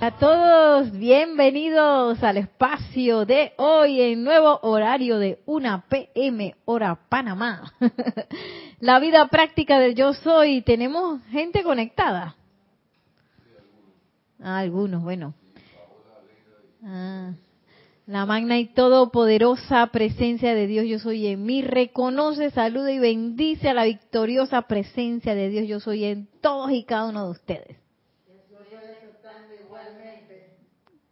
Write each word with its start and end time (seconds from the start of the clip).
A 0.00 0.10
todos, 0.18 0.90
bienvenidos 0.92 2.22
al 2.22 2.38
espacio 2.38 3.24
de 3.24 3.52
hoy 3.56 4.00
en 4.00 4.24
nuevo 4.24 4.58
horario 4.62 5.18
de 5.18 5.38
1 5.46 5.84
pm 5.88 6.56
hora 6.64 6.98
Panamá. 7.08 7.72
La 8.80 8.98
vida 8.98 9.28
práctica 9.28 9.78
del 9.78 9.94
yo 9.94 10.12
soy. 10.14 10.62
Tenemos 10.62 11.20
gente 11.30 11.62
conectada. 11.62 12.34
Ah, 14.40 14.58
algunos, 14.58 15.02
bueno. 15.02 15.34
Ah, 16.82 17.32
la 18.06 18.26
magna 18.26 18.58
y 18.58 18.66
todopoderosa 18.66 19.86
presencia 19.86 20.54
de 20.54 20.66
Dios 20.66 20.86
yo 20.86 20.98
soy 20.98 21.26
en 21.28 21.44
mí 21.44 21.62
reconoce, 21.62 22.50
saluda 22.50 22.92
y 22.92 22.98
bendice 22.98 23.70
a 23.70 23.74
la 23.74 23.84
victoriosa 23.84 24.62
presencia 24.62 25.34
de 25.34 25.48
Dios 25.48 25.66
yo 25.66 25.80
soy 25.80 26.04
en 26.04 26.28
todos 26.42 26.70
y 26.72 26.84
cada 26.84 27.08
uno 27.08 27.24
de 27.24 27.30
ustedes. 27.30 27.83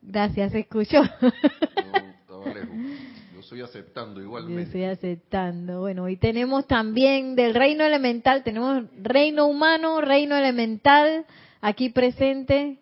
Gracias, 0.03 0.53
se 0.53 0.61
escuchó. 0.61 1.03
Yo 1.03 2.29
estoy 3.41 3.61
aceptando 3.61 4.21
igualmente. 4.21 4.63
Yo 4.63 4.67
estoy 4.67 4.85
aceptando. 4.85 5.81
Bueno, 5.81 6.09
y 6.09 6.17
tenemos 6.17 6.67
también 6.67 7.37
del 7.37 7.55
reino 7.55 7.85
elemental, 7.85 8.43
tenemos 8.43 8.85
reino 9.01 9.47
humano, 9.47 10.01
reino 10.01 10.37
elemental, 10.37 11.25
aquí 11.61 11.91
presente, 11.91 12.79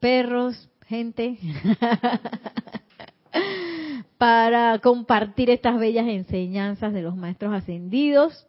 perros, 0.00 0.70
gente, 0.86 1.36
para 4.18 4.78
compartir 4.78 5.50
estas 5.50 5.78
bellas 5.78 6.08
enseñanzas 6.08 6.94
de 6.94 7.02
los 7.02 7.16
maestros 7.16 7.52
ascendidos. 7.52 8.46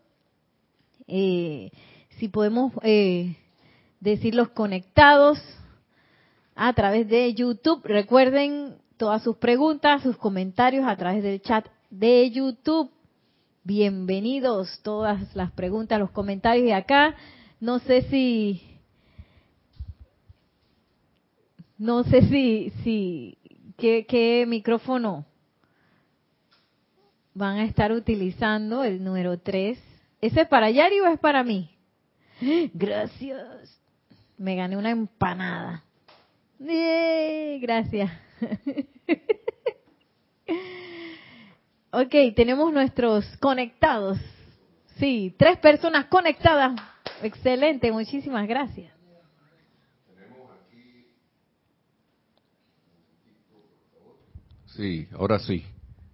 Eh, 1.08 1.72
si 2.18 2.30
podemos 2.30 2.72
eh, 2.84 3.36
decirlos 4.00 4.50
conectados, 4.50 5.40
a 6.56 6.74
través 6.74 7.08
de 7.08 7.34
YouTube. 7.34 7.82
Recuerden 7.84 8.78
todas 8.98 9.24
sus 9.24 9.38
preguntas, 9.38 10.04
sus 10.04 10.18
comentarios 10.18 10.86
a 10.88 10.96
través 10.96 11.24
del 11.24 11.42
chat 11.42 11.66
de 11.90 12.30
YouTube. 12.32 12.92
Bienvenidos 13.64 14.80
todas 14.84 15.36
las 15.36 15.52
preguntas, 15.52 16.00
los 16.00 16.12
comentarios 16.12 16.66
de 16.66 16.74
acá. 16.74 17.16
No 17.60 17.80
sé 17.80 18.04
si 18.04 18.62
no 21.78 22.04
sé 22.04 22.22
si 22.24 22.72
si 22.84 23.38
qué, 23.78 24.06
qué 24.08 24.46
micrófono 24.48 25.26
van 27.34 27.58
a 27.58 27.66
estar 27.66 27.92
utilizando 27.92 28.84
el 28.84 29.04
número 29.04 29.40
3. 29.40 29.80
¿Ese 30.22 30.42
es 30.42 30.48
para 30.48 30.70
Yari 30.70 31.00
o 31.00 31.08
es 31.08 31.20
para 31.20 31.44
mí? 31.44 31.70
Gracias. 32.74 33.80
Me 34.38 34.56
gané 34.56 34.78
una 34.78 34.92
empanada. 34.92 35.84
Gracias. 36.66 38.12
ok, 41.92 42.16
tenemos 42.36 42.72
nuestros 42.72 43.26
conectados. 43.38 44.18
Sí, 44.98 45.36
tres 45.38 45.58
personas 45.58 46.06
conectadas. 46.06 46.80
Excelente, 47.22 47.92
muchísimas 47.92 48.48
gracias. 48.48 48.94
Sí, 54.68 55.08
ahora 55.14 55.40
sí. 55.40 55.66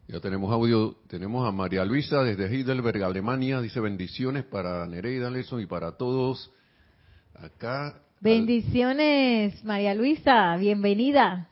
Ya 0.08 0.20
tenemos 0.20 0.52
audio. 0.52 0.96
Tenemos 1.08 1.48
a 1.48 1.52
María 1.52 1.86
Luisa 1.86 2.24
desde 2.24 2.48
Heidelberg, 2.48 3.04
Alemania. 3.04 3.62
Dice 3.62 3.80
bendiciones 3.80 4.44
para 4.44 4.88
Nereida 4.88 5.30
Leson 5.30 5.62
y 5.62 5.68
para 5.68 5.98
todos. 5.98 6.52
Acá 7.36 8.02
Bendiciones, 8.22 9.64
María 9.64 9.96
Luisa, 9.96 10.58
bienvenida. 10.58 11.48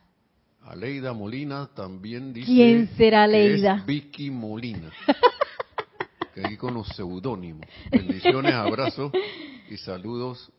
Aleida 0.62 1.14
Molina 1.14 1.70
también 1.74 2.34
dice. 2.34 2.46
¿Quién 2.46 2.88
será 2.88 3.22
Aleida? 3.22 3.84
Vicky 3.86 4.30
Molina. 4.30 4.90
que 6.34 6.44
aquí 6.44 6.58
con 6.58 6.74
los 6.74 6.86
seudónimos. 6.88 7.66
Bendiciones, 7.90 8.52
abrazos 8.52 9.12
y 9.70 9.78
saludos 9.78 10.52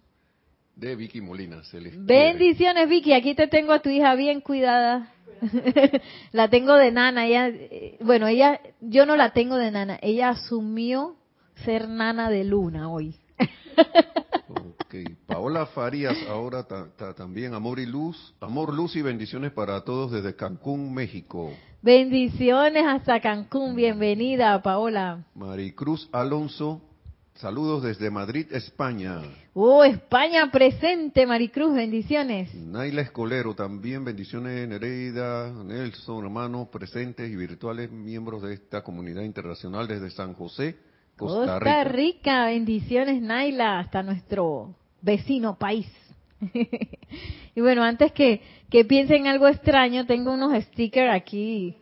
de 0.76 0.96
Vicky 0.96 1.22
Molina. 1.22 1.62
Bendiciones, 1.98 2.90
Vicky. 2.90 3.14
Aquí 3.14 3.36
te 3.36 3.48
tengo 3.48 3.72
a 3.72 3.80
tu 3.80 3.90
hija 3.90 4.16
bien 4.16 4.42
cuidada. 4.42 5.14
la 6.32 6.50
tengo 6.50 6.74
de 6.74 6.92
nana. 6.92 7.28
Ella, 7.28 7.50
eh, 7.50 7.98
bueno, 8.02 8.28
ella, 8.28 8.60
yo 8.82 9.06
no 9.06 9.16
la 9.16 9.32
tengo 9.34 9.58
de 9.58 9.70
nana. 9.70 10.00
Ella 10.02 10.30
asumió 10.30 11.18
ser 11.66 11.88
nana 11.88 12.32
de 12.32 12.46
luna 12.46 12.90
hoy. 12.90 13.16
Paola 15.28 15.68
Farías, 15.68 16.18
ahora 16.28 16.66
también 17.16 17.54
amor 17.54 17.80
y 17.80 17.86
luz, 17.86 18.34
amor, 18.40 18.74
luz 18.74 18.96
y 18.96 19.04
bendiciones 19.04 19.52
para 19.52 19.82
todos 19.84 20.12
desde 20.12 20.36
Cancún, 20.36 20.92
México. 20.94 21.52
Bendiciones 21.82 22.84
hasta 22.88 23.20
Cancún, 23.22 23.76
bienvenida 23.76 24.60
Paola. 24.64 25.26
Maricruz 25.36 26.10
Alonso, 26.12 26.82
saludos 27.36 27.84
desde 27.84 28.10
Madrid, 28.10 28.48
España. 28.52 29.22
Oh, 29.54 29.84
España 29.84 30.50
presente, 30.52 31.28
Maricruz, 31.28 31.76
bendiciones. 31.76 32.54
Naila 32.56 33.02
Escolero, 33.02 33.54
también 33.54 34.04
bendiciones 34.04 34.68
Nereida, 34.68 35.52
Nelson, 35.52 36.26
hermanos 36.26 36.68
presentes 36.70 37.30
y 37.30 37.36
virtuales 37.36 37.92
miembros 37.92 38.42
de 38.42 38.56
esta 38.56 38.84
comunidad 38.84 39.22
internacional 39.22 39.88
desde 39.88 40.10
San 40.10 40.34
José, 40.34 40.78
Costa 41.16 41.60
Rica. 41.60 41.74
Costa 41.76 41.84
Rica, 41.84 42.46
bendiciones 42.46 43.22
Naila, 43.22 43.80
hasta 43.80 44.02
nuestro 44.02 44.79
vecino 45.02 45.58
país. 45.58 45.88
y 47.56 47.62
bueno, 47.62 47.84
antes 47.84 48.12
que, 48.12 48.42
que 48.70 48.86
piensen 48.86 49.28
algo 49.28 49.48
extraño, 49.48 50.06
tengo 50.06 50.34
unos 50.34 50.62
stickers 50.66 51.14
aquí 51.14 51.76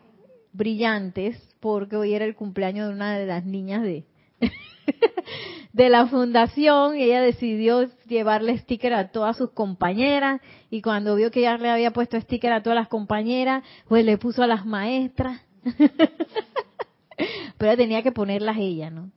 brillantes 0.54 1.38
porque 1.60 1.96
hoy 1.96 2.14
era 2.14 2.26
el 2.26 2.36
cumpleaños 2.36 2.88
de 2.88 2.94
una 2.94 3.18
de 3.18 3.26
las 3.26 3.46
niñas 3.46 3.84
de, 3.84 4.06
de 5.74 5.90
la 5.90 6.08
fundación 6.08 6.98
y 6.98 7.04
ella 7.04 7.22
decidió 7.22 7.88
llevarle 8.08 8.58
sticker 8.58 8.94
a 8.94 9.12
todas 9.12 9.38
sus 9.38 9.52
compañeras 9.52 10.42
y 10.70 10.82
cuando 10.82 11.16
vio 11.16 11.32
que 11.32 11.42
ya 11.42 11.58
le 11.58 11.70
había 11.70 11.92
puesto 11.92 12.20
sticker 12.20 12.52
a 12.52 12.64
todas 12.64 12.78
las 12.78 12.88
compañeras, 12.88 13.64
pues 13.88 14.04
le 14.06 14.18
puso 14.18 14.44
a 14.44 14.48
las 14.48 14.66
maestras. 14.66 15.42
Pero 17.58 17.78
tenía 17.78 18.04
que 18.04 18.12
ponerlas 18.12 18.58
ella, 18.58 18.90
¿no? 18.90 19.12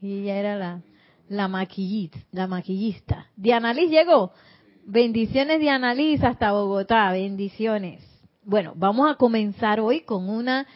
Y 0.00 0.20
ella 0.20 0.36
era 0.36 0.56
la, 0.56 0.80
la 1.28 1.48
maquillista, 1.48 2.18
la 2.32 2.46
maquillista. 2.46 3.26
Diana 3.36 3.72
Liz 3.72 3.90
llegó. 3.90 4.32
Bendiciones 4.84 5.60
Diana 5.60 5.94
Liz 5.94 6.22
hasta 6.22 6.52
Bogotá, 6.52 7.10
bendiciones. 7.10 8.04
Bueno, 8.44 8.72
vamos 8.76 9.10
a 9.10 9.16
comenzar 9.16 9.80
hoy 9.80 10.02
con 10.02 10.28
una 10.28 10.66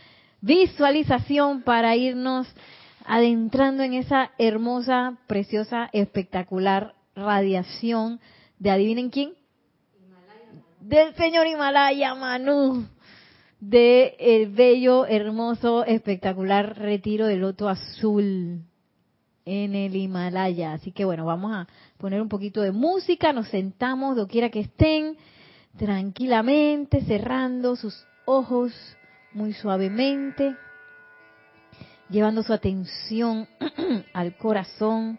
visualización 0.41 1.63
para 1.63 1.95
irnos 1.95 2.49
adentrando 3.05 3.85
en 3.85 3.95
esa 3.95 4.33
hermosa, 4.39 5.19
preciosa, 5.29 5.89
espectacular 5.93 6.95
radiación 7.15 8.21
de 8.59 8.71
adivinen 8.71 9.11
quién? 9.11 9.35
Del 10.81 11.15
señor 11.15 11.47
Himalaya 11.47 12.15
Manu, 12.15 12.87
de 13.61 14.17
el 14.19 14.51
bello, 14.51 15.07
hermoso, 15.07 15.85
espectacular 15.85 16.77
retiro 16.79 17.27
del 17.27 17.41
loto 17.41 17.69
azul 17.69 18.65
en 19.45 19.75
el 19.75 19.97
Himalaya. 19.97 20.73
Así 20.73 20.93
que 20.93 21.05
bueno, 21.05 21.25
vamos 21.25 21.53
a 21.53 21.67
poner 21.99 22.21
un 22.21 22.29
poquito 22.29 22.61
de 22.63 22.73
música, 22.73 23.33
nos 23.33 23.49
sentamos 23.49 24.17
doquiera 24.17 24.51
que 24.51 24.61
estén, 24.61 25.17
tranquilamente, 25.77 27.03
cerrando 27.03 27.77
sus 27.77 28.07
ojos 28.25 28.73
muy 29.33 29.53
suavemente, 29.53 30.57
llevando 32.09 32.43
su 32.43 32.53
atención 32.53 33.49
al 34.13 34.37
corazón, 34.37 35.19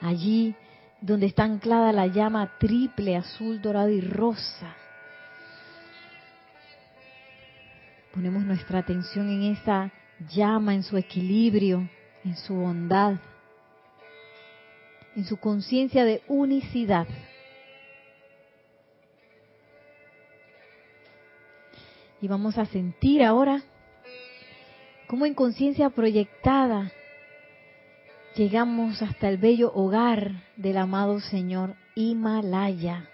allí 0.00 0.54
donde 1.00 1.26
está 1.26 1.44
anclada 1.44 1.92
la 1.92 2.06
llama 2.06 2.58
triple, 2.58 3.16
azul, 3.16 3.60
dorado 3.60 3.90
y 3.90 4.00
rosa. 4.00 4.74
Ponemos 8.14 8.44
nuestra 8.44 8.78
atención 8.78 9.28
en 9.28 9.42
esa 9.52 9.92
llama, 10.30 10.74
en 10.74 10.82
su 10.82 10.96
equilibrio, 10.96 11.88
en 12.24 12.36
su 12.36 12.54
bondad, 12.54 13.16
en 15.14 15.24
su 15.24 15.36
conciencia 15.36 16.04
de 16.04 16.22
unicidad. 16.26 17.06
Y 22.20 22.28
vamos 22.28 22.56
a 22.56 22.64
sentir 22.66 23.22
ahora 23.22 23.62
cómo 25.06 25.26
en 25.26 25.34
conciencia 25.34 25.90
proyectada 25.90 26.90
llegamos 28.34 29.02
hasta 29.02 29.28
el 29.28 29.36
bello 29.36 29.72
hogar 29.74 30.32
del 30.56 30.78
amado 30.78 31.20
Señor 31.20 31.76
Himalaya. 31.94 33.08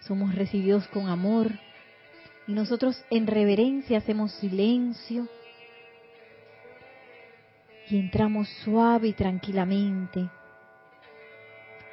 Somos 0.00 0.34
recibidos 0.34 0.86
con 0.88 1.08
amor 1.08 1.50
y 2.46 2.52
nosotros 2.52 3.02
en 3.10 3.26
reverencia 3.26 3.98
hacemos 3.98 4.32
silencio 4.32 5.28
y 7.90 7.96
entramos 7.96 8.48
suave 8.64 9.08
y 9.08 9.12
tranquilamente 9.12 10.28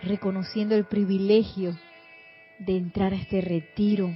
reconociendo 0.02 0.76
el 0.76 0.86
privilegio 0.86 1.78
de 2.60 2.78
entrar 2.78 3.14
a 3.14 3.18
este 3.18 3.42
retiro. 3.42 4.16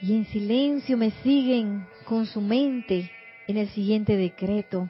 Y 0.00 0.14
en 0.14 0.26
silencio 0.26 0.96
me 0.96 1.10
siguen 1.22 1.86
con 2.04 2.26
su 2.26 2.40
mente 2.40 3.10
en 3.46 3.56
el 3.56 3.68
siguiente 3.70 4.16
decreto. 4.16 4.88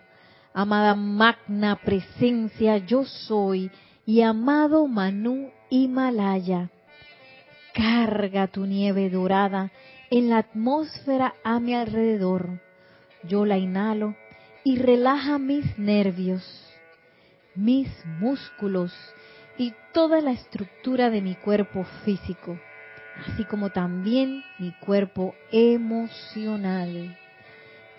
Amada 0.52 0.94
magna 0.94 1.76
presencia, 1.76 2.78
yo 2.78 3.04
soy, 3.04 3.70
y 4.04 4.22
amado 4.22 4.86
Manú 4.86 5.50
Himalaya, 5.70 6.70
carga 7.74 8.46
tu 8.46 8.66
nieve 8.66 9.10
dorada 9.10 9.70
en 10.10 10.30
la 10.30 10.38
atmósfera 10.38 11.34
a 11.44 11.60
mi 11.60 11.74
alrededor. 11.74 12.60
Yo 13.24 13.44
la 13.44 13.58
inhalo 13.58 14.14
y 14.64 14.78
relaja 14.78 15.38
mis 15.38 15.78
nervios, 15.78 16.42
mis 17.54 17.88
músculos 18.20 18.92
y 19.56 19.74
toda 19.92 20.20
la 20.20 20.32
estructura 20.32 21.10
de 21.10 21.20
mi 21.20 21.34
cuerpo 21.34 21.84
físico, 22.04 22.58
así 23.26 23.44
como 23.44 23.70
también 23.70 24.44
mi 24.58 24.72
cuerpo 24.80 25.34
emocional. 25.50 27.18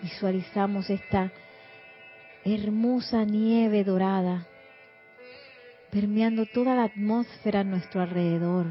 Visualizamos 0.02 0.88
esta 0.88 1.30
hermosa 2.44 3.24
nieve 3.24 3.84
dorada 3.84 4.46
permeando 5.90 6.46
toda 6.46 6.74
la 6.74 6.84
atmósfera 6.84 7.60
a 7.60 7.64
nuestro 7.64 8.00
alrededor, 8.00 8.66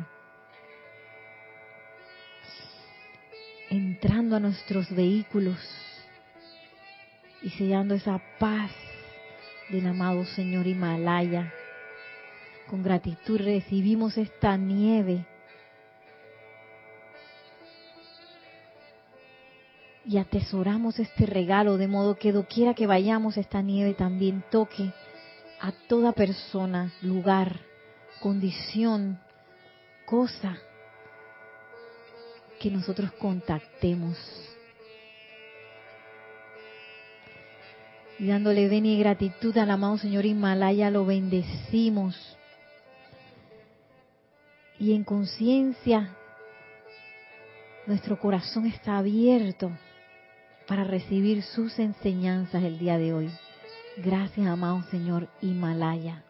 entrando 3.69 4.35
a 4.35 4.39
nuestros 4.39 4.89
vehículos 4.89 5.57
y 7.41 7.49
sellando 7.51 7.93
esa 7.93 8.19
paz 8.39 8.71
del 9.69 9.87
amado 9.87 10.25
Señor 10.25 10.67
Himalaya. 10.67 11.53
Con 12.67 12.83
gratitud 12.83 13.39
recibimos 13.39 14.17
esta 14.17 14.57
nieve 14.57 15.25
y 20.05 20.17
atesoramos 20.17 20.99
este 20.99 21.25
regalo 21.25 21.77
de 21.77 21.87
modo 21.87 22.15
que 22.15 22.31
doquiera 22.31 22.73
que 22.73 22.87
vayamos 22.87 23.37
esta 23.37 23.61
nieve 23.61 23.93
también 23.93 24.43
toque 24.49 24.91
a 25.61 25.71
toda 25.87 26.13
persona, 26.13 26.91
lugar, 27.01 27.59
condición, 28.19 29.19
cosa 30.05 30.57
que 32.59 32.69
nosotros 32.69 33.11
contactemos. 33.13 34.17
Y 38.19 38.27
dándole 38.27 38.67
ven 38.67 38.85
y 38.85 38.99
gratitud 38.99 39.57
al 39.57 39.71
amado 39.71 39.97
Señor 39.97 40.25
Himalaya, 40.25 40.91
lo 40.91 41.05
bendecimos. 41.05 42.37
Y 44.77 44.93
en 44.93 45.05
conciencia, 45.05 46.15
nuestro 47.87 48.19
corazón 48.19 48.65
está 48.65 48.97
abierto 48.97 49.71
para 50.67 50.83
recibir 50.83 51.43
sus 51.43 51.79
enseñanzas 51.79 52.63
el 52.63 52.77
día 52.77 52.97
de 52.97 53.13
hoy. 53.13 53.31
Gracias, 53.97 54.45
amado 54.47 54.83
Señor 54.91 55.27
Himalaya. 55.41 56.23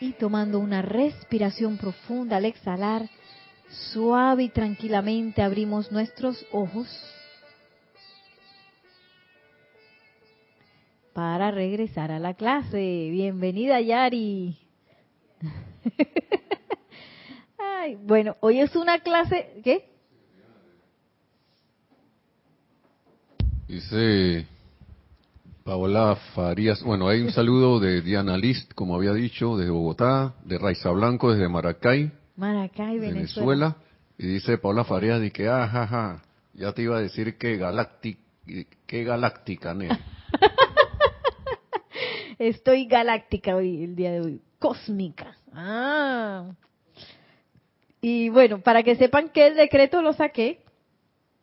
Y 0.00 0.12
tomando 0.12 0.58
una 0.58 0.82
respiración 0.82 1.78
profunda 1.78 2.38
al 2.38 2.44
exhalar, 2.44 3.08
suave 3.92 4.44
y 4.44 4.48
tranquilamente 4.48 5.42
abrimos 5.42 5.92
nuestros 5.92 6.44
ojos 6.52 6.88
para 11.12 11.50
regresar 11.50 12.10
a 12.10 12.18
la 12.18 12.34
clase. 12.34 13.08
Bienvenida, 13.10 13.80
Yari. 13.80 14.58
Ay, 17.58 17.98
bueno, 18.02 18.36
hoy 18.40 18.60
es 18.60 18.74
una 18.76 19.00
clase, 19.00 19.60
¿qué? 19.62 19.90
Dice 23.68 24.46
Paola 25.64 26.16
Farías, 26.34 26.82
bueno, 26.82 27.08
hay 27.08 27.22
un 27.22 27.32
saludo 27.32 27.80
de 27.80 28.02
Diana 28.02 28.36
List, 28.36 28.72
como 28.74 28.94
había 28.94 29.12
dicho, 29.12 29.56
desde 29.56 29.70
Bogotá, 29.70 30.34
de 30.44 30.58
Raiza 30.58 30.90
Blanco, 30.90 31.32
desde 31.32 31.48
Maracay, 31.48 32.12
Maracay, 32.36 32.98
Venezuela. 32.98 33.76
Y 34.18 34.26
dice 34.26 34.58
Paola 34.58 34.84
Farías, 34.84 35.20
de 35.20 35.30
que, 35.30 35.48
ah, 35.48 36.20
ya 36.54 36.72
te 36.72 36.82
iba 36.82 36.96
a 36.96 37.00
decir 37.00 37.36
que 37.36 37.56
galáctica, 37.56 38.20
que 38.86 39.04
galáctica, 39.04 39.74
¿no? 39.74 39.84
Estoy 42.38 42.86
galáctica 42.86 43.56
hoy, 43.56 43.84
el 43.84 43.96
día 43.96 44.12
de 44.12 44.20
hoy. 44.20 44.40
Cósmica. 44.58 45.36
Ah. 45.52 46.52
Y 48.00 48.28
bueno, 48.28 48.60
para 48.60 48.82
que 48.82 48.96
sepan 48.96 49.30
que 49.30 49.46
el 49.46 49.56
decreto 49.56 50.02
lo 50.02 50.12
saqué 50.12 50.60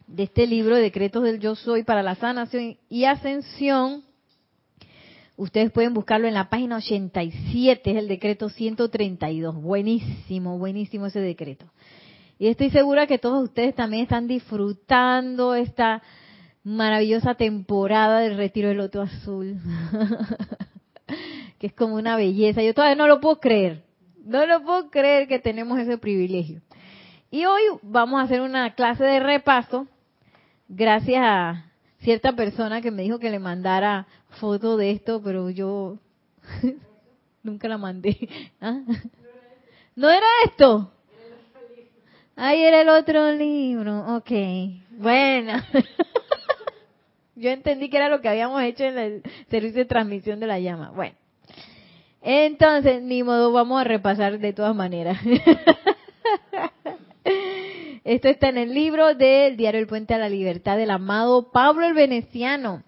de 0.08 0.24
este 0.24 0.46
libro, 0.46 0.76
Decretos 0.76 1.24
del 1.24 1.40
Yo 1.40 1.56
Soy 1.56 1.84
para 1.84 2.04
la 2.04 2.16
Sanación 2.16 2.78
y 2.90 3.06
Ascensión. 3.06 4.04
Ustedes 5.38 5.72
pueden 5.72 5.94
buscarlo 5.94 6.28
en 6.28 6.34
la 6.34 6.50
página 6.50 6.78
87, 6.78 7.92
es 7.92 7.98
el 7.98 8.08
decreto 8.08 8.50
132. 8.50 9.56
Buenísimo, 9.56 10.58
buenísimo 10.58 11.08
ese 11.08 11.20
decreto. 11.20 11.66
Y 12.38 12.48
estoy 12.48 12.70
segura 12.70 13.08
que 13.08 13.18
todos 13.18 13.44
ustedes 13.44 13.76
también 13.76 14.04
están 14.04 14.28
disfrutando 14.28 15.56
esta 15.56 16.02
maravillosa 16.64 17.36
temporada 17.36 18.20
del 18.20 18.38
retiro 18.38 18.70
del 18.70 18.78
loto 18.78 19.02
azul. 19.02 19.60
que 21.60 21.68
es 21.68 21.74
como 21.74 21.96
una 21.96 22.16
belleza. 22.16 22.64
Yo 22.64 22.74
todavía 22.74 22.96
no 22.96 23.08
lo 23.08 23.20
puedo 23.20 23.40
creer. 23.40 23.84
No 24.24 24.46
lo 24.46 24.64
puedo 24.64 24.90
creer 24.90 25.28
que 25.28 25.40
tenemos 25.40 25.80
ese 25.80 25.98
privilegio. 25.98 26.62
Y 27.30 27.46
hoy 27.46 27.62
vamos 27.84 28.20
a 28.20 28.24
hacer 28.24 28.42
una 28.42 28.74
clase 28.74 29.04
de 29.04 29.20
repaso, 29.20 29.88
gracias 30.68 31.24
a 31.24 31.66
cierta 32.00 32.34
persona 32.34 32.82
que 32.82 32.92
me 32.92 33.04
dijo 33.04 33.20
que 33.20 33.30
le 33.30 33.40
mandara 33.40 34.08
foto 34.40 34.78
de 34.78 34.92
esto, 34.92 35.22
pero 35.24 35.50
yo 35.50 35.98
nunca 37.44 37.68
la 37.68 37.78
mandé. 37.78 38.18
¿Ah? 38.60 38.82
¿No 39.96 40.10
era 40.10 40.26
esto? 40.46 40.92
Ahí 42.36 42.64
era 42.64 42.82
el 42.82 42.90
otro 42.90 43.32
libro. 43.34 44.16
Ok, 44.16 44.32
bueno. 44.92 45.54
Yo 47.36 47.50
entendí 47.50 47.90
que 47.90 47.98
era 47.98 48.10
lo 48.10 48.22
que 48.22 48.30
habíamos 48.30 48.62
hecho 48.62 48.84
en 48.84 49.00
el 49.00 49.24
servicio 49.50 49.80
de 49.80 49.86
transmisión 49.86 50.40
de 50.40 50.48
la 50.48 50.60
llama. 50.60 50.92
Bueno, 50.92 51.16
entonces, 52.22 53.02
ni 53.02 53.24
modo, 53.24 53.52
vamos 53.52 53.82
a 53.82 53.84
repasar 53.84 54.38
de 54.38 54.54
todas 54.54 54.76
maneras. 54.76 55.18
Esto 58.04 58.28
está 58.30 58.50
en 58.50 58.58
el 58.58 58.74
libro 58.74 59.16
del 59.16 59.58
diario 59.58 59.80
El 59.80 59.88
Puente 59.88 60.14
a 60.14 60.20
la 60.20 60.30
Libertad 60.30 60.78
del 60.78 60.92
amado 60.92 61.52
Pablo 61.52 61.86
el 61.88 61.94
Veneciano. 61.94 62.84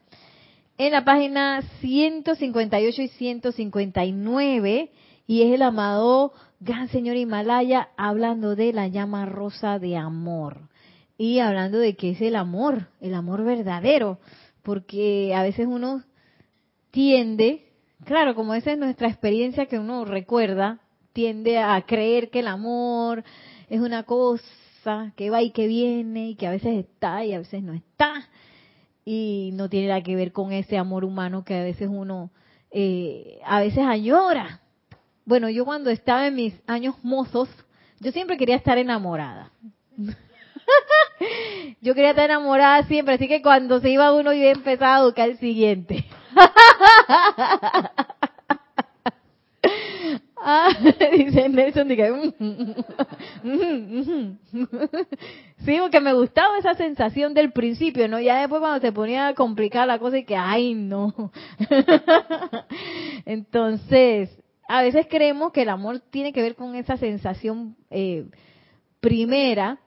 En 0.76 0.92
la 0.92 1.06
página 1.06 1.62
158 1.82 3.02
y 3.04 3.08
159, 3.08 4.92
y 5.28 5.42
es 5.44 5.54
el 5.54 5.62
amado 5.62 6.34
Gran 6.60 6.88
Señor 6.88 7.16
Himalaya 7.16 7.90
hablando 7.96 8.56
de 8.56 8.74
la 8.74 8.88
llama 8.88 9.28
rosa 9.28 9.78
de 9.78 9.98
amor. 9.98 10.70
Y 11.16 11.38
hablando 11.38 11.78
de 11.78 11.96
que 11.96 12.12
es 12.12 12.22
el 12.22 12.36
amor, 12.36 12.88
el 13.02 13.14
amor 13.14 13.44
verdadero, 13.44 14.18
porque 14.64 15.36
a 15.36 15.44
veces 15.44 15.68
uno 15.68 16.02
tiende, 16.90 17.68
claro, 18.04 18.34
como 18.34 18.56
esa 18.56 18.72
es 18.72 18.80
nuestra 18.80 19.08
experiencia 19.10 19.68
que 19.68 19.78
uno 19.78 20.06
recuerda, 20.06 20.80
tiende 21.14 21.60
a 21.60 21.80
creer 21.84 22.32
que 22.32 22.40
el 22.40 22.48
amor 22.48 23.24
es 23.70 23.80
una 23.80 24.04
cosa 24.04 25.14
que 25.16 25.30
va 25.30 25.44
y 25.44 25.52
que 25.52 25.68
viene 25.68 26.30
y 26.30 26.36
que 26.36 26.48
a 26.48 26.52
veces 26.52 26.84
está 26.84 27.24
y 27.24 27.34
a 27.34 27.38
veces 27.38 27.62
no 27.62 27.74
está 27.74 28.28
y 29.06 29.52
no 29.54 29.70
tiene 29.70 29.88
nada 29.88 30.02
que 30.02 30.16
ver 30.16 30.32
con 30.32 30.52
ese 30.52 30.78
amor 30.78 31.04
humano 31.04 31.44
que 31.44 31.56
a 31.56 31.64
veces 31.64 31.90
uno 31.92 32.32
eh, 32.72 33.40
a 33.46 33.60
veces 33.60 33.80
añora. 33.80 34.62
Bueno, 35.26 35.50
yo 35.50 35.66
cuando 35.66 35.90
estaba 35.90 36.28
en 36.28 36.36
mis 36.36 36.54
años 36.68 36.96
mozos, 37.04 37.50
yo 38.00 38.12
siempre 38.12 38.38
quería 38.38 38.56
estar 38.56 38.78
enamorada. 38.78 39.52
yo 41.82 41.94
quería 41.94 42.12
estar 42.12 42.26
enamorada 42.26 42.84
siempre, 42.84 43.16
así 43.16 43.28
que 43.28 43.42
cuando 43.42 43.80
se 43.80 43.90
iba 43.90 44.14
uno 44.14 44.34
yo 44.34 44.44
empezaba 44.44 44.98
a 44.98 45.06
buscar 45.06 45.30
el 45.30 45.38
siguiente. 45.38 46.06
Ah, 50.46 50.70
dice 51.12 51.48
Nelson, 51.48 51.88
mm, 51.88 52.72
sí, 55.66 55.78
porque 55.80 56.00
me 56.02 56.14
gustaba 56.14 56.58
esa 56.58 56.74
sensación 56.76 57.34
del 57.34 57.52
principio, 57.52 58.08
¿no? 58.08 58.20
Ya 58.20 58.40
después 58.40 58.62
cuando 58.62 58.80
se 58.80 58.92
ponía 58.92 59.28
a 59.28 59.34
complicar 59.34 59.88
la 59.88 60.00
cosa 60.00 60.18
y 60.18 60.26
que, 60.26 60.36
ay, 60.36 60.74
no. 60.74 61.14
Entonces, 63.26 64.30
a 64.68 64.82
veces 64.82 65.08
creemos 65.10 65.52
que 65.52 65.64
el 65.64 65.70
amor 65.70 66.00
tiene 66.00 66.32
que 66.34 66.42
ver 66.42 66.56
con 66.56 66.76
esa 66.76 66.98
sensación 66.98 67.76
eh, 67.90 68.26
primera 69.00 69.80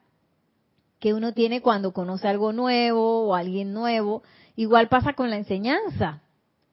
que 0.99 1.15
uno 1.15 1.33
tiene 1.33 1.61
cuando 1.63 1.93
conoce 1.93 2.29
algo 2.29 2.53
nuevo 2.53 3.29
o 3.29 3.35
alguien 3.35 3.73
nuevo 3.73 4.23
Igual 4.57 4.89
pasa 4.89 5.13
con 5.13 5.29
la 5.29 5.37
enseñanza. 5.37 6.23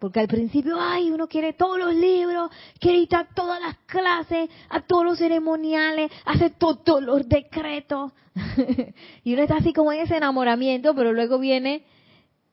Porque 0.04 0.20
al 0.20 0.28
principio, 0.28 0.76
ay, 0.82 1.12
uno 1.12 1.30
quiere 1.30 1.54
todos 1.54 1.80
los 1.80 1.96
libros, 1.96 2.52
quiere 2.78 2.98
ir 2.98 3.16
a 3.16 3.24
todas 3.24 3.62
las 3.62 3.78
clases, 3.86 4.50
a 4.68 4.82
todos 4.82 5.06
los 5.06 5.18
ceremoniales, 5.18 6.12
hace 6.26 6.50
todos 6.50 7.02
los 7.02 7.26
decretos. 7.30 8.12
y 9.24 9.34
uno 9.34 9.44
está 9.44 9.56
así 9.56 9.72
como 9.72 9.94
en 9.94 10.02
ese 10.02 10.18
enamoramiento, 10.18 10.94
pero 10.94 11.14
luego 11.14 11.40
viene, 11.40 11.86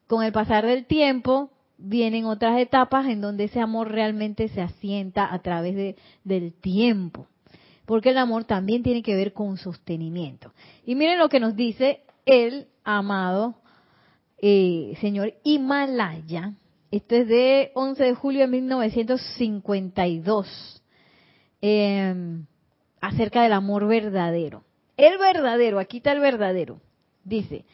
con 0.06 0.22
el 0.22 0.30
pasar 0.30 0.64
del 0.64 0.86
tiempo, 0.86 1.50
vienen 1.76 2.24
otras 2.24 2.56
etapas 2.56 3.08
en 3.08 3.20
donde 3.20 3.46
ese 3.46 3.58
amor 3.58 3.90
realmente 3.90 4.46
se 4.46 4.60
asienta 4.60 5.34
a 5.34 5.40
través 5.40 5.74
de, 5.74 5.96
del 6.22 6.52
tiempo. 6.52 7.26
Porque 7.84 8.10
el 8.10 8.18
amor 8.18 8.44
también 8.44 8.84
tiene 8.84 9.02
que 9.02 9.16
ver 9.16 9.32
con 9.32 9.56
sostenimiento. 9.56 10.52
Y 10.86 10.94
miren 10.94 11.18
lo 11.18 11.28
que 11.28 11.40
nos 11.40 11.56
dice 11.56 12.04
el 12.26 12.68
amado 12.84 13.56
eh, 14.40 14.96
señor 15.00 15.34
Himalaya 15.42 16.54
esto 16.90 17.14
es 17.14 17.28
de 17.28 17.70
11 17.74 18.02
de 18.02 18.14
julio 18.14 18.40
de 18.40 18.48
1952. 18.48 20.82
Em, 21.62 22.46
acerca 23.00 23.42
del 23.42 23.52
amor 23.52 23.86
verdadero. 23.86 24.64
El 24.96 25.18
verdadero, 25.18 25.78
aquí 25.78 25.98
está 25.98 26.12
el 26.12 26.20
verdadero. 26.20 26.80
Dice, 27.24 27.66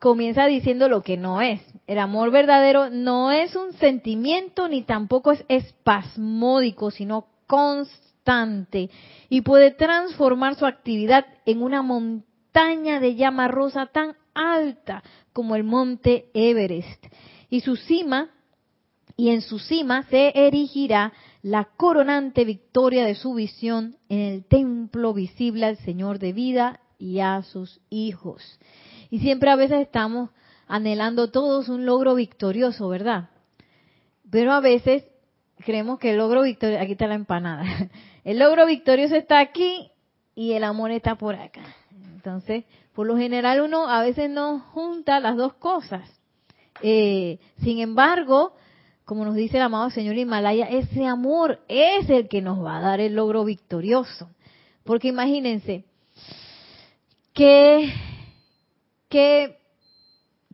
comienza 0.00 0.46
diciendo 0.46 0.88
lo 0.88 1.02
que 1.02 1.16
no 1.16 1.42
es. 1.42 1.60
El 1.86 1.98
amor 1.98 2.30
verdadero 2.30 2.88
no 2.90 3.32
es 3.32 3.56
un 3.56 3.72
sentimiento 3.74 4.68
ni 4.68 4.82
tampoco 4.82 5.32
es 5.32 5.44
espasmódico, 5.48 6.90
sino 6.90 7.26
constante 7.46 8.88
y 9.28 9.42
puede 9.42 9.72
transformar 9.72 10.54
su 10.54 10.64
actividad 10.64 11.26
en 11.44 11.62
una 11.62 11.82
montaña 11.82 13.00
de 13.00 13.16
llama 13.16 13.48
rosa 13.48 13.86
tan 13.86 14.14
alta 14.34 15.02
como 15.32 15.56
el 15.56 15.64
monte 15.64 16.30
Everest 16.32 17.04
y 17.52 17.60
su 17.60 17.76
cima 17.76 18.30
y 19.14 19.28
en 19.28 19.42
su 19.42 19.58
cima 19.58 20.04
se 20.04 20.32
erigirá 20.34 21.12
la 21.42 21.64
coronante 21.64 22.46
victoria 22.46 23.04
de 23.04 23.14
su 23.14 23.34
visión 23.34 23.98
en 24.08 24.20
el 24.20 24.44
templo 24.46 25.12
visible 25.12 25.66
al 25.66 25.76
Señor 25.76 26.18
de 26.18 26.32
vida 26.32 26.80
y 26.98 27.20
a 27.20 27.42
sus 27.42 27.82
hijos. 27.90 28.58
Y 29.10 29.18
siempre 29.18 29.50
a 29.50 29.56
veces 29.56 29.82
estamos 29.82 30.30
anhelando 30.66 31.30
todos 31.30 31.68
un 31.68 31.84
logro 31.84 32.14
victorioso, 32.14 32.88
¿verdad? 32.88 33.28
Pero 34.30 34.52
a 34.52 34.60
veces 34.60 35.04
creemos 35.58 35.98
que 35.98 36.12
el 36.12 36.16
logro 36.16 36.44
victorioso, 36.44 36.82
aquí 36.82 36.92
está 36.92 37.06
la 37.06 37.16
empanada, 37.16 37.64
el 38.24 38.38
logro 38.38 38.64
victorioso 38.64 39.14
está 39.14 39.40
aquí 39.40 39.90
y 40.34 40.52
el 40.52 40.64
amor 40.64 40.90
está 40.90 41.16
por 41.16 41.34
acá. 41.34 41.76
Entonces, 42.14 42.64
por 42.94 43.06
lo 43.06 43.18
general 43.18 43.60
uno 43.60 43.90
a 43.90 44.00
veces 44.00 44.30
no 44.30 44.58
junta 44.58 45.20
las 45.20 45.36
dos 45.36 45.52
cosas. 45.52 46.21
Eh, 46.80 47.38
sin 47.62 47.80
embargo, 47.80 48.54
como 49.04 49.24
nos 49.24 49.34
dice 49.34 49.58
el 49.58 49.62
amado 49.62 49.90
Señor 49.90 50.16
Himalaya, 50.16 50.66
ese 50.66 51.06
amor 51.06 51.60
es 51.68 52.08
el 52.08 52.28
que 52.28 52.40
nos 52.40 52.64
va 52.64 52.78
a 52.78 52.80
dar 52.80 53.00
el 53.00 53.14
logro 53.14 53.44
victorioso. 53.44 54.30
Porque 54.84 55.08
imagínense, 55.08 55.84
¿qué, 57.34 57.92
qué 59.08 59.58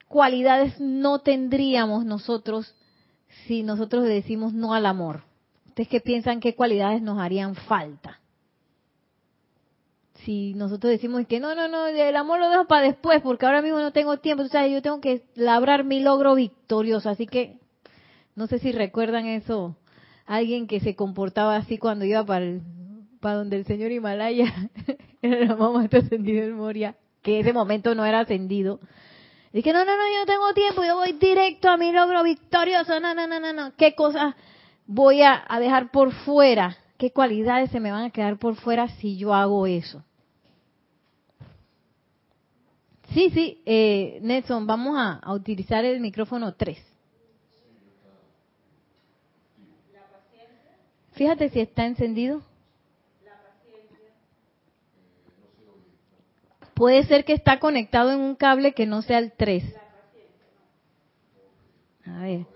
cualidades 0.09 0.81
no 0.81 1.21
tendríamos 1.21 2.05
nosotros 2.05 2.75
si 3.47 3.63
nosotros 3.63 4.05
decimos 4.05 4.53
no 4.53 4.75
al 4.75 4.87
amor? 4.87 5.23
¿Ustedes 5.67 5.89
qué 5.89 6.01
piensan 6.01 6.41
qué 6.41 6.55
cualidades 6.55 7.01
nos 7.01 7.19
harían 7.19 7.55
falta? 7.55 8.21
Si 10.25 10.55
nosotros 10.55 10.91
decimos 10.91 11.27
que 11.27 11.41
no, 11.41 11.55
no, 11.55 11.69
no, 11.69 11.87
el 11.87 12.17
amor 12.17 12.41
lo 12.41 12.51
dejo 12.51 12.67
para 12.67 12.87
después 12.87 13.21
porque 13.23 13.47
ahora 13.47 13.63
mismo 13.63 13.79
no 13.79 13.93
tengo 13.93 14.19
tiempo, 14.19 14.43
o 14.43 14.49
sea, 14.49 14.67
yo 14.67 14.83
tengo 14.83 15.01
que 15.01 15.23
labrar 15.35 15.85
mi 15.85 16.01
logro 16.01 16.35
victorioso, 16.35 17.09
así 17.09 17.27
que 17.27 17.59
no 18.35 18.47
sé 18.47 18.59
si 18.59 18.73
recuerdan 18.73 19.27
eso, 19.27 19.77
alguien 20.27 20.67
que 20.67 20.81
se 20.81 20.97
comportaba 20.97 21.57
así 21.57 21.79
cuando 21.79 22.05
iba 22.05 22.25
para 22.25 22.47
para 23.21 23.37
donde 23.37 23.57
el 23.57 23.65
señor 23.65 23.91
Himalaya 23.91 24.53
era 25.23 25.45
la 25.45 25.57
mamá 25.57 25.89
ascendido 25.91 26.45
en 26.45 26.57
Moria, 26.57 26.95
que 27.23 27.41
ese 27.41 27.53
momento 27.53 27.95
no 27.97 28.05
era 28.05 28.21
ascendido. 28.21 28.79
Dije, 29.53 29.73
no, 29.73 29.85
no, 29.85 29.97
no, 29.97 30.03
yo 30.13 30.21
no 30.21 30.27
tengo 30.27 30.55
tiempo, 30.55 30.85
yo 30.85 30.97
voy 30.97 31.13
directo 31.15 31.69
a 31.69 31.77
mi 31.77 31.91
logro 31.91 32.23
victorioso, 32.23 33.01
no, 33.01 33.15
no, 33.15 33.27
no, 33.27 33.41
no, 33.41 33.53
no, 33.53 33.73
¿qué 33.77 33.95
cosas 33.95 34.35
voy 34.87 35.23
a 35.23 35.43
dejar 35.59 35.91
por 35.91 36.13
fuera? 36.13 36.77
¿Qué 36.99 37.13
cualidades 37.13 37.71
se 37.71 37.81
me 37.81 37.93
van 37.93 38.05
a 38.05 38.11
quedar 38.11 38.39
por 38.39 38.57
fuera 38.57 38.89
si 38.89 39.17
yo 39.17 39.33
hago 39.33 39.67
eso? 39.67 40.05
Sí, 43.13 43.31
sí, 43.31 43.63
eh, 43.65 44.19
Nelson, 44.23 44.67
vamos 44.67 44.97
a, 44.99 45.33
utilizar 45.33 45.85
el 45.85 46.01
micrófono 46.01 46.55
3. 46.55 46.79
Fíjate 51.13 51.49
si 51.49 51.61
está 51.61 51.87
encendido. 51.87 52.43
Puede 56.75 57.05
ser 57.07 57.25
que 57.25 57.33
está 57.33 57.59
conectado 57.59 58.13
en 58.13 58.21
un 58.21 58.37
cable 58.37 58.73
que 58.73 58.87
no 58.87 59.03
sea 59.03 59.19
el 59.19 59.33
3. 59.33 59.65
A 62.07 62.23
ver. 62.23 62.47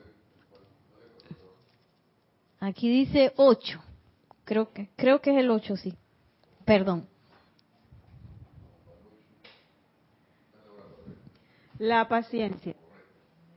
Aquí 2.60 2.88
dice 2.88 3.32
8. 3.34 3.82
Creo 4.44 4.72
que 4.72 4.90
creo 4.94 5.20
que 5.20 5.30
es 5.32 5.38
el 5.38 5.50
8, 5.50 5.76
sí. 5.76 5.94
Perdón. 6.64 7.08
La 11.82 12.06
paciencia. 12.06 12.76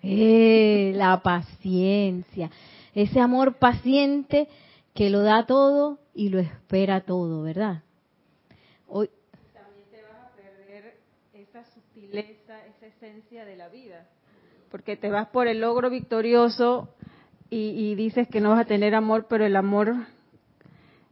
Eh, 0.02 0.94
la 0.96 1.22
paciencia. 1.22 2.50
Ese 2.96 3.20
amor 3.20 3.58
paciente 3.58 4.48
que 4.96 5.12
lo 5.12 5.22
da 5.22 5.46
todo 5.46 6.00
y 6.16 6.30
lo 6.30 6.40
espera 6.40 7.02
todo, 7.02 7.44
¿verdad? 7.44 7.84
Hoy, 8.88 9.12
También 9.54 9.86
te 9.92 10.02
vas 10.02 10.24
a 10.24 10.36
perder 10.36 10.96
esa 11.36 11.66
sutileza, 11.66 12.66
esa 12.66 12.88
esencia 12.88 13.46
de 13.46 13.58
la 13.58 13.70
vida. 13.70 14.08
Porque 14.72 14.98
te 14.98 15.12
vas 15.12 15.28
por 15.28 15.48
el 15.48 15.62
logro 15.62 15.92
victorioso 15.92 16.96
y, 17.52 17.80
y 17.80 17.94
dices 17.94 18.28
que 18.28 18.42
no 18.42 18.50
vas 18.50 18.62
a 18.62 18.66
tener 18.66 18.96
amor, 18.96 19.28
pero 19.30 19.46
el 19.46 19.56
amor, 19.56 19.94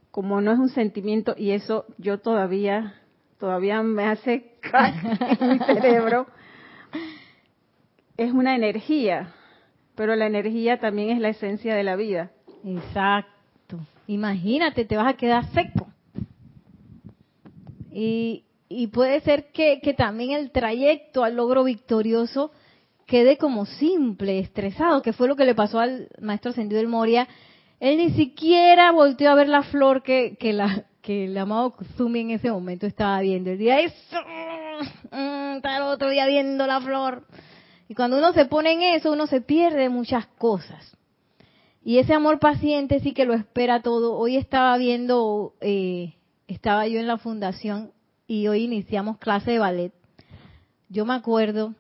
como 0.10 0.42
no 0.42 0.52
es 0.52 0.58
un 0.58 0.70
sentimiento, 0.70 1.36
y 1.38 1.52
eso 1.52 1.86
yo 2.00 2.22
todavía, 2.22 3.00
todavía 3.38 3.84
me 3.84 4.06
hace 4.06 4.56
caer 4.62 4.96
en 5.40 5.50
mi 5.50 5.60
cerebro 5.60 6.26
es 8.18 8.32
una 8.32 8.56
energía, 8.56 9.34
pero 9.96 10.16
la 10.16 10.28
energía 10.28 10.80
también 10.80 11.10
es 11.12 11.20
la 11.20 11.30
esencia 11.30 11.76
de 11.76 11.84
la 11.84 11.96
vida. 11.96 12.32
Exacto. 12.66 13.80
Imagínate, 14.08 14.86
te 14.86 14.98
vas 14.98 15.08
a 15.08 15.18
quedar 15.18 15.46
seco. 15.54 15.88
Y, 17.92 18.46
y 18.70 18.88
puede 18.88 19.22
ser 19.22 19.52
que, 19.52 19.80
también 19.96 20.32
el 20.32 20.52
trayecto 20.52 21.24
al 21.24 21.36
logro 21.36 21.64
victorioso 21.64 22.52
quede 23.06 23.38
como 23.38 23.66
simple, 23.66 24.40
estresado, 24.40 25.02
que 25.02 25.14
fue 25.14 25.28
lo 25.28 25.36
que 25.36 25.46
le 25.46 25.54
pasó 25.54 25.80
al 25.80 26.10
maestro 26.20 26.52
ascendido 26.52 26.80
del 26.80 26.88
Moria. 26.88 27.28
Él 27.80 27.98
ni 27.98 28.12
siquiera 28.12 28.92
volteó 28.92 29.30
a 29.30 29.36
ver 29.36 29.50
la 29.50 29.64
flor 29.64 30.02
que, 30.02 30.38
la, 30.42 30.86
que 31.02 31.26
el 31.26 31.38
amado 31.38 31.76
en 32.00 32.32
ese 32.32 32.50
momento 32.50 32.88
estaba 32.88 33.20
viendo. 33.22 33.52
El 33.52 33.58
día, 33.58 33.80
eso, 33.82 34.18
mm, 35.12 35.58
está 35.58 35.78
el 35.78 35.84
otro 35.84 36.10
día 36.10 36.26
viendo 36.26 36.66
la 36.66 36.82
flor. 36.82 37.28
Y 37.88 37.96
cuando 37.96 38.18
uno 38.18 38.34
se 38.34 38.46
pone 38.46 38.74
en 38.74 38.82
eso, 38.82 39.12
uno 39.12 39.28
se 39.28 39.42
pierde 39.42 39.90
muchas 39.90 40.26
cosas. 40.38 40.98
Y 41.84 41.98
ese 41.98 42.14
amor 42.14 42.40
paciente 42.40 43.00
sí 43.02 43.14
que 43.14 43.26
lo 43.26 43.34
espera 43.34 43.82
todo. 43.82 44.18
Hoy 44.18 44.38
estaba 44.38 44.78
viendo, 44.78 45.54
eh, 45.60 46.14
estaba 46.48 46.88
yo 46.88 47.00
en 47.00 47.08
la 47.08 47.18
fundación 47.18 47.92
y 48.26 48.48
hoy 48.48 48.64
iniciamos 48.64 49.18
clase 49.18 49.52
de 49.52 49.60
ballet. 49.60 49.94
Yo 50.88 51.06
me 51.06 51.14
acuerdo 51.14 51.74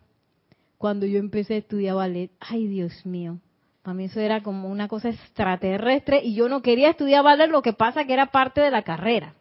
cuando 0.77 1.05
yo 1.05 1.19
empecé 1.19 1.53
a 1.53 1.57
estudiar 1.57 1.95
ballet, 1.95 2.31
ay 2.41 2.67
Dios 2.67 3.05
mío, 3.05 3.39
para 3.83 3.93
mí 3.93 4.05
eso 4.05 4.19
era 4.19 4.43
como 4.43 4.69
una 4.69 4.89
cosa 4.89 5.10
extraterrestre 5.10 6.22
y 6.24 6.36
yo 6.36 6.50
no 6.50 6.62
quería 6.62 6.89
estudiar 6.89 7.24
ballet, 7.24 7.50
lo 7.50 7.62
que 7.62 7.74
pasa 7.74 8.05
que 8.05 8.13
era 8.13 8.27
parte 8.27 8.60
de 8.60 8.72
la 8.72 8.81
carrera. 8.81 9.36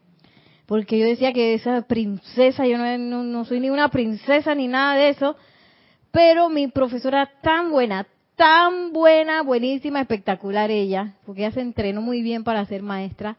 Porque 0.67 0.99
yo 0.99 1.07
decía 1.07 1.33
que 1.33 1.55
esa 1.55 1.83
princesa, 1.83 2.67
yo 2.67 2.79
no, 2.79 3.25
no 3.25 3.45
soy 3.45 3.61
ni 3.61 3.71
una 3.71 3.89
princesa 3.89 4.55
ni 4.55 4.69
nada 4.69 4.95
de 4.95 5.09
eso, 5.09 5.37
pero 6.13 6.51
mi 6.51 6.69
profesora 6.69 7.29
tan 7.43 7.71
buena, 7.71 8.07
tan 8.37 8.93
buena, 8.93 9.43
buenísima, 9.43 10.01
espectacular 10.01 10.71
ella, 10.71 11.15
porque 11.27 11.41
ella 11.41 11.53
se 11.53 11.63
entrenó 11.63 12.03
muy 12.03 12.23
bien 12.23 12.45
para 12.45 12.65
ser 12.67 12.83
maestra, 12.83 13.39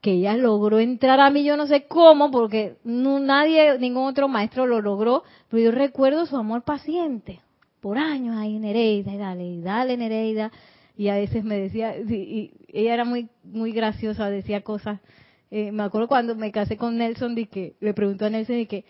que 0.00 0.12
ella 0.12 0.36
logró 0.36 0.78
entrar 0.80 1.20
a 1.20 1.30
mí, 1.30 1.44
yo 1.44 1.56
no 1.56 1.66
sé 1.66 1.86
cómo, 1.86 2.30
porque 2.30 2.76
nadie, 2.84 3.78
ningún 3.78 4.04
otro 4.04 4.28
maestro 4.28 4.66
lo 4.66 4.80
logró, 4.80 5.22
pero 5.48 5.62
yo 5.62 5.70
recuerdo 5.70 6.26
su 6.26 6.36
amor 6.36 6.62
paciente, 6.62 7.40
por 7.80 7.98
años 7.98 8.36
ahí 8.36 8.58
Nereida, 8.58 9.16
dale, 9.16 9.60
dale 9.60 9.96
Nereida, 9.96 10.50
y 10.96 11.08
a 11.08 11.14
veces 11.14 11.44
me 11.44 11.56
decía, 11.56 11.96
y, 11.98 12.52
ella 12.68 12.94
era 12.94 13.04
muy, 13.04 13.28
muy 13.44 13.72
graciosa, 13.72 14.30
decía 14.30 14.62
cosas, 14.62 15.00
eh, 15.50 15.72
me 15.72 15.82
acuerdo 15.82 16.08
cuando 16.08 16.34
me 16.34 16.52
casé 16.52 16.76
con 16.76 16.96
Nelson, 16.96 17.34
de 17.34 17.46
que 17.46 17.74
le 17.80 17.92
preguntó 17.92 18.26
a 18.26 18.30
Nelson, 18.30 18.56
de 18.56 18.66
que, 18.66 18.84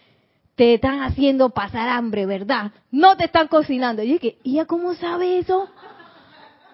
te 0.54 0.74
están 0.74 1.00
haciendo 1.02 1.50
pasar 1.50 1.88
hambre, 1.88 2.26
¿verdad? 2.26 2.72
No 2.90 3.16
te 3.16 3.24
están 3.24 3.48
cocinando. 3.48 4.02
Y 4.02 4.08
yo 4.08 4.12
dije, 4.14 4.38
¿y 4.42 4.54
ella 4.54 4.66
cómo 4.66 4.94
sabe 4.94 5.38
eso? 5.38 5.68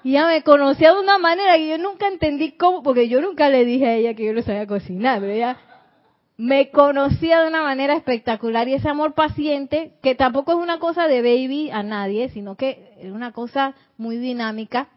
Y 0.02 0.10
ella 0.10 0.26
me 0.26 0.42
conocía 0.42 0.92
de 0.92 1.00
una 1.00 1.18
manera 1.18 1.56
que 1.56 1.68
yo 1.68 1.78
nunca 1.78 2.08
entendí 2.08 2.52
cómo, 2.52 2.82
porque 2.82 3.08
yo 3.08 3.20
nunca 3.20 3.48
le 3.48 3.64
dije 3.64 3.86
a 3.86 3.94
ella 3.94 4.14
que 4.14 4.24
yo 4.24 4.32
no 4.32 4.42
sabía 4.42 4.66
cocinar, 4.66 5.20
pero 5.20 5.32
ella 5.32 5.58
me 6.36 6.70
conocía 6.70 7.40
de 7.40 7.48
una 7.48 7.62
manera 7.62 7.94
espectacular 7.94 8.68
y 8.68 8.74
ese 8.74 8.88
amor 8.88 9.14
paciente, 9.14 9.94
que 10.02 10.14
tampoco 10.14 10.52
es 10.52 10.58
una 10.58 10.78
cosa 10.78 11.08
de 11.08 11.20
baby 11.20 11.70
a 11.70 11.82
nadie, 11.82 12.28
sino 12.28 12.56
que 12.56 12.94
es 13.00 13.10
una 13.10 13.32
cosa 13.32 13.74
muy 13.96 14.18
dinámica, 14.18 14.88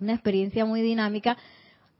una 0.00 0.12
experiencia 0.12 0.64
muy 0.64 0.80
dinámica, 0.80 1.36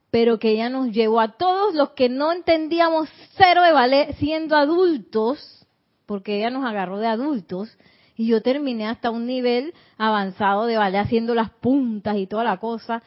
pero 0.09 0.39
que 0.39 0.51
ella 0.51 0.69
nos 0.69 0.91
llevó 0.91 1.19
a 1.19 1.33
todos 1.33 1.75
los 1.75 1.89
que 1.91 2.07
no 2.07 2.31
entendíamos 2.31 3.09
cero 3.35 3.61
de 3.61 3.73
ballet 3.73 4.15
siendo 4.15 4.55
adultos, 4.55 5.64
porque 6.05 6.37
ella 6.37 6.49
nos 6.49 6.65
agarró 6.65 6.99
de 6.99 7.07
adultos, 7.07 7.77
y 8.17 8.27
yo 8.27 8.41
terminé 8.41 8.87
hasta 8.87 9.09
un 9.09 9.25
nivel 9.25 9.73
avanzado 9.97 10.65
de 10.65 10.77
ballet 10.77 10.99
haciendo 10.99 11.35
las 11.35 11.49
puntas 11.49 12.17
y 12.17 12.27
toda 12.27 12.43
la 12.43 12.57
cosa, 12.57 13.03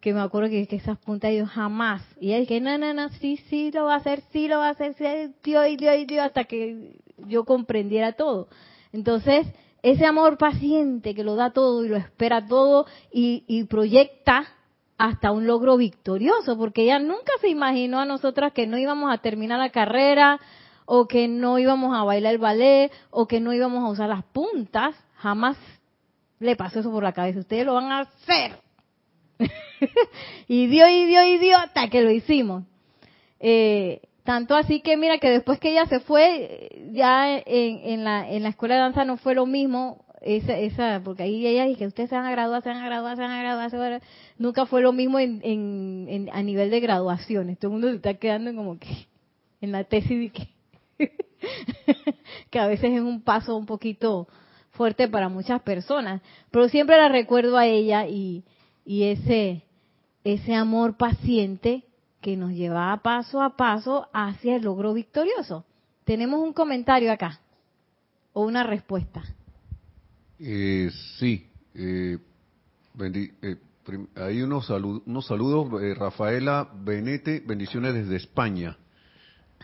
que 0.00 0.14
me 0.14 0.20
acuerdo 0.20 0.48
que, 0.48 0.66
esas 0.70 0.98
puntas 0.98 1.32
yo 1.32 1.46
jamás, 1.46 2.02
y 2.20 2.28
ella 2.28 2.40
dije, 2.40 2.60
no, 2.60 2.76
no, 2.78 2.94
no, 2.94 3.08
sí, 3.10 3.36
sí 3.48 3.70
lo 3.72 3.84
va 3.84 3.94
a 3.94 3.98
hacer, 3.98 4.22
sí 4.32 4.48
lo 4.48 4.58
va 4.58 4.68
a 4.68 4.70
hacer, 4.70 4.94
sí, 4.94 5.04
Dios, 5.44 5.66
Dios, 5.76 6.06
Dios, 6.06 6.26
hasta 6.26 6.44
que 6.44 6.96
yo 7.18 7.44
comprendiera 7.44 8.12
todo. 8.12 8.48
Entonces, 8.92 9.46
ese 9.82 10.06
amor 10.06 10.38
paciente 10.38 11.14
que 11.14 11.24
lo 11.24 11.34
da 11.34 11.50
todo 11.50 11.84
y 11.84 11.88
lo 11.88 11.96
espera 11.96 12.46
todo 12.46 12.86
y, 13.12 13.44
y 13.46 13.64
proyecta 13.64 14.46
hasta 14.96 15.32
un 15.32 15.46
logro 15.46 15.76
victorioso, 15.76 16.56
porque 16.56 16.82
ella 16.84 16.98
nunca 16.98 17.32
se 17.40 17.48
imaginó 17.48 18.00
a 18.00 18.04
nosotras 18.04 18.52
que 18.52 18.66
no 18.66 18.78
íbamos 18.78 19.12
a 19.12 19.18
terminar 19.18 19.58
la 19.58 19.70
carrera, 19.70 20.38
o 20.94 21.08
que 21.08 21.26
no 21.26 21.58
íbamos 21.58 21.96
a 21.96 22.04
bailar 22.04 22.34
el 22.34 22.38
ballet, 22.38 22.92
o 23.08 23.26
que 23.26 23.40
no 23.40 23.54
íbamos 23.54 23.82
a 23.82 23.88
usar 23.88 24.10
las 24.10 24.24
puntas, 24.24 24.94
jamás 25.14 25.56
le 26.38 26.54
pasó 26.54 26.80
eso 26.80 26.90
por 26.90 27.02
la 27.02 27.14
cabeza. 27.14 27.38
Ustedes 27.38 27.64
lo 27.64 27.72
van 27.72 27.90
a 27.90 28.00
hacer. 28.00 28.58
y 30.48 30.66
dio 30.66 30.86
y 30.90 31.06
dio 31.38 31.56
que 31.90 32.02
lo 32.02 32.10
hicimos. 32.10 32.64
Eh, 33.40 34.02
tanto 34.22 34.54
así 34.54 34.82
que 34.82 34.98
mira 34.98 35.16
que 35.16 35.30
después 35.30 35.58
que 35.58 35.70
ella 35.70 35.86
se 35.86 36.00
fue, 36.00 36.90
ya 36.92 37.38
en, 37.38 37.80
en, 37.84 38.04
la, 38.04 38.30
en 38.30 38.42
la 38.42 38.50
escuela 38.50 38.74
de 38.74 38.80
danza 38.82 39.06
no 39.06 39.16
fue 39.16 39.34
lo 39.34 39.46
mismo, 39.46 40.04
esa, 40.20 40.58
esa, 40.58 41.00
porque 41.02 41.22
ahí 41.22 41.46
ella 41.46 41.64
dije, 41.64 41.86
ustedes 41.86 42.10
se 42.10 42.16
van 42.16 42.26
a 42.26 42.32
graduar, 42.32 42.62
se 42.62 42.68
van 42.68 42.82
a 42.82 42.86
graduar, 42.86 43.16
se 43.16 43.22
van 43.22 43.30
a 43.30 43.42
graduar, 43.42 44.02
nunca 44.36 44.66
fue 44.66 44.82
lo 44.82 44.92
mismo 44.92 45.18
en, 45.18 45.40
en, 45.42 46.28
a 46.34 46.42
nivel 46.42 46.68
de 46.68 46.80
graduaciones. 46.80 47.58
Todo 47.58 47.70
el 47.70 47.72
mundo 47.72 47.88
se 47.88 47.96
está 47.96 48.12
quedando 48.12 48.54
como 48.54 48.78
que 48.78 49.06
en 49.62 49.72
la 49.72 49.84
tesis 49.84 50.20
de 50.20 50.28
que, 50.28 50.51
que 52.50 52.58
a 52.58 52.66
veces 52.66 52.92
es 52.92 53.00
un 53.00 53.22
paso 53.22 53.56
un 53.56 53.66
poquito 53.66 54.28
fuerte 54.70 55.08
para 55.08 55.28
muchas 55.28 55.60
personas. 55.62 56.22
Pero 56.50 56.68
siempre 56.68 56.96
la 56.96 57.08
recuerdo 57.08 57.56
a 57.56 57.66
ella 57.66 58.06
y, 58.06 58.44
y 58.84 59.04
ese, 59.04 59.64
ese 60.24 60.54
amor 60.54 60.96
paciente 60.96 61.84
que 62.20 62.36
nos 62.36 62.52
lleva 62.52 62.96
paso 63.02 63.42
a 63.42 63.56
paso 63.56 64.08
hacia 64.12 64.56
el 64.56 64.62
logro 64.62 64.94
victorioso. 64.94 65.64
Tenemos 66.04 66.40
un 66.40 66.52
comentario 66.52 67.12
acá 67.12 67.40
o 68.32 68.42
una 68.42 68.62
respuesta. 68.62 69.22
Eh, 70.38 70.90
sí, 71.18 71.46
eh, 71.74 72.18
eh 73.42 73.56
hay 74.16 74.42
unos, 74.42 74.70
unos 74.70 75.26
saludos. 75.26 75.82
Eh, 75.82 75.94
Rafaela 75.94 76.68
Benete, 76.72 77.42
bendiciones 77.44 77.94
desde 77.94 78.16
España. 78.16 78.76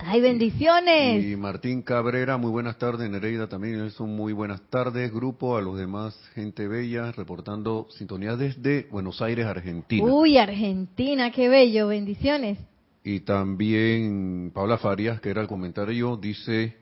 ¡Ay, 0.00 0.20
bendiciones! 0.20 1.24
Y 1.24 1.36
Martín 1.36 1.82
Cabrera, 1.82 2.36
muy 2.36 2.50
buenas 2.50 2.78
tardes. 2.78 3.10
Nereida 3.10 3.48
también, 3.48 3.90
son 3.90 4.14
muy 4.14 4.32
buenas 4.32 4.60
tardes. 4.70 5.12
Grupo, 5.12 5.56
a 5.56 5.60
los 5.60 5.76
demás, 5.76 6.18
gente 6.34 6.68
bella, 6.68 7.12
reportando 7.12 7.88
sintonía 7.90 8.36
desde 8.36 8.86
Buenos 8.90 9.20
Aires, 9.20 9.46
Argentina. 9.46 10.04
Uy, 10.04 10.38
Argentina, 10.38 11.32
qué 11.32 11.48
bello, 11.48 11.88
bendiciones. 11.88 12.58
Y 13.02 13.20
también 13.20 14.52
Paula 14.54 14.78
Farias, 14.78 15.20
que 15.20 15.30
era 15.30 15.40
el 15.40 15.48
comentario, 15.48 16.16
dice, 16.16 16.76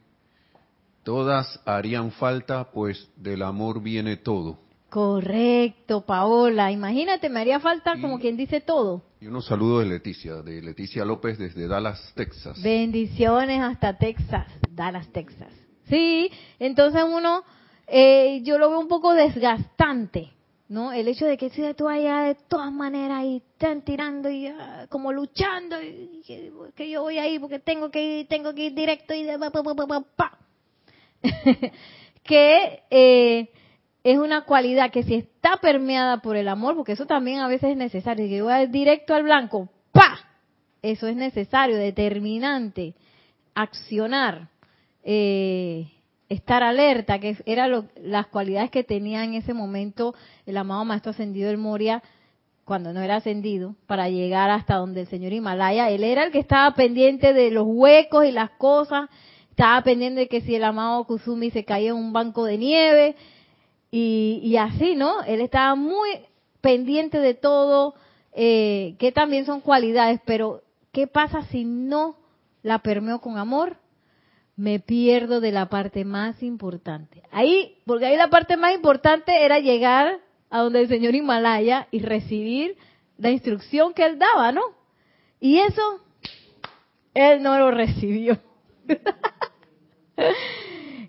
Todas 1.06 1.60
harían 1.64 2.10
falta, 2.10 2.72
pues 2.72 3.08
del 3.14 3.42
amor 3.42 3.80
viene 3.80 4.16
todo. 4.16 4.58
Correcto, 4.90 6.02
Paola. 6.06 6.70
Imagínate, 6.70 7.28
me 7.28 7.40
haría 7.40 7.60
falta 7.60 8.00
como 8.00 8.18
quien 8.18 8.36
dice 8.36 8.60
todo. 8.60 9.02
Y 9.20 9.26
unos 9.26 9.46
saludos 9.46 9.84
de 9.84 9.90
Leticia, 9.90 10.42
de 10.42 10.62
Leticia 10.62 11.04
López 11.04 11.38
desde 11.38 11.66
Dallas, 11.66 12.12
Texas. 12.14 12.62
Bendiciones 12.62 13.60
hasta 13.60 13.98
Texas, 13.98 14.46
Dallas, 14.70 15.08
Texas. 15.12 15.52
Sí, 15.88 16.30
entonces 16.58 17.02
uno, 17.04 17.42
eh, 17.86 18.40
yo 18.44 18.58
lo 18.58 18.70
veo 18.70 18.80
un 18.80 18.88
poco 18.88 19.14
desgastante, 19.14 20.30
¿no? 20.68 20.92
El 20.92 21.08
hecho 21.08 21.26
de 21.26 21.36
que 21.36 21.50
si 21.50 21.62
tú 21.74 21.88
allá 21.88 22.22
de 22.22 22.34
todas 22.48 22.72
maneras 22.72 23.24
y 23.24 23.36
están 23.36 23.82
tirando 23.82 24.30
y 24.30 24.46
ah, 24.46 24.86
como 24.88 25.12
luchando, 25.12 25.80
y, 25.80 26.22
que, 26.74 26.90
yo 26.90 27.02
voy 27.02 27.18
ahí 27.18 27.38
porque 27.38 27.58
tengo 27.58 27.90
que 27.90 28.20
ir, 28.20 28.28
tengo 28.28 28.54
que 28.54 28.66
ir 28.66 28.74
directo 28.74 29.14
y 29.14 29.22
de 29.22 29.38
pa, 29.38 29.50
pa, 29.50 29.62
pa, 29.62 30.04
pa 30.16 30.38
que 32.22 32.82
eh, 32.90 33.48
es 34.06 34.18
una 34.18 34.42
cualidad 34.42 34.92
que 34.92 35.02
si 35.02 35.16
está 35.16 35.56
permeada 35.56 36.18
por 36.18 36.36
el 36.36 36.46
amor, 36.46 36.76
porque 36.76 36.92
eso 36.92 37.06
también 37.06 37.40
a 37.40 37.48
veces 37.48 37.70
es 37.70 37.76
necesario, 37.76 38.28
que 38.28 38.40
voy 38.40 38.66
directo 38.68 39.16
al 39.16 39.24
blanco, 39.24 39.68
¡pa! 39.90 40.20
Eso 40.80 41.08
es 41.08 41.16
necesario, 41.16 41.76
determinante, 41.76 42.94
accionar, 43.52 44.46
eh, 45.02 45.88
estar 46.28 46.62
alerta, 46.62 47.18
que 47.18 47.36
eran 47.46 47.88
las 48.00 48.28
cualidades 48.28 48.70
que 48.70 48.84
tenía 48.84 49.24
en 49.24 49.34
ese 49.34 49.54
momento 49.54 50.14
el 50.46 50.56
amado 50.56 50.84
Maestro 50.84 51.10
Ascendido 51.10 51.48
del 51.48 51.58
Moria 51.58 52.00
cuando 52.64 52.92
no 52.92 53.00
era 53.00 53.16
ascendido, 53.16 53.74
para 53.88 54.08
llegar 54.08 54.50
hasta 54.50 54.76
donde 54.76 55.00
el 55.00 55.06
señor 55.08 55.32
Himalaya, 55.32 55.90
él 55.90 56.04
era 56.04 56.22
el 56.22 56.30
que 56.30 56.38
estaba 56.38 56.72
pendiente 56.76 57.32
de 57.32 57.50
los 57.50 57.64
huecos 57.66 58.24
y 58.24 58.30
las 58.30 58.50
cosas. 58.50 59.10
Estaba 59.50 59.82
pendiente 59.82 60.20
de 60.20 60.28
que 60.28 60.42
si 60.42 60.54
el 60.54 60.64
amado 60.64 61.04
Kusumi 61.04 61.50
se 61.50 61.64
caía 61.64 61.90
en 61.90 61.96
un 61.96 62.12
banco 62.12 62.44
de 62.44 62.58
nieve 62.58 63.16
y, 63.90 64.56
así, 64.56 64.94
¿no? 64.94 65.22
Él 65.22 65.40
estaba 65.40 65.74
muy 65.74 66.08
pendiente 66.60 67.18
de 67.18 67.34
todo, 67.34 67.94
eh, 68.32 68.96
que 68.98 69.12
también 69.12 69.46
son 69.46 69.60
cualidades, 69.60 70.20
pero 70.24 70.62
¿qué 70.92 71.06
pasa 71.06 71.42
si 71.44 71.64
no 71.64 72.16
la 72.62 72.80
permeo 72.80 73.20
con 73.20 73.38
amor? 73.38 73.76
Me 74.56 74.80
pierdo 74.80 75.40
de 75.40 75.52
la 75.52 75.68
parte 75.68 76.04
más 76.04 76.42
importante. 76.42 77.22
Ahí, 77.30 77.78
porque 77.86 78.06
ahí 78.06 78.16
la 78.16 78.28
parte 78.28 78.56
más 78.56 78.74
importante 78.74 79.44
era 79.44 79.60
llegar 79.60 80.18
a 80.50 80.60
donde 80.60 80.80
el 80.80 80.88
señor 80.88 81.14
Himalaya 81.14 81.88
y 81.90 82.00
recibir 82.00 82.76
la 83.18 83.30
instrucción 83.30 83.94
que 83.94 84.04
él 84.04 84.18
daba, 84.18 84.52
¿no? 84.52 84.62
Y 85.40 85.58
eso, 85.58 86.00
él 87.14 87.42
no 87.42 87.58
lo 87.58 87.70
recibió. 87.70 88.38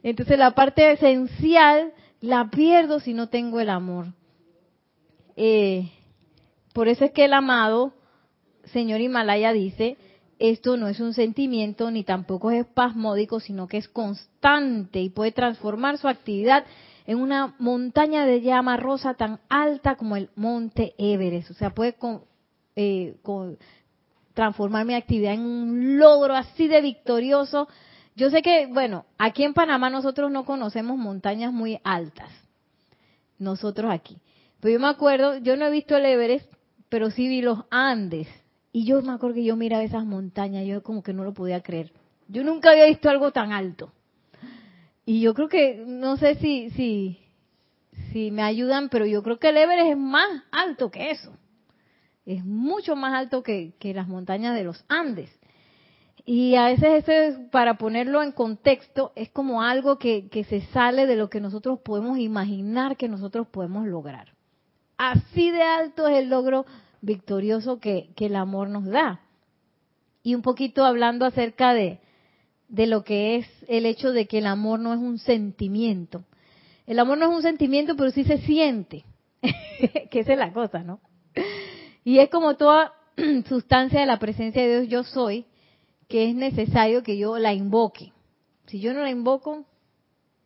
Entonces 0.04 0.38
la 0.38 0.52
parte 0.52 0.92
esencial 0.92 1.94
la 2.28 2.50
pierdo 2.50 3.00
si 3.00 3.14
no 3.14 3.30
tengo 3.30 3.62
el 3.62 3.70
amor. 3.70 4.08
Eh, 5.38 5.90
por 6.74 6.90
eso 6.90 7.06
es 7.06 7.12
que 7.12 7.26
el 7.26 7.34
amado 7.34 7.94
señor 8.66 9.00
Himalaya 9.00 9.54
dice, 9.54 9.98
esto 10.38 10.76
no 10.76 10.90
es 10.90 11.00
un 11.00 11.14
sentimiento 11.14 11.90
ni 11.90 12.04
tampoco 12.04 12.52
es 12.52 12.66
espasmódico, 12.66 13.40
sino 13.40 13.70
que 13.70 13.78
es 13.78 13.88
constante 13.88 15.00
y 15.00 15.10
puede 15.10 15.32
transformar 15.32 15.98
su 15.98 16.10
actividad 16.10 16.66
en 17.06 17.20
una 17.20 17.56
montaña 17.60 18.26
de 18.26 18.42
llama 18.42 18.76
rosa 18.76 19.14
tan 19.14 19.40
alta 19.48 19.96
como 19.96 20.18
el 20.18 20.30
monte 20.36 20.96
Everest. 20.98 21.52
O 21.52 21.54
sea, 21.54 21.70
puede 21.70 21.96
eh, 22.76 23.16
transformar 24.34 24.86
mi 24.86 24.96
actividad 24.96 25.34
en 25.34 25.46
un 25.46 25.98
logro 25.98 26.36
así 26.36 26.68
de 26.68 26.82
victorioso 26.82 27.70
yo 28.18 28.32
sé 28.32 28.42
que, 28.42 28.66
bueno, 28.66 29.06
aquí 29.20 29.44
en 29.44 29.54
Panamá 29.54 29.92
nosotros 29.92 30.32
no 30.32 30.44
conocemos 30.44 30.98
montañas 30.98 31.54
muy 31.54 31.80
altas. 31.84 32.32
Nosotros 33.38 33.92
aquí. 33.94 34.18
Pero 34.60 34.74
yo 34.74 34.80
me 34.80 34.88
acuerdo, 34.88 35.38
yo 35.38 35.56
no 35.56 35.68
he 35.68 35.70
visto 35.70 35.96
el 35.96 36.04
Everest, 36.04 36.52
pero 36.90 37.12
sí 37.12 37.28
vi 37.28 37.44
los 37.44 37.60
Andes. 37.70 38.28
Y 38.72 38.86
yo 38.86 39.04
me 39.04 39.14
acuerdo 39.14 39.36
que 39.36 39.44
yo 39.44 39.56
miraba 39.56 39.84
esas 39.84 40.04
montañas, 40.04 40.66
yo 40.66 40.82
como 40.82 41.04
que 41.04 41.14
no 41.14 41.24
lo 41.24 41.36
podía 41.36 41.62
creer. 41.62 41.94
Yo 42.28 42.44
nunca 42.44 42.72
había 42.72 42.86
visto 42.86 43.08
algo 43.08 43.32
tan 43.32 43.52
alto. 43.52 43.94
Y 45.06 45.22
yo 45.22 45.36
creo 45.36 45.48
que, 45.48 45.84
no 45.86 46.18
sé 46.18 46.36
si, 46.36 46.72
si, 46.72 47.20
si 48.12 48.32
me 48.32 48.42
ayudan, 48.42 48.90
pero 48.90 49.06
yo 49.06 49.22
creo 49.22 49.38
que 49.38 49.50
el 49.50 49.58
Everest 49.58 49.92
es 49.92 49.98
más 49.98 50.42
alto 50.50 50.90
que 50.90 51.12
eso. 51.12 51.38
Es 52.26 52.44
mucho 52.44 52.96
más 52.96 53.14
alto 53.14 53.44
que, 53.44 53.76
que 53.78 53.94
las 53.94 54.08
montañas 54.08 54.56
de 54.56 54.64
los 54.64 54.84
Andes. 54.88 55.30
Y 56.30 56.56
a 56.56 56.66
veces 56.66 57.08
eso, 57.08 57.40
para 57.52 57.78
ponerlo 57.78 58.22
en 58.22 58.34
contexto, 58.34 59.14
es 59.16 59.30
como 59.30 59.62
algo 59.62 59.98
que, 59.98 60.28
se 60.50 60.60
sale 60.74 61.06
de 61.06 61.16
lo 61.16 61.30
que 61.30 61.40
nosotros 61.40 61.80
podemos 61.80 62.20
imaginar 62.20 62.98
que 62.98 63.08
nosotros 63.08 63.48
podemos 63.48 63.88
lograr. 63.88 64.34
Así 64.98 65.52
de 65.52 65.64
alto 65.64 66.06
es 66.06 66.18
el 66.18 66.30
logro 66.30 66.66
victorioso 67.00 67.80
que, 67.80 68.10
el 68.18 68.36
amor 68.36 68.68
nos 68.68 68.84
da. 68.84 69.22
Y 70.22 70.36
un 70.36 70.42
poquito 70.42 70.84
hablando 70.84 71.26
acerca 71.26 71.74
de, 71.74 72.02
de 72.68 72.88
lo 72.88 73.06
que 73.06 73.38
es 73.38 73.48
el 73.70 73.86
hecho 73.86 74.12
de 74.12 74.28
que 74.28 74.40
el 74.40 74.48
amor 74.48 74.82
no 74.82 74.94
es 74.94 75.00
un 75.00 75.20
sentimiento. 75.20 76.26
El 76.88 77.00
amor 77.00 77.20
no 77.20 77.30
es 77.30 77.36
un 77.38 77.42
sentimiento, 77.42 77.96
pero 77.96 78.12
sí 78.12 78.26
se 78.26 78.40
siente, 78.40 79.06
que 80.12 80.20
esa 80.20 80.34
es 80.34 80.40
la 80.40 80.52
cosa, 80.52 80.84
¿no? 80.84 81.00
Y 82.04 82.20
es 82.20 82.30
como 82.30 82.58
toda 82.58 82.92
sustancia 83.48 84.02
de 84.02 84.06
la 84.06 84.20
presencia 84.20 84.62
de 84.62 84.82
Dios 84.82 84.90
yo 84.90 85.04
soy, 85.06 85.46
que 86.08 86.30
es 86.30 86.36
necesario 86.36 87.04
que 87.04 87.18
yo 87.18 87.38
la 87.38 87.54
invoque. 87.54 88.14
Si 88.68 88.80
yo 88.80 88.94
no 88.94 89.02
la 89.02 89.10
invoco, 89.10 89.66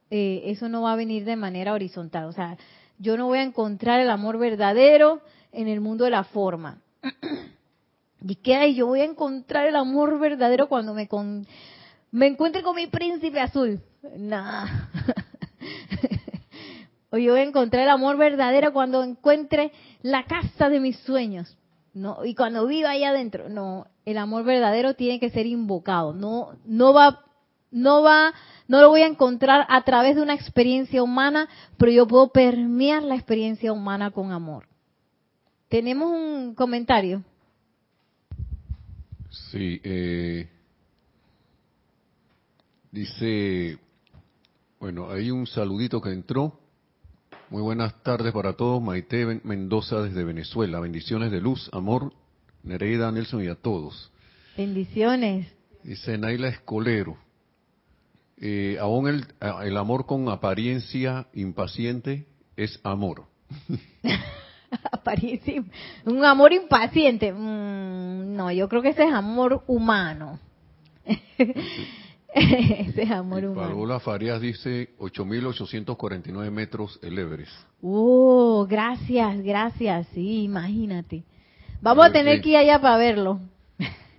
eh, 0.10 0.44
eso 0.46 0.70
no 0.70 0.84
va 0.84 0.94
a 0.94 0.98
venir 0.98 1.26
de 1.26 1.36
manera 1.36 1.74
horizontal. 1.74 2.26
O 2.26 2.34
sea, 2.34 2.58
yo 3.00 3.18
no 3.18 3.28
voy 3.28 3.40
a 3.40 3.44
encontrar 3.44 4.00
el 4.00 4.10
amor 4.10 4.38
verdadero 4.38 5.22
en 5.52 5.68
el 5.68 5.82
mundo 5.82 6.06
de 6.06 6.12
la 6.12 6.24
forma. 6.24 6.82
¿Y 8.22 8.36
qué 8.36 8.56
hay? 8.56 8.76
Yo 8.76 8.88
voy 8.88 9.02
a 9.02 9.06
encontrar 9.06 9.68
el 9.68 9.76
amor 9.76 10.20
verdadero 10.20 10.70
cuando 10.70 10.94
me, 10.94 11.08
con, 11.08 11.48
me 12.12 12.28
encuentre 12.28 12.62
con 12.62 12.76
mi 12.76 12.88
príncipe 12.88 13.40
azul. 13.40 13.82
Nah. 14.18 14.66
o 17.10 17.18
yo 17.18 17.34
voy 17.34 17.42
a 17.42 17.46
encontrar 17.46 17.84
el 17.84 17.90
amor 17.90 18.18
verdadero 18.18 18.74
cuando 18.74 19.04
encuentre 19.04 19.72
la 20.02 20.26
casa 20.26 20.70
de 20.70 20.80
mis 20.80 20.98
sueños. 21.00 21.58
No, 21.94 22.24
y 22.24 22.36
cuando 22.36 22.66
viva 22.68 22.92
ahí 22.92 23.04
adentro. 23.04 23.50
No, 23.50 23.88
el 24.06 24.18
amor 24.18 24.44
verdadero 24.44 24.94
tiene 24.94 25.20
que 25.20 25.30
ser 25.30 25.46
invocado. 25.46 26.14
No, 26.14 26.58
no 26.66 26.94
va, 26.94 27.26
no 27.70 28.02
va, 28.02 28.34
no 28.68 28.82
lo 28.82 28.90
voy 28.90 29.02
a 29.02 29.08
encontrar 29.08 29.66
a 29.70 29.84
través 29.84 30.16
de 30.16 30.22
una 30.22 30.34
experiencia 30.34 31.04
humana, 31.04 31.50
pero 31.78 31.92
yo 31.92 32.08
puedo 32.08 32.32
permear 32.32 33.04
la 33.04 33.16
experiencia 33.16 33.74
humana 33.74 34.12
con 34.12 34.32
amor. 34.32 34.68
Tenemos 35.68 36.12
un 36.12 36.56
comentario. 36.56 37.24
Sí, 39.30 39.80
eh, 39.84 40.50
dice, 42.92 43.80
bueno, 44.80 45.10
hay 45.10 45.32
un 45.32 45.48
saludito 45.48 46.02
que 46.02 46.12
entró. 46.12 46.61
Muy 47.52 47.62
buenas 47.62 48.02
tardes 48.02 48.32
para 48.32 48.54
todos. 48.54 48.82
Maite 48.82 49.42
Mendoza 49.44 50.02
desde 50.02 50.24
Venezuela. 50.24 50.80
Bendiciones 50.80 51.32
de 51.32 51.42
luz, 51.42 51.70
amor, 51.74 52.14
Nereida, 52.64 53.12
Nelson 53.12 53.44
y 53.44 53.50
a 53.50 53.56
todos. 53.56 54.10
Bendiciones. 54.56 55.52
Dice 55.84 56.18
Naila 56.18 56.48
Escolero. 56.48 57.18
Eh, 58.38 58.78
aún 58.80 59.10
el, 59.10 59.26
el 59.66 59.76
amor 59.76 60.06
con 60.06 60.30
apariencia 60.30 61.28
impaciente 61.34 62.26
es 62.56 62.80
amor. 62.84 63.26
apariencia, 64.90 65.62
un 66.06 66.24
amor 66.24 66.54
impaciente. 66.54 67.34
Mm, 67.34 68.34
no, 68.34 68.50
yo 68.54 68.70
creo 68.70 68.82
que 68.82 68.92
ese 68.92 69.04
es 69.04 69.14
amor 69.14 69.66
humano. 69.68 70.40
ese 72.34 73.04
es 73.04 73.12
amor 73.12 73.44
humano. 73.44 73.70
Paola 73.70 74.00
Farías 74.00 74.40
dice 74.40 74.96
8.849 75.00 76.50
metros 76.52 77.00
el 77.02 77.20
Everest. 77.20 77.52
Oh, 77.82 78.66
gracias, 78.70 79.42
gracias. 79.42 80.08
Sí, 80.14 80.44
imagínate. 80.44 81.24
Vamos 81.82 82.06
a 82.06 82.12
tener 82.12 82.42
que 82.42 82.50
ir 82.50 82.58
allá 82.58 82.80
para 82.80 82.98
verlo. 82.98 83.40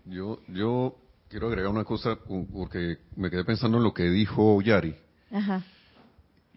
Yo, 0.04 0.40
yo 0.48 0.96
quiero 1.28 1.46
agregar 1.46 1.70
una 1.70 1.84
cosa 1.84 2.18
porque 2.52 2.98
me 3.16 3.30
quedé 3.30 3.44
pensando 3.44 3.78
en 3.78 3.84
lo 3.84 3.94
que 3.94 4.10
dijo 4.10 4.60
Yari. 4.60 4.94
Ajá. 5.30 5.62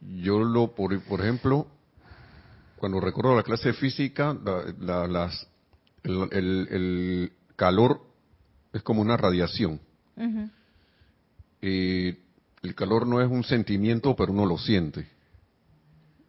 Yo 0.01 0.39
lo, 0.39 0.75
por, 0.75 0.99
por 1.03 1.21
ejemplo, 1.21 1.67
cuando 2.77 2.99
recuerdo 2.99 3.35
la 3.35 3.43
clase 3.43 3.69
de 3.69 3.73
física, 3.75 4.35
la, 4.79 5.07
las, 5.07 5.47
el, 6.03 6.67
el, 6.69 7.31
calor 7.55 8.01
es 8.73 8.83
como 8.83 9.01
una 9.01 9.15
radiación. 9.15 9.79
El 11.65 12.75
calor 12.75 13.07
no 13.07 13.21
es 13.21 13.29
un 13.29 13.43
sentimiento, 13.43 14.15
pero 14.15 14.31
uno 14.31 14.45
lo 14.45 14.57
siente. 14.57 15.07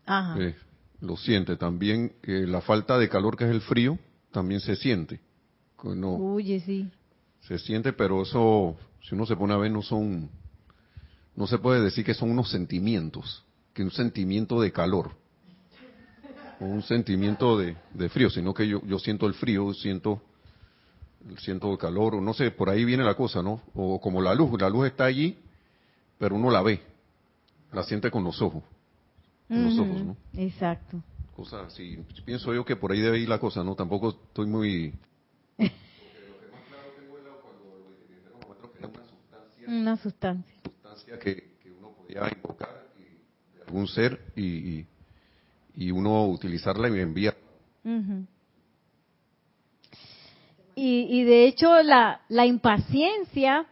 Ajá. 0.05 0.41
Eh, 0.41 0.55
lo 1.01 1.17
siente. 1.17 1.57
También 1.57 2.13
eh, 2.23 2.47
la 2.47 2.61
falta 2.61 2.99
de 2.99 3.09
calor, 3.09 3.37
que 3.37 3.45
es 3.45 3.51
el 3.51 3.61
frío, 3.61 3.99
también 4.33 4.61
se 4.61 4.77
siente. 4.77 5.21
Uy, 5.83 6.61
sí. 6.61 6.89
Se 7.43 7.59
siente, 7.59 7.93
pero 7.93 8.23
eso, 8.23 8.77
si 9.03 9.15
uno 9.15 9.27
se 9.27 9.37
pone 9.37 9.55
a 9.55 9.59
ver, 9.59 9.71
no 9.71 9.83
son, 9.83 10.29
no 11.37 11.47
se 11.47 11.59
puede 11.59 11.81
decir 11.81 12.05
que 12.05 12.15
son 12.15 12.31
unos 12.31 12.51
sentimientos, 12.51 13.45
que 13.73 13.83
un 13.83 13.91
sentimiento 13.91 14.61
de 14.61 14.73
calor 14.73 15.13
un 16.61 16.83
sentimiento 16.83 17.59
de, 17.59 17.77
frío, 18.09 18.31
sino 18.31 18.55
que 18.55 18.67
yo, 18.67 18.81
yo 18.87 18.99
siento 18.99 19.27
el 19.27 19.35
frío, 19.35 19.73
siento 19.75 20.23
siento 21.39 21.77
calor, 21.79 22.15
o 22.15 22.21
no 22.21 22.35
sé, 22.35 22.51
por 22.51 22.71
ahí 22.71 22.85
viene 22.85 23.05
la 23.05 23.15
cosa, 23.15 23.43
¿no? 23.43 23.61
O 23.75 24.01
como 24.01 24.23
la 24.23 24.35
luz, 24.35 24.61
la 24.61 24.69
luz 24.69 24.87
está 24.87 25.05
allí, 25.05 25.39
pero 26.19 26.35
uno 26.35 26.51
la 26.51 26.63
ve, 26.63 26.81
la 27.73 27.83
siente 27.83 28.11
con 28.11 28.25
los 28.25 28.41
ojos, 28.41 28.63
con 29.49 29.65
los 29.65 29.79
ojos, 29.79 30.05
¿no? 30.05 30.17
Exacto. 30.35 31.03
Cosas 31.35 31.67
así, 31.67 31.99
pienso 32.25 32.55
yo 32.55 32.65
que 32.65 32.77
por 32.77 32.93
ahí 32.93 33.01
debe 33.01 33.19
ir 33.19 33.29
la 33.29 33.39
cosa, 33.39 33.63
¿no? 33.63 33.75
Tampoco 33.75 34.11
estoy 34.11 34.47
muy... 34.47 34.95
una 39.69 39.97
sustancia. 39.97 40.55
sustancia 40.63 41.19
que, 41.19 41.57
uno 41.77 41.91
podía 41.91 42.23
invocar 42.33 42.87
de 42.95 43.63
algún 43.65 43.89
ser 43.89 44.33
y 44.37 44.87
y 45.77 45.91
uno 45.91 46.27
utilizarla 46.27 46.89
y 46.89 47.01
enviar. 47.01 47.37
Y, 50.79 51.25
de 51.25 51.47
hecho 51.47 51.83
la, 51.83 52.21
la 52.29 52.45
impaciencia 52.45 53.67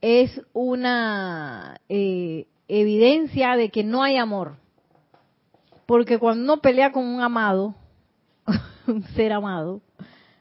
es 0.00 0.42
una 0.52 1.80
eh, 1.88 2.46
evidencia 2.68 3.56
de 3.56 3.70
que 3.70 3.84
no 3.84 4.02
hay 4.02 4.16
amor. 4.16 4.56
Porque 5.86 6.18
cuando 6.18 6.42
uno 6.42 6.60
pelea 6.60 6.92
con 6.92 7.06
un 7.06 7.20
amado, 7.22 7.74
un 8.86 9.04
ser 9.14 9.32
amado, 9.32 9.80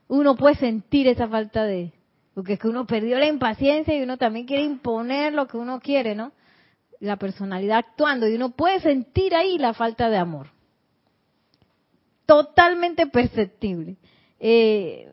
uno 0.08 0.36
puede 0.36 0.56
sentir 0.56 1.08
esa 1.08 1.28
falta 1.28 1.64
de... 1.64 1.94
Porque 2.34 2.54
es 2.54 2.60
que 2.60 2.68
uno 2.68 2.88
perdió 2.88 3.20
la 3.20 3.28
impaciencia 3.28 3.96
y 3.96 4.02
uno 4.02 4.18
también 4.18 4.48
quiere 4.48 4.64
imponer 4.64 5.34
lo 5.34 5.48
que 5.48 5.58
uno 5.58 5.80
quiere, 5.80 6.16
¿no? 6.16 6.32
La 7.00 7.18
personalidad 7.18 7.78
actuando 7.78 8.28
y 8.28 8.34
uno 8.34 8.50
puede 8.50 8.80
sentir 8.80 9.36
ahí 9.36 9.60
la 9.60 9.74
falta 9.74 10.10
de 10.10 10.18
amor 10.18 10.48
totalmente 12.26 13.08
perceptible. 13.08 13.98
Eh, 14.40 15.13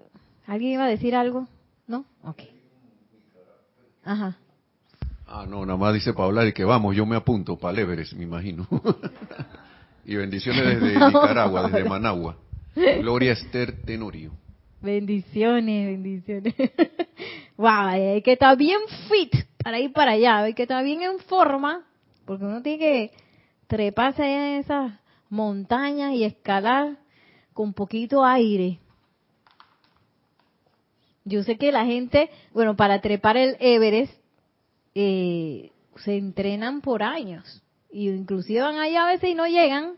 ¿Alguien 0.51 0.73
iba 0.73 0.85
a 0.85 0.89
decir 0.89 1.15
algo? 1.15 1.47
¿No? 1.87 2.05
Ok. 2.25 2.43
Ajá. 4.03 4.37
Ah, 5.25 5.47
no, 5.49 5.65
nada 5.65 5.79
más 5.79 5.95
dice 5.95 6.13
Paula 6.13 6.43
de 6.43 6.53
que 6.53 6.65
vamos, 6.65 6.97
yo 6.97 7.07
me 7.07 7.15
apunto 7.15 7.57
para 7.57 7.81
Everest, 7.81 8.15
me 8.15 8.25
imagino. 8.25 8.67
y 10.05 10.17
bendiciones 10.17 10.65
desde 10.65 10.99
Nicaragua, 11.07 11.71
desde 11.71 11.89
Managua. 11.89 12.37
Gloria 12.75 13.31
Esther 13.31 13.81
Tenorio. 13.83 14.33
Bendiciones, 14.83 15.87
bendiciones. 15.87 16.53
wow, 17.57 17.87
hay 17.87 18.23
que 18.23 18.33
estar 18.33 18.57
bien 18.57 18.81
fit 19.09 19.33
para 19.63 19.79
ir 19.79 19.93
para 19.93 20.13
allá, 20.13 20.39
hay 20.39 20.55
que 20.55 20.63
estar 20.63 20.83
bien 20.83 21.03
en 21.03 21.21
forma, 21.21 21.85
porque 22.25 22.45
uno 22.45 22.61
tiene 22.61 22.79
que 22.81 23.13
treparse 23.69 24.25
en 24.25 24.59
esas 24.59 24.95
montañas 25.29 26.13
y 26.15 26.25
escalar 26.25 26.99
con 27.53 27.73
poquito 27.73 28.25
aire. 28.25 28.81
Yo 31.25 31.43
sé 31.43 31.57
que 31.57 31.73
la 31.73 31.85
gente, 31.85 32.31
bueno, 32.53 32.77
para 32.77 33.01
trepar 33.01 33.37
el 33.37 33.57
Everest, 33.61 34.13
eh, 34.95 35.71
se 35.97 36.17
entrenan 36.17 36.81
por 36.81 37.03
años. 37.03 37.63
Y 37.91 38.09
inclusive 38.09 38.61
van 38.61 38.79
allá 38.79 39.05
a 39.05 39.13
veces 39.13 39.31
y 39.31 39.35
no 39.35 39.47
llegan. 39.47 39.97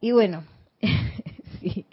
Y 0.00 0.12
bueno, 0.12 0.44
sí. 1.60 1.84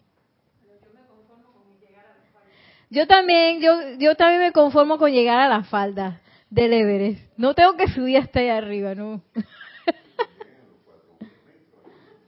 Yo 2.90 3.08
también, 3.08 3.60
yo, 3.62 3.74
yo 3.98 4.16
también 4.16 4.42
me 4.42 4.52
conformo 4.52 4.98
con 4.98 5.12
llegar 5.12 5.40
a 5.40 5.50
la 5.50 5.64
falda 5.64 6.22
del 6.50 6.72
Everest. 6.74 7.20
No 7.38 7.54
tengo 7.56 7.76
que 7.76 7.88
subir 7.88 8.18
hasta 8.18 8.40
allá 8.40 8.58
arriba, 8.58 8.94
¿no? 8.96 9.22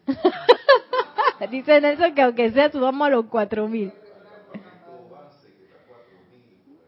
Dice 1.52 1.80
Nelson 1.80 2.16
que 2.16 2.22
aunque 2.22 2.52
sea 2.52 2.72
subamos 2.72 3.08
a 3.08 3.12
los 3.12 3.26
4000. 3.28 3.94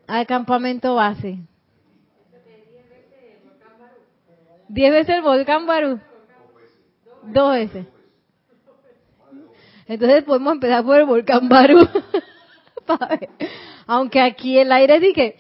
Al 0.10 0.26
campamento 0.26 0.96
base. 0.96 1.38
¿Diez 4.68 4.92
veces 4.92 5.18
el 5.18 5.22
volcán 5.22 5.68
Barú? 5.68 6.00
Dos 7.26 7.54
veces. 7.54 7.86
Entonces 9.86 10.24
podemos 10.24 10.54
empezar 10.54 10.84
por 10.84 10.98
el 10.98 11.06
volcán 11.06 11.48
Barú. 11.48 11.88
Aunque 13.86 14.20
aquí 14.20 14.58
el 14.58 14.72
aire 14.72 15.00
dije 15.00 15.38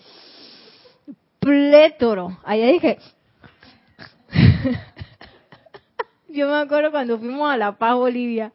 plétoro. 1.40 2.38
Allá 2.44 2.68
dije 2.68 3.00
yo 6.28 6.48
me 6.48 6.58
acuerdo 6.58 6.92
cuando 6.92 7.18
fuimos 7.18 7.52
a 7.52 7.58
La 7.58 7.72
Paz, 7.72 7.96
Bolivia. 7.96 8.54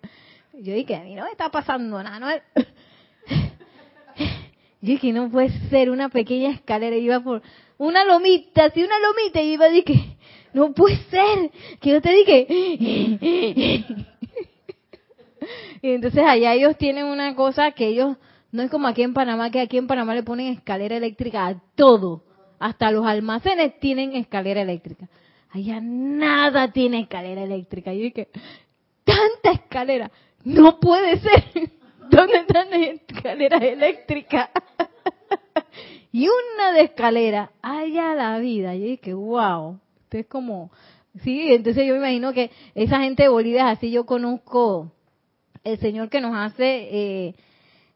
Yo 0.52 0.74
dije, 0.74 0.94
a 0.94 1.00
mí 1.00 1.16
no 1.16 1.24
me 1.24 1.32
está 1.32 1.50
pasando 1.50 2.00
nada. 2.00 2.20
¿no? 2.20 2.64
Y 4.84 4.86
dije, 4.86 5.12
no 5.14 5.30
puede 5.30 5.48
ser 5.70 5.88
una 5.88 6.10
pequeña 6.10 6.50
escalera. 6.50 6.94
Iba 6.94 7.18
por 7.20 7.40
una 7.78 8.04
lomita, 8.04 8.66
así 8.66 8.82
una 8.82 8.98
lomita. 8.98 9.40
Y 9.40 9.54
iba, 9.54 9.70
dije, 9.70 10.18
no 10.52 10.74
puede 10.74 10.98
ser. 11.08 11.50
Que 11.80 11.88
yo 11.88 12.02
te 12.02 12.12
dije. 12.12 12.46
y 15.80 15.90
entonces 15.90 16.22
allá 16.22 16.52
ellos 16.52 16.76
tienen 16.76 17.06
una 17.06 17.34
cosa 17.34 17.70
que 17.70 17.86
ellos, 17.86 18.18
no 18.52 18.62
es 18.62 18.70
como 18.70 18.86
aquí 18.86 19.00
en 19.02 19.14
Panamá, 19.14 19.50
que 19.50 19.62
aquí 19.62 19.78
en 19.78 19.86
Panamá 19.86 20.14
le 20.14 20.22
ponen 20.22 20.52
escalera 20.52 20.98
eléctrica 20.98 21.46
a 21.46 21.62
todo. 21.74 22.22
Hasta 22.58 22.90
los 22.90 23.06
almacenes 23.06 23.80
tienen 23.80 24.14
escalera 24.14 24.60
eléctrica. 24.60 25.08
Allá 25.48 25.80
nada 25.80 26.72
tiene 26.72 27.00
escalera 27.00 27.42
eléctrica. 27.42 27.94
Y 27.94 28.02
dije, 28.02 28.28
tanta 29.04 29.62
escalera. 29.62 30.10
No 30.44 30.78
puede 30.78 31.20
ser. 31.20 31.70
¿Dónde 32.10 32.38
están 32.38 32.70
las 32.70 32.80
escaleras 32.80 33.62
eléctricas? 33.62 34.50
y 36.12 36.28
una 36.28 36.72
de 36.72 36.82
escalera, 36.82 37.52
allá 37.62 38.14
la 38.14 38.38
vida. 38.38 38.74
Y 38.74 38.80
dije, 38.80 39.14
wow, 39.14 39.78
es 40.10 40.26
como, 40.26 40.70
sí, 41.22 41.52
entonces 41.52 41.86
yo 41.86 41.94
me 41.94 41.98
imagino 41.98 42.32
que 42.32 42.50
esa 42.74 43.00
gente 43.00 43.24
de 43.24 43.28
Bolivia 43.28 43.70
es 43.70 43.78
así. 43.78 43.90
Yo 43.90 44.06
conozco 44.06 44.92
el 45.64 45.78
señor 45.78 46.08
que 46.08 46.20
nos 46.20 46.36
hace 46.36 46.88
eh, 46.90 47.34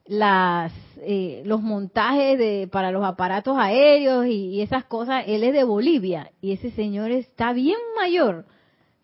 las 0.06 0.72
eh, 1.00 1.42
los 1.44 1.62
montajes 1.62 2.38
de 2.38 2.68
para 2.70 2.90
los 2.90 3.04
aparatos 3.04 3.56
aéreos 3.58 4.26
y, 4.26 4.48
y, 4.50 4.62
esas 4.62 4.84
cosas. 4.84 5.24
Él 5.26 5.44
es 5.44 5.52
de 5.52 5.64
Bolivia 5.64 6.32
y 6.40 6.52
ese 6.52 6.70
señor 6.70 7.10
está 7.10 7.52
bien 7.52 7.78
mayor 7.96 8.46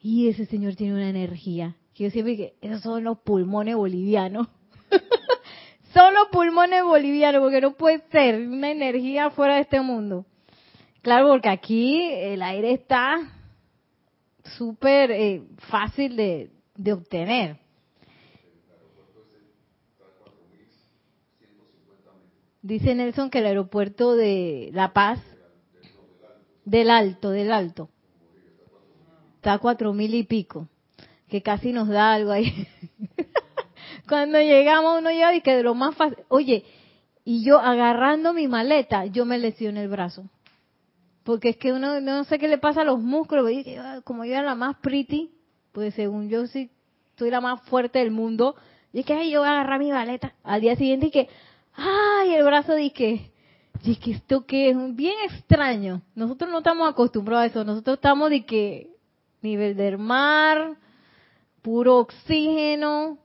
y 0.00 0.28
ese 0.28 0.46
señor 0.46 0.74
tiene 0.74 0.94
una 0.94 1.08
energía 1.08 1.76
que 1.94 2.04
yo 2.04 2.10
siempre 2.10 2.36
que 2.36 2.54
esos 2.60 2.82
son 2.82 3.04
los 3.04 3.18
pulmones 3.18 3.76
bolivianos. 3.76 4.48
son 5.94 6.14
los 6.14 6.28
pulmones 6.28 6.82
bolivianos 6.82 7.40
porque 7.40 7.60
no 7.60 7.74
puede 7.74 8.02
ser 8.10 8.48
una 8.48 8.70
energía 8.70 9.30
fuera 9.30 9.56
de 9.56 9.62
este 9.62 9.80
mundo. 9.80 10.26
Claro, 11.02 11.28
porque 11.28 11.48
aquí 11.48 12.02
el 12.12 12.42
aire 12.42 12.72
está 12.72 13.18
súper 14.56 15.10
eh, 15.10 15.42
fácil 15.68 16.16
de, 16.16 16.50
de 16.74 16.92
obtener. 16.92 17.58
Dice 22.62 22.94
Nelson 22.94 23.28
que 23.28 23.40
el 23.40 23.46
aeropuerto 23.46 24.16
de 24.16 24.70
La 24.72 24.94
Paz, 24.94 25.20
del 26.64 26.88
Alto, 26.88 27.28
del 27.28 27.52
Alto, 27.52 27.90
está 29.36 29.52
a 29.52 29.58
cuatro 29.58 29.92
mil 29.92 30.14
y 30.14 30.22
pico, 30.22 30.66
que 31.28 31.42
casi 31.42 31.72
nos 31.72 31.88
da 31.88 32.14
algo 32.14 32.30
ahí. 32.30 32.66
Cuando 34.08 34.38
llegamos, 34.38 34.98
uno 34.98 35.10
llega 35.10 35.34
y 35.34 35.40
que 35.40 35.56
de 35.56 35.62
lo 35.62 35.74
más 35.74 35.94
fácil, 35.94 36.18
oye, 36.28 36.64
y 37.24 37.44
yo 37.44 37.58
agarrando 37.58 38.32
mi 38.32 38.48
maleta, 38.48 39.06
yo 39.06 39.24
me 39.24 39.38
lesioné 39.38 39.82
el 39.82 39.88
brazo. 39.88 40.24
Porque 41.22 41.50
es 41.50 41.56
que 41.56 41.72
uno 41.72 42.00
no 42.00 42.24
sé 42.24 42.38
qué 42.38 42.48
le 42.48 42.58
pasa 42.58 42.82
a 42.82 42.84
los 42.84 43.00
músculos, 43.00 43.50
como 44.04 44.24
yo 44.24 44.32
era 44.32 44.42
la 44.42 44.54
más 44.54 44.76
pretty, 44.76 45.30
pues 45.72 45.94
según 45.94 46.28
yo 46.28 46.46
sí 46.46 46.70
soy 47.16 47.30
la 47.30 47.40
más 47.40 47.62
fuerte 47.62 48.00
del 48.00 48.10
mundo, 48.10 48.56
y 48.92 49.00
es 49.00 49.06
que 49.06 49.30
yo 49.30 49.40
voy 49.40 49.48
a 49.48 49.52
agarrar 49.52 49.78
mi 49.78 49.90
maleta. 49.90 50.34
Al 50.42 50.60
día 50.60 50.76
siguiente 50.76 51.06
y 51.06 51.10
que, 51.10 51.28
ay, 51.72 52.34
el 52.34 52.44
brazo 52.44 52.74
dije, 52.74 53.32
y 53.82 53.96
que 53.96 54.12
esto 54.12 54.44
que 54.44 54.70
es 54.70 54.76
bien 54.94 55.14
extraño. 55.24 56.02
Nosotros 56.14 56.50
no 56.50 56.58
estamos 56.58 56.90
acostumbrados 56.90 57.44
a 57.44 57.46
eso, 57.46 57.64
nosotros 57.64 57.96
estamos 57.96 58.30
de 58.30 58.44
que 58.44 58.90
nivel 59.40 59.76
del 59.76 59.98
mar, 59.98 60.76
puro 61.62 61.98
oxígeno, 61.98 63.18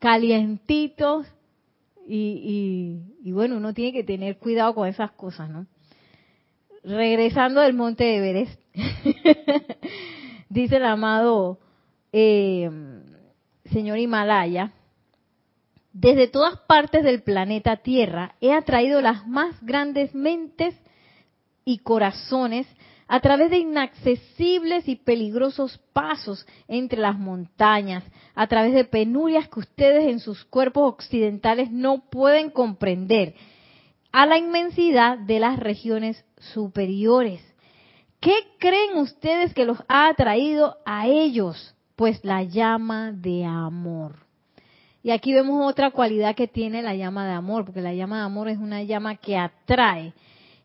calientitos, 0.00 1.26
y, 2.06 3.04
y, 3.22 3.28
y, 3.28 3.32
bueno, 3.32 3.56
uno 3.56 3.72
tiene 3.72 3.92
que 3.92 4.02
tener 4.02 4.38
cuidado 4.38 4.74
con 4.74 4.88
esas 4.88 5.12
cosas, 5.12 5.48
¿no? 5.48 5.66
Regresando 6.82 7.60
del 7.60 7.74
monte 7.74 8.02
de 8.02 8.16
Everest, 8.16 8.60
dice 10.48 10.76
el 10.76 10.84
amado 10.86 11.60
eh, 12.12 12.68
señor 13.66 13.98
Himalaya, 13.98 14.72
desde 15.92 16.28
todas 16.28 16.58
partes 16.60 17.04
del 17.04 17.22
planeta 17.22 17.76
Tierra 17.76 18.34
he 18.40 18.52
atraído 18.52 19.00
las 19.00 19.26
más 19.26 19.60
grandes 19.62 20.14
mentes 20.14 20.74
y 21.64 21.78
corazones 21.78 22.66
a 23.12 23.18
través 23.18 23.50
de 23.50 23.58
inaccesibles 23.58 24.86
y 24.86 24.94
peligrosos 24.94 25.80
pasos 25.92 26.46
entre 26.68 27.00
las 27.00 27.18
montañas, 27.18 28.04
a 28.36 28.46
través 28.46 28.72
de 28.72 28.84
penurias 28.84 29.48
que 29.48 29.58
ustedes 29.58 30.08
en 30.08 30.20
sus 30.20 30.44
cuerpos 30.44 30.92
occidentales 30.92 31.72
no 31.72 32.08
pueden 32.08 32.50
comprender, 32.50 33.34
a 34.12 34.26
la 34.26 34.38
inmensidad 34.38 35.18
de 35.18 35.40
las 35.40 35.58
regiones 35.58 36.24
superiores. 36.38 37.42
¿Qué 38.20 38.32
creen 38.60 38.96
ustedes 38.98 39.54
que 39.54 39.64
los 39.64 39.78
ha 39.88 40.06
atraído 40.06 40.76
a 40.86 41.08
ellos? 41.08 41.74
Pues 41.96 42.24
la 42.24 42.44
llama 42.44 43.10
de 43.10 43.44
amor. 43.44 44.24
Y 45.02 45.10
aquí 45.10 45.34
vemos 45.34 45.68
otra 45.68 45.90
cualidad 45.90 46.36
que 46.36 46.46
tiene 46.46 46.80
la 46.80 46.94
llama 46.94 47.26
de 47.26 47.32
amor, 47.32 47.64
porque 47.64 47.80
la 47.80 47.92
llama 47.92 48.18
de 48.18 48.24
amor 48.26 48.48
es 48.48 48.58
una 48.58 48.84
llama 48.84 49.16
que 49.16 49.36
atrae 49.36 50.12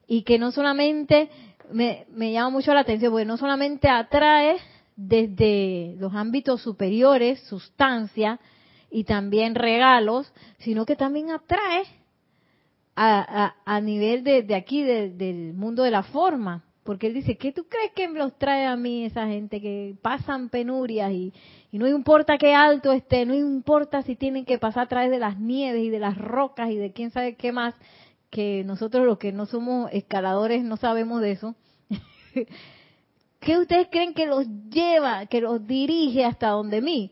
y 0.08 0.22
que 0.22 0.38
no 0.38 0.52
solamente 0.52 1.30
me, 1.72 2.06
me 2.10 2.32
llama 2.32 2.50
mucho 2.50 2.74
la 2.74 2.82
atención, 2.82 3.12
porque 3.12 3.26
no 3.26 3.38
solamente 3.38 3.90
atrae 3.90 4.58
desde 4.96 5.96
los 5.98 6.14
ámbitos 6.14 6.62
superiores, 6.62 7.40
sustancia 7.42 8.40
y 8.90 9.04
también 9.04 9.56
regalos, 9.56 10.32
sino 10.60 10.86
que 10.86 10.96
también 10.96 11.32
atrae 11.32 11.84
a, 12.96 13.46
a, 13.46 13.56
a 13.66 13.82
nivel 13.82 14.24
de, 14.24 14.44
de 14.44 14.56
aquí, 14.56 14.84
de, 14.84 15.10
del 15.10 15.54
mundo 15.54 15.84
de 15.84 15.92
la 15.92 16.04
forma. 16.04 16.64
Porque 16.84 17.08
él 17.08 17.16
dice, 17.16 17.36
¿qué 17.36 17.52
tú 17.52 17.66
crees 17.68 17.92
que 17.94 18.08
los 18.10 18.38
trae 18.38 18.68
a 18.68 18.76
mí 18.76 19.06
esa 19.06 19.26
gente 19.26 19.60
que 19.60 19.96
pasan 20.04 20.50
penurias 20.50 21.12
y, 21.12 21.34
y 21.72 21.80
no 21.80 21.88
importa 21.88 22.38
qué 22.38 22.54
alto 22.54 22.92
esté, 22.92 23.26
no 23.26 23.34
importa 23.34 24.04
si 24.04 24.16
tienen 24.16 24.46
que 24.46 24.60
pasar 24.60 24.84
a 24.84 24.88
través 24.88 25.10
de 25.10 25.18
las 25.18 25.40
nieves 25.40 25.82
y 25.82 25.90
de 25.90 26.00
las 26.00 26.16
rocas 26.16 26.70
y 26.70 26.78
de 26.78 26.94
quién 26.94 27.10
sabe 27.10 27.36
qué 27.36 27.52
más, 27.52 27.74
que 28.36 28.66
nosotros 28.66 29.06
los 29.06 29.18
que 29.18 29.32
no 29.32 29.46
somos 29.46 29.90
escaladores 29.94 30.62
no 30.62 30.76
sabemos 30.76 31.22
de 31.22 31.32
eso. 31.32 31.56
¿Qué 33.40 33.58
ustedes 33.58 33.88
creen 33.90 34.14
que 34.14 34.26
los 34.26 34.46
lleva, 34.70 35.26
que 35.28 35.40
los 35.40 35.66
dirige 35.66 36.26
hasta 36.26 36.50
donde 36.50 36.82
mí? 36.82 37.12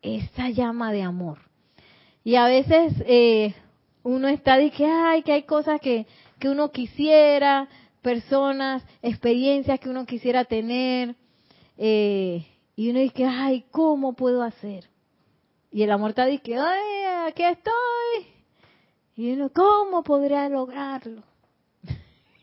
Esa 0.00 0.48
llama 0.48 0.90
de 0.90 1.02
amor. 1.02 1.40
Y 2.24 2.36
a 2.36 2.46
veces 2.46 2.94
eh, 3.04 3.54
uno 4.02 4.28
está 4.28 4.56
de 4.56 4.70
que, 4.70 4.86
ay, 4.86 5.22
que 5.22 5.32
hay 5.32 5.42
cosas 5.42 5.78
que, 5.78 6.06
que 6.38 6.48
uno 6.48 6.72
quisiera, 6.72 7.68
personas, 8.00 8.82
experiencias 9.02 9.78
que 9.78 9.90
uno 9.90 10.06
quisiera 10.06 10.46
tener, 10.46 11.16
eh, 11.76 12.46
y 12.76 12.88
uno 12.88 13.00
dice, 13.00 13.26
ay, 13.26 13.66
¿cómo 13.70 14.14
puedo 14.14 14.42
hacer? 14.42 14.88
Y 15.70 15.82
el 15.82 15.90
amor 15.90 16.10
está 16.10 16.24
dice, 16.24 16.56
ay, 16.56 17.28
aquí 17.28 17.42
estoy. 17.42 18.41
Y 19.16 19.32
uno, 19.32 19.50
¿cómo 19.50 20.02
podría 20.02 20.48
lograrlo? 20.48 21.22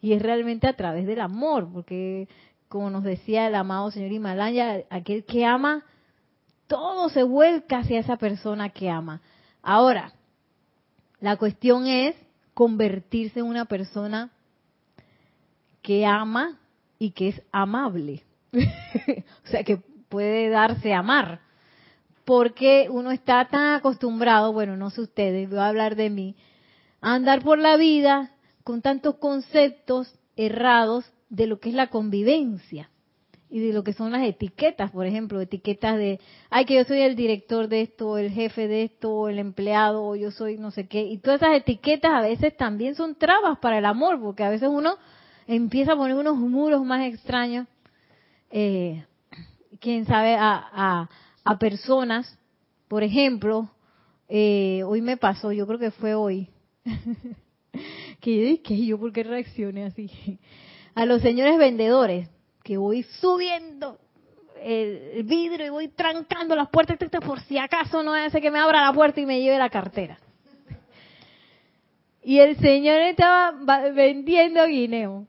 y 0.00 0.12
es 0.12 0.22
realmente 0.22 0.66
a 0.66 0.76
través 0.76 1.06
del 1.06 1.20
amor, 1.20 1.68
porque 1.72 2.28
como 2.68 2.90
nos 2.90 3.04
decía 3.04 3.48
el 3.48 3.54
amado 3.54 3.90
señor 3.90 4.12
Himalaya, 4.12 4.84
aquel 4.90 5.24
que 5.24 5.44
ama, 5.44 5.84
todo 6.66 7.08
se 7.08 7.22
vuelca 7.24 7.78
hacia 7.78 7.98
esa 7.98 8.16
persona 8.16 8.68
que 8.70 8.88
ama. 8.88 9.20
Ahora, 9.62 10.12
la 11.20 11.36
cuestión 11.36 11.86
es 11.86 12.14
convertirse 12.54 13.40
en 13.40 13.46
una 13.46 13.64
persona 13.64 14.30
que 15.82 16.06
ama 16.06 16.58
y 16.98 17.10
que 17.10 17.28
es 17.28 17.42
amable. 17.50 18.22
o 18.52 19.48
sea, 19.48 19.64
que 19.64 19.78
puede 20.08 20.48
darse 20.48 20.92
amar. 20.92 21.40
Porque 22.30 22.86
uno 22.88 23.10
está 23.10 23.48
tan 23.48 23.74
acostumbrado, 23.74 24.52
bueno, 24.52 24.76
no 24.76 24.90
sé 24.90 25.00
ustedes, 25.00 25.50
voy 25.50 25.58
a 25.58 25.66
hablar 25.66 25.96
de 25.96 26.10
mí, 26.10 26.36
a 27.00 27.14
andar 27.14 27.42
por 27.42 27.58
la 27.58 27.76
vida 27.76 28.36
con 28.62 28.82
tantos 28.82 29.16
conceptos 29.16 30.14
errados 30.36 31.04
de 31.28 31.48
lo 31.48 31.58
que 31.58 31.70
es 31.70 31.74
la 31.74 31.88
convivencia 31.88 32.88
y 33.50 33.58
de 33.58 33.72
lo 33.72 33.82
que 33.82 33.94
son 33.94 34.12
las 34.12 34.22
etiquetas, 34.22 34.92
por 34.92 35.06
ejemplo, 35.06 35.40
etiquetas 35.40 35.98
de, 35.98 36.20
ay, 36.50 36.66
que 36.66 36.76
yo 36.76 36.84
soy 36.84 37.00
el 37.00 37.16
director 37.16 37.66
de 37.66 37.80
esto, 37.80 38.16
el 38.16 38.30
jefe 38.30 38.68
de 38.68 38.84
esto, 38.84 39.28
el 39.28 39.40
empleado, 39.40 40.04
o 40.04 40.14
yo 40.14 40.30
soy 40.30 40.56
no 40.56 40.70
sé 40.70 40.86
qué. 40.86 41.02
Y 41.02 41.18
todas 41.18 41.42
esas 41.42 41.56
etiquetas 41.56 42.12
a 42.12 42.20
veces 42.20 42.56
también 42.56 42.94
son 42.94 43.16
trabas 43.16 43.58
para 43.58 43.78
el 43.78 43.84
amor, 43.84 44.20
porque 44.20 44.44
a 44.44 44.50
veces 44.50 44.68
uno 44.70 44.98
empieza 45.48 45.94
a 45.94 45.96
poner 45.96 46.14
unos 46.14 46.36
muros 46.36 46.84
más 46.84 47.12
extraños, 47.12 47.66
eh, 48.52 49.04
quién 49.80 50.06
sabe, 50.06 50.36
a, 50.36 50.70
a, 50.72 51.10
personas, 51.58 52.38
por 52.88 53.02
ejemplo, 53.02 53.70
eh, 54.28 54.82
hoy 54.86 55.02
me 55.02 55.16
pasó, 55.16 55.52
yo 55.52 55.66
creo 55.66 55.78
que 55.78 55.90
fue 55.90 56.14
hoy, 56.14 56.48
que 58.20 58.36
yo 58.36 58.42
dije, 58.44 58.86
yo 58.86 58.98
por 58.98 59.12
qué 59.12 59.22
reaccioné 59.22 59.84
así, 59.84 60.10
a 60.94 61.06
los 61.06 61.22
señores 61.22 61.58
vendedores, 61.58 62.28
que 62.62 62.76
voy 62.76 63.02
subiendo 63.20 63.98
el 64.62 65.22
vidrio 65.24 65.66
y 65.66 65.70
voy 65.70 65.88
trancando 65.88 66.54
las 66.54 66.68
puertas 66.68 66.98
por 67.24 67.40
si 67.40 67.56
acaso 67.56 68.02
no 68.02 68.12
hace 68.12 68.40
que 68.40 68.50
me 68.50 68.58
abra 68.58 68.82
la 68.82 68.92
puerta 68.92 69.20
y 69.20 69.26
me 69.26 69.40
lleve 69.40 69.58
la 69.58 69.70
cartera. 69.70 70.18
y 72.22 72.38
el 72.38 72.56
señor 72.58 73.00
estaba 73.00 73.52
vendiendo 73.92 74.66
guineo. 74.66 75.26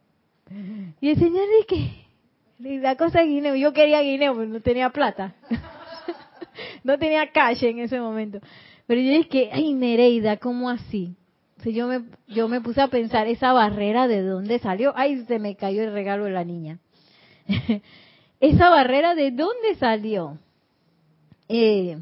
Y 1.00 1.10
el 1.10 1.18
señor 1.18 1.46
dice 1.48 1.66
que 2.60 2.80
la 2.80 2.98
cosa 2.98 3.22
guineo, 3.22 3.56
yo 3.56 3.72
quería 3.72 4.02
guineo, 4.02 4.36
pero 4.36 4.48
no 4.48 4.60
tenía 4.60 4.90
plata. 4.90 5.34
No 6.84 6.98
tenía 6.98 7.32
cash 7.32 7.64
en 7.64 7.80
ese 7.80 8.00
momento. 8.00 8.40
Pero 8.88 9.02
yo 9.02 9.12
dije, 9.12 9.50
ay 9.52 9.74
Nereida, 9.74 10.38
¿cómo 10.38 10.70
así? 10.70 11.16
yo 11.70 11.88
me, 11.88 12.04
yo 12.28 12.48
me 12.48 12.62
puse 12.62 12.82
a 12.82 12.88
pensar 12.88 13.28
esa 13.28 13.54
barrera 13.54 14.08
de 14.08 14.24
dónde 14.24 14.58
salió. 14.60 14.94
Ay, 14.96 15.24
se 15.28 15.38
me 15.38 15.56
cayó 15.56 15.84
el 15.84 15.94
regalo 15.94 16.26
de 16.26 16.32
la 16.32 16.44
niña. 16.44 16.80
esa 18.40 18.70
barrera 18.70 19.14
de 19.14 19.32
dónde 19.32 19.76
salió. 19.76 20.40
Eh, 21.48 22.00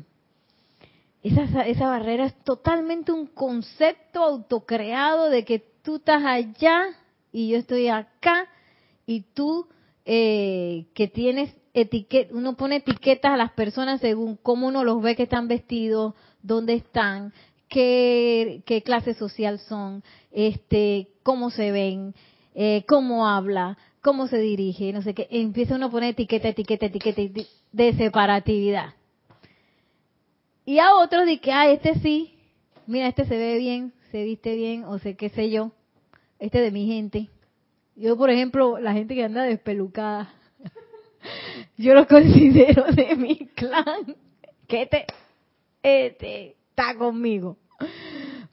esa, 1.24 1.68
esa 1.68 1.88
barrera 1.90 2.26
es 2.26 2.36
totalmente 2.44 3.12
un 3.12 3.28
concepto 3.28 4.24
autocreado 4.24 5.30
de 5.30 5.44
que 5.44 5.60
tú 5.84 5.98
estás 5.98 6.24
allá 6.24 6.86
y 7.32 7.50
yo 7.50 7.58
estoy 7.58 7.90
acá 7.90 8.48
y 9.06 9.22
tú 9.34 9.68
eh, 10.06 10.86
que 10.94 11.08
tienes 11.08 11.54
etiqueta, 11.74 12.34
uno 12.34 12.56
pone 12.56 12.78
etiquetas 12.78 13.34
a 13.34 13.38
las 13.38 13.52
personas 13.52 14.02
según 14.02 14.38
cómo 14.38 14.68
uno 14.68 14.84
los 14.84 15.02
ve 15.02 15.16
que 15.16 15.24
están 15.24 15.48
vestidos, 15.48 16.14
dónde 16.42 16.74
están, 16.74 17.34
qué, 17.68 18.62
qué 18.66 18.82
clase 18.82 19.14
social 19.14 19.60
son, 19.60 20.04
este, 20.32 21.08
cómo 21.24 21.50
se 21.50 21.72
ven, 21.72 22.14
eh, 22.56 22.84
cómo 22.88 23.28
habla, 23.28 23.78
cómo 24.02 24.28
se 24.28 24.38
dirige, 24.38 24.92
no 24.94 25.02
sé 25.02 25.14
qué. 25.14 25.28
Empieza 25.30 25.76
uno 25.76 25.88
a 25.88 25.92
poner 25.92 26.12
etiqueta, 26.12 26.50
etiqueta, 26.50 26.88
etiqueta 26.88 27.22
de 27.72 27.94
separatividad. 27.94 28.94
Y 30.66 30.80
a 30.80 30.94
otros 30.96 31.26
de 31.26 31.40
que, 31.40 31.52
ah, 31.52 31.70
este 31.70 31.96
sí, 31.96 32.34
mira, 32.86 33.08
este 33.08 33.26
se 33.26 33.38
ve 33.38 33.58
bien, 33.58 33.94
se 34.12 34.24
viste 34.24 34.56
bien, 34.56 34.84
o 34.84 35.00
sé 35.00 35.16
qué 35.16 35.30
sé 35.30 35.50
yo, 35.50 35.72
este 36.40 36.60
de 36.60 36.72
mi 36.72 36.88
gente. 36.88 37.30
Yo, 37.96 38.18
por 38.18 38.30
ejemplo, 38.30 38.80
la 38.80 38.94
gente 38.94 39.16
que 39.16 39.24
anda 39.24 39.44
despelucada, 39.44 40.34
yo 41.78 41.94
lo 41.94 42.08
considero 42.08 42.84
de 42.92 43.16
mi 43.16 43.38
clan, 43.56 44.16
que 44.68 44.84
este, 44.84 45.06
este 45.84 46.56
está 46.70 46.96
conmigo. 46.96 47.58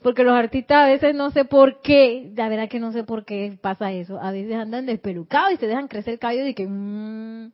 Porque 0.03 0.23
los 0.23 0.35
artistas 0.35 0.85
a 0.85 0.87
veces 0.87 1.15
no 1.15 1.31
sé 1.31 1.45
por 1.45 1.81
qué, 1.81 2.31
la 2.37 2.49
verdad 2.49 2.69
que 2.69 2.79
no 2.79 2.93
sé 2.93 3.03
por 3.03 3.25
qué 3.25 3.59
pasa 3.61 3.93
eso. 3.93 4.21
A 4.21 4.31
veces 4.31 4.55
andan 4.55 4.87
despelucados 4.87 5.53
y 5.53 5.57
se 5.57 5.67
dejan 5.67 5.89
crecer 5.89 6.15
el 6.15 6.19
cabello 6.21 6.47
y 6.47 6.55
que, 6.55 6.67
mmm, 6.67 7.51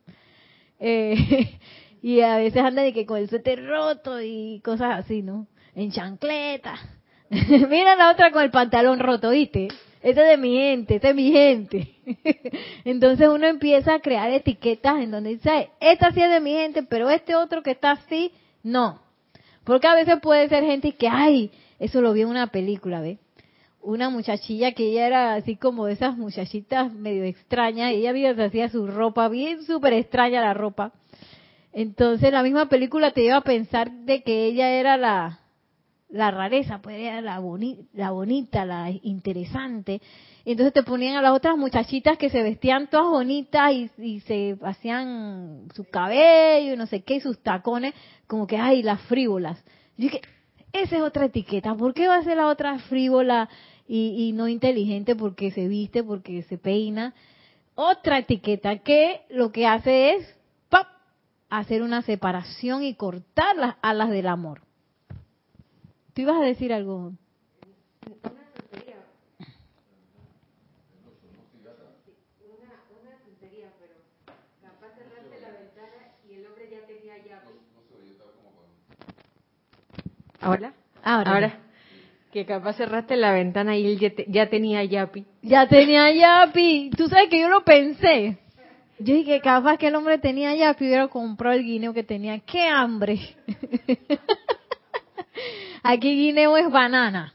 y 2.01 2.21
a 2.21 2.37
veces 2.37 2.61
anda 2.61 2.83
de 2.83 2.93
que 2.93 3.05
con 3.05 3.17
el 3.17 3.29
suéter 3.29 3.65
roto 3.65 4.21
y 4.21 4.61
cosas 4.63 4.99
así, 4.99 5.21
¿no? 5.21 5.47
En 5.73 5.91
chancleta. 5.91 6.75
Mira 7.29 7.95
la 7.95 8.11
otra 8.11 8.31
con 8.31 8.43
el 8.43 8.51
pantalón 8.51 8.99
roto, 8.99 9.31
¿viste? 9.31 9.69
Este 10.03 10.21
es 10.21 10.27
de 10.27 10.37
mi 10.37 10.53
gente, 10.53 10.95
este 10.95 11.09
es 11.11 11.15
mi 11.15 11.31
gente. 11.31 11.95
Entonces 12.83 13.29
uno 13.29 13.47
empieza 13.47 13.95
a 13.95 13.99
crear 14.01 14.29
etiquetas 14.31 14.99
en 14.99 15.11
donde 15.11 15.29
dice, 15.29 15.69
esta 15.79 16.11
sí 16.11 16.21
es 16.21 16.29
de 16.29 16.41
mi 16.41 16.51
gente, 16.51 16.83
pero 16.83 17.09
este 17.09 17.35
otro 17.35 17.63
que 17.63 17.71
está 17.71 17.91
así, 17.91 18.33
no. 18.63 18.99
Porque 19.63 19.87
a 19.87 19.95
veces 19.95 20.19
puede 20.21 20.49
ser 20.49 20.65
gente 20.65 20.91
que, 20.91 21.07
ay, 21.07 21.51
eso 21.79 22.01
lo 22.01 22.11
vi 22.11 22.21
en 22.21 22.27
una 22.27 22.47
película, 22.47 22.99
¿ves? 22.99 23.17
Una 23.81 24.09
muchachilla 24.09 24.73
que 24.73 24.89
ella 24.89 25.07
era 25.07 25.35
así 25.35 25.55
como 25.55 25.85
de 25.85 25.93
esas 25.93 26.17
muchachitas 26.17 26.91
medio 26.91 27.23
extrañas, 27.23 27.93
y 27.93 28.05
ella 28.05 28.35
se 28.35 28.43
hacía 28.43 28.67
su 28.67 28.85
ropa, 28.87 29.29
bien 29.29 29.63
súper 29.63 29.93
extraña 29.93 30.41
la 30.41 30.53
ropa. 30.53 30.91
Entonces 31.71 32.29
la 32.33 32.43
misma 32.43 32.67
película 32.67 33.11
te 33.11 33.23
iba 33.23 33.37
a 33.37 33.41
pensar 33.41 33.89
de 33.89 34.21
que 34.21 34.47
ella 34.47 34.69
era 34.71 34.97
la, 34.97 35.42
la 36.13 36.29
rareza, 36.29 36.79
pues 36.79 37.01
la, 37.23 37.41
la 37.93 38.11
bonita, 38.11 38.65
la 38.65 38.91
interesante. 39.01 39.99
Entonces 40.45 40.71
te 40.71 40.83
ponían 40.83 41.15
a 41.15 41.23
las 41.23 41.31
otras 41.31 41.57
muchachitas 41.57 42.19
que 42.19 42.29
se 42.29 42.43
vestían 42.43 42.87
todas 42.87 43.09
bonitas 43.09 43.71
y, 43.97 44.19
se 44.19 44.55
hacían 44.61 45.69
su 45.73 45.85
cabello 45.85 46.73
y 46.73 46.77
no 46.77 46.85
sé 46.85 47.01
qué, 47.01 47.15
y 47.15 47.19
sus 47.19 47.39
tacones, 47.39 47.95
como 48.27 48.45
que, 48.45 48.57
ay, 48.57 48.83
las 48.83 49.01
frívolas. 49.01 49.57
Yo 49.97 50.03
dije, 50.03 50.21
esa 50.71 50.97
es 50.97 51.01
otra 51.01 51.25
etiqueta. 51.25 51.73
¿Por 51.73 51.95
qué 51.95 52.07
va 52.07 52.17
a 52.17 52.23
ser 52.23 52.37
la 52.37 52.47
otra 52.47 52.77
frívola 52.77 53.49
y, 53.87 54.27
y 54.27 54.33
no 54.33 54.47
inteligente 54.47 55.15
porque 55.15 55.49
se 55.49 55.67
viste, 55.67 56.03
porque 56.03 56.43
se 56.43 56.59
peina? 56.59 57.15
Otra 57.73 58.19
etiqueta 58.19 58.77
que 58.77 59.21
lo 59.31 59.51
que 59.51 59.65
hace 59.65 60.13
es 60.13 60.35
hacer 61.49 61.83
una 61.83 62.01
separación 62.01 62.83
y 62.83 62.95
cortar 62.95 63.55
las 63.55 63.75
alas 63.81 64.09
del 64.09 64.27
amor. 64.27 64.61
¿Tú 66.13 66.21
ibas 66.21 66.41
a 66.41 66.45
decir 66.45 66.71
algo? 66.71 67.13
¿Ahora? 80.43 80.73
Ahora. 81.01 81.31
Ahora. 81.31 81.59
Que 82.31 82.45
capaz 82.45 82.73
cerraste 82.73 83.15
la 83.15 83.31
ventana 83.31 83.77
y 83.77 83.85
él 83.85 83.99
ya, 83.99 84.11
ya 84.27 84.49
tenía 84.49 84.83
yapi. 84.83 85.25
Ya 85.41 85.67
tenía 85.67 86.11
yapi. 86.11 86.91
Tú 86.97 87.07
sabes 87.07 87.29
que 87.29 87.39
yo 87.39 87.47
lo 87.47 87.63
pensé. 87.63 88.39
Yo 88.99 89.15
dije, 89.15 89.39
capaz 89.41 89.77
que 89.77 89.87
el 89.87 89.95
hombre 89.95 90.17
tenía 90.17 90.55
ya, 90.55 90.75
hubiera 90.79 91.07
comprado 91.07 91.55
el 91.55 91.63
guineo 91.63 91.93
que 91.93 92.03
tenía. 92.03 92.39
¡Qué 92.39 92.67
hambre! 92.67 93.19
aquí 95.83 96.15
guineo 96.15 96.57
es 96.57 96.69
banana, 96.71 97.33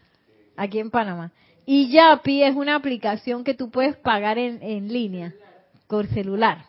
aquí 0.56 0.78
en 0.78 0.90
Panamá. 0.90 1.30
Y 1.66 1.90
Yapi 1.90 2.42
es 2.42 2.56
una 2.56 2.74
aplicación 2.74 3.44
que 3.44 3.54
tú 3.54 3.70
puedes 3.70 3.96
pagar 3.96 4.38
en, 4.38 4.62
en 4.62 4.88
línea, 4.88 5.34
por 5.87 6.06
celular. 6.08 6.64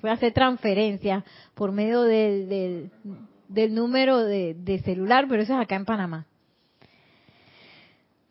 Puedes 0.00 0.16
hacer 0.16 0.32
transferencias 0.32 1.22
por 1.54 1.72
medio 1.72 2.02
del, 2.02 2.90
del, 3.48 3.74
número 3.74 4.24
de, 4.24 4.54
de 4.54 4.80
celular, 4.80 5.26
pero 5.28 5.42
eso 5.42 5.52
es 5.54 5.60
acá 5.60 5.76
en 5.76 5.84
Panamá. 5.84 6.26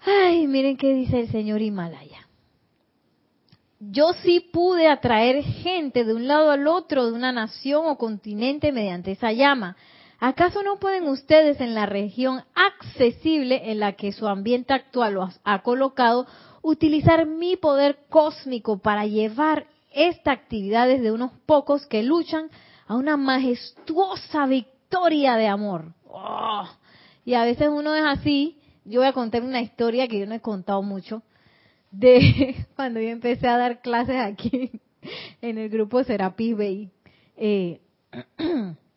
Ay, 0.01 0.47
miren 0.47 0.77
qué 0.77 0.93
dice 0.93 1.19
el 1.19 1.29
señor 1.29 1.61
Himalaya 1.61 2.29
yo 3.79 4.11
sí 4.23 4.41
pude 4.41 4.87
atraer 4.87 5.41
gente 5.43 6.03
de 6.03 6.13
un 6.13 6.27
lado 6.27 6.51
al 6.51 6.67
otro 6.67 7.05
de 7.05 7.13
una 7.13 7.31
nación 7.31 7.85
o 7.85 7.97
continente 7.97 8.71
mediante 8.71 9.11
esa 9.11 9.31
llama. 9.31 9.77
¿Acaso 10.19 10.63
no 10.63 10.79
pueden 10.79 11.07
ustedes 11.07 11.61
en 11.61 11.73
la 11.73 11.85
región 11.85 12.43
accesible 12.53 13.71
en 13.71 13.79
la 13.79 13.93
que 13.93 14.11
su 14.11 14.27
ambiente 14.27 14.73
actual 14.73 15.13
los 15.13 15.39
ha 15.45 15.61
colocado 15.63 16.27
utilizar 16.61 17.25
mi 17.25 17.55
poder 17.55 17.99
cósmico 18.09 18.79
para 18.79 19.05
llevar 19.05 19.67
esta 19.91 20.31
actividad 20.31 20.87
desde 20.87 21.13
unos 21.13 21.31
pocos 21.45 21.85
que 21.85 22.03
luchan 22.03 22.49
a 22.87 22.95
una 22.95 23.15
majestuosa 23.15 24.45
victoria 24.45 25.35
de 25.35 25.47
amor? 25.47 25.93
Oh. 26.09 26.67
Y 27.23 27.35
a 27.35 27.45
veces 27.45 27.69
uno 27.69 27.95
es 27.95 28.03
así. 28.03 28.57
Yo 28.83 28.99
voy 28.99 29.07
a 29.07 29.13
contar 29.13 29.43
una 29.43 29.61
historia 29.61 30.07
que 30.09 30.19
yo 30.19 30.25
no 30.25 30.35
he 30.35 30.41
contado 30.41 30.81
mucho 30.81 31.23
de 31.91 32.65
cuando 32.75 32.99
yo 32.99 33.07
empecé 33.07 33.47
a 33.47 33.57
dar 33.57 33.81
clases 33.81 34.17
aquí 34.17 34.81
en 35.41 35.57
el 35.57 35.69
grupo 35.69 36.03
Serapis 36.03 36.57
Bay. 36.57 36.91
Eh, 37.37 37.79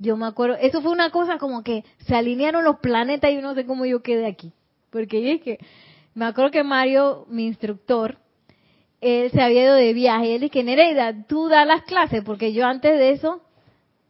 yo 0.00 0.16
me 0.16 0.26
acuerdo, 0.26 0.56
eso 0.56 0.80
fue 0.80 0.90
una 0.90 1.10
cosa 1.10 1.36
como 1.36 1.62
que 1.62 1.84
se 2.06 2.16
alinearon 2.16 2.64
los 2.64 2.78
planetas 2.78 3.30
y 3.30 3.34
yo 3.34 3.42
no 3.42 3.54
sé 3.54 3.66
cómo 3.66 3.84
yo 3.84 4.02
quedé 4.02 4.26
aquí. 4.26 4.52
Porque 4.88 5.22
yo 5.22 5.44
que 5.44 5.58
me 6.14 6.24
acuerdo 6.24 6.50
que 6.50 6.64
Mario, 6.64 7.26
mi 7.28 7.46
instructor, 7.46 8.16
él 9.02 9.30
se 9.30 9.42
había 9.42 9.64
ido 9.64 9.74
de 9.74 9.92
viaje. 9.92 10.28
Y 10.28 10.32
él 10.32 10.40
dije, 10.40 10.64
Nereida, 10.64 11.26
tú 11.26 11.48
das 11.48 11.66
las 11.66 11.82
clases, 11.82 12.24
porque 12.24 12.54
yo 12.54 12.66
antes 12.66 12.98
de 12.98 13.10
eso, 13.12 13.42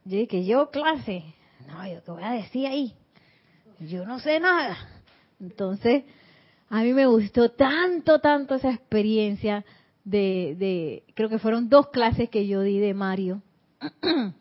yo 0.04 0.16
dije, 0.16 0.44
yo 0.44 0.70
clase. 0.70 1.24
No, 1.66 1.86
yo 1.86 2.00
te 2.02 2.10
voy 2.12 2.22
a 2.22 2.30
decir 2.30 2.68
ahí. 2.68 2.94
Yo 3.80 4.06
no 4.06 4.20
sé 4.20 4.38
nada. 4.38 4.76
Entonces, 5.40 6.04
a 6.68 6.82
mí 6.82 6.92
me 6.92 7.06
gustó 7.06 7.50
tanto, 7.50 8.20
tanto 8.20 8.54
esa 8.54 8.70
experiencia 8.70 9.64
de, 10.04 10.54
de, 10.56 11.02
creo 11.14 11.28
que 11.28 11.40
fueron 11.40 11.68
dos 11.68 11.88
clases 11.88 12.30
que 12.30 12.46
yo 12.46 12.62
di 12.62 12.78
de 12.78 12.94
Mario, 12.94 13.42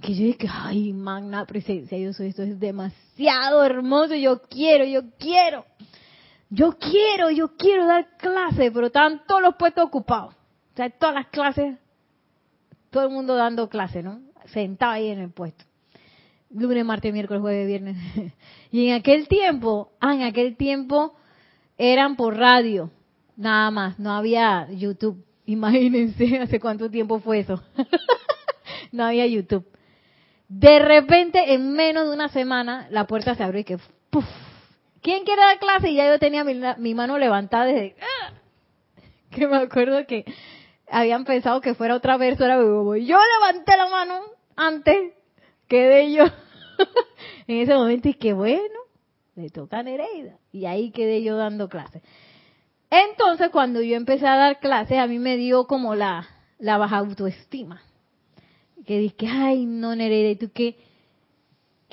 que 0.00 0.14
yo 0.14 0.24
dije, 0.24 0.48
ay, 0.50 0.92
magna 0.92 1.44
presencia, 1.46 1.98
yo 1.98 2.12
soy, 2.12 2.28
esto 2.28 2.42
es 2.42 2.58
demasiado 2.58 3.64
hermoso, 3.64 4.14
yo 4.14 4.42
quiero, 4.42 4.84
yo 4.84 5.02
quiero, 5.18 5.64
yo 6.48 6.78
quiero, 6.78 7.30
yo 7.30 7.56
quiero 7.56 7.86
dar 7.86 8.16
clases, 8.16 8.70
pero 8.72 8.86
estaban 8.86 9.22
todos 9.26 9.42
los 9.42 9.56
puestos 9.56 9.84
ocupados. 9.84 10.34
O 10.34 10.76
sea, 10.76 10.88
todas 10.90 11.14
las 11.14 11.26
clases, 11.28 11.76
todo 12.90 13.04
el 13.04 13.10
mundo 13.10 13.34
dando 13.36 13.68
clases, 13.68 14.02
¿no? 14.02 14.20
Sentado 14.46 14.92
ahí 14.92 15.08
en 15.08 15.20
el 15.20 15.30
puesto. 15.30 15.64
Lunes, 16.50 16.84
martes, 16.84 17.12
miércoles, 17.12 17.40
jueves, 17.40 17.66
viernes. 17.66 17.96
y 18.72 18.88
en 18.88 18.94
aquel 18.94 19.28
tiempo, 19.28 19.92
ah, 20.00 20.14
en 20.14 20.22
aquel 20.22 20.56
tiempo, 20.56 21.14
eran 21.78 22.16
por 22.16 22.36
radio, 22.36 22.90
nada 23.36 23.70
más, 23.70 23.98
no 23.98 24.12
había 24.12 24.68
YouTube. 24.70 25.24
Imagínense 25.46 26.38
hace 26.40 26.58
cuánto 26.58 26.90
tiempo 26.90 27.20
fue 27.20 27.40
eso. 27.40 27.62
no 28.92 29.04
había 29.04 29.26
YouTube. 29.26 29.66
De 30.50 30.80
repente, 30.80 31.54
en 31.54 31.74
menos 31.74 32.08
de 32.08 32.12
una 32.12 32.28
semana, 32.28 32.88
la 32.90 33.06
puerta 33.06 33.36
se 33.36 33.44
abrió 33.44 33.60
y 33.60 33.64
que, 33.64 33.78
¡puf! 34.10 34.24
¿quién 35.00 35.24
quiere 35.24 35.40
dar 35.40 35.60
clase? 35.60 35.90
Y 35.90 35.94
ya 35.94 36.08
yo 36.08 36.18
tenía 36.18 36.42
mi, 36.42 36.60
mi 36.78 36.92
mano 36.92 37.18
levantada 37.18 37.66
desde... 37.66 37.94
¡ah! 38.00 38.32
Que 39.30 39.46
me 39.46 39.58
acuerdo 39.58 40.04
que 40.08 40.24
habían 40.90 41.24
pensado 41.24 41.60
que 41.60 41.74
fuera 41.74 41.94
otra 41.94 42.18
persona. 42.18 42.56
Yo 42.56 42.96
levanté 42.96 43.76
la 43.76 43.88
mano 43.88 44.22
antes 44.56 45.12
que 45.68 45.86
de 45.86 46.12
yo. 46.12 46.24
en 47.46 47.58
ese 47.58 47.72
momento 47.76 48.08
y 48.08 48.14
que 48.14 48.32
bueno, 48.32 48.80
le 49.36 49.50
toca 49.50 49.78
a 49.78 49.82
Nereida. 49.84 50.36
Y 50.50 50.66
ahí 50.66 50.90
quedé 50.90 51.22
yo 51.22 51.36
dando 51.36 51.68
clases. 51.68 52.02
Entonces, 52.90 53.50
cuando 53.50 53.82
yo 53.82 53.94
empecé 53.94 54.26
a 54.26 54.34
dar 54.34 54.58
clases, 54.58 54.98
a 54.98 55.06
mí 55.06 55.20
me 55.20 55.36
dio 55.36 55.68
como 55.68 55.94
la, 55.94 56.26
la 56.58 56.76
baja 56.76 56.96
autoestima. 56.96 57.82
Que 58.86 58.98
dije, 58.98 59.26
ay, 59.26 59.66
no, 59.66 59.94
Nereida, 59.94 60.30
¿y 60.30 60.36
tú 60.36 60.50
qué? 60.52 60.76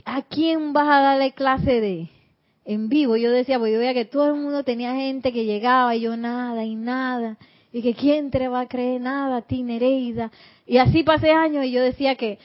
¿A 0.05 0.21
quién 0.21 0.73
vas 0.73 0.87
a 0.87 1.01
darle 1.01 1.33
clase 1.33 1.81
de 1.81 2.09
en 2.65 2.89
vivo? 2.89 3.17
Yo 3.17 3.31
decía, 3.31 3.59
pues 3.59 3.73
yo 3.73 3.79
veía 3.79 3.93
que 3.93 4.05
todo 4.05 4.27
el 4.27 4.35
mundo 4.35 4.63
tenía 4.63 4.95
gente 4.95 5.33
que 5.33 5.45
llegaba 5.45 5.95
y 5.95 6.01
yo 6.01 6.15
nada 6.15 6.63
y 6.63 6.75
nada. 6.75 7.37
Y 7.73 7.81
que 7.81 7.93
quién 7.93 8.31
te 8.31 8.47
va 8.47 8.61
a 8.61 8.67
creer 8.67 9.01
nada 9.01 9.37
a 9.37 9.41
ti, 9.41 9.63
Nereida. 9.63 10.31
Y 10.65 10.77
así 10.77 11.03
pasé 11.03 11.31
años 11.31 11.65
y 11.65 11.71
yo 11.71 11.81
decía 11.81 12.15
que, 12.15 12.39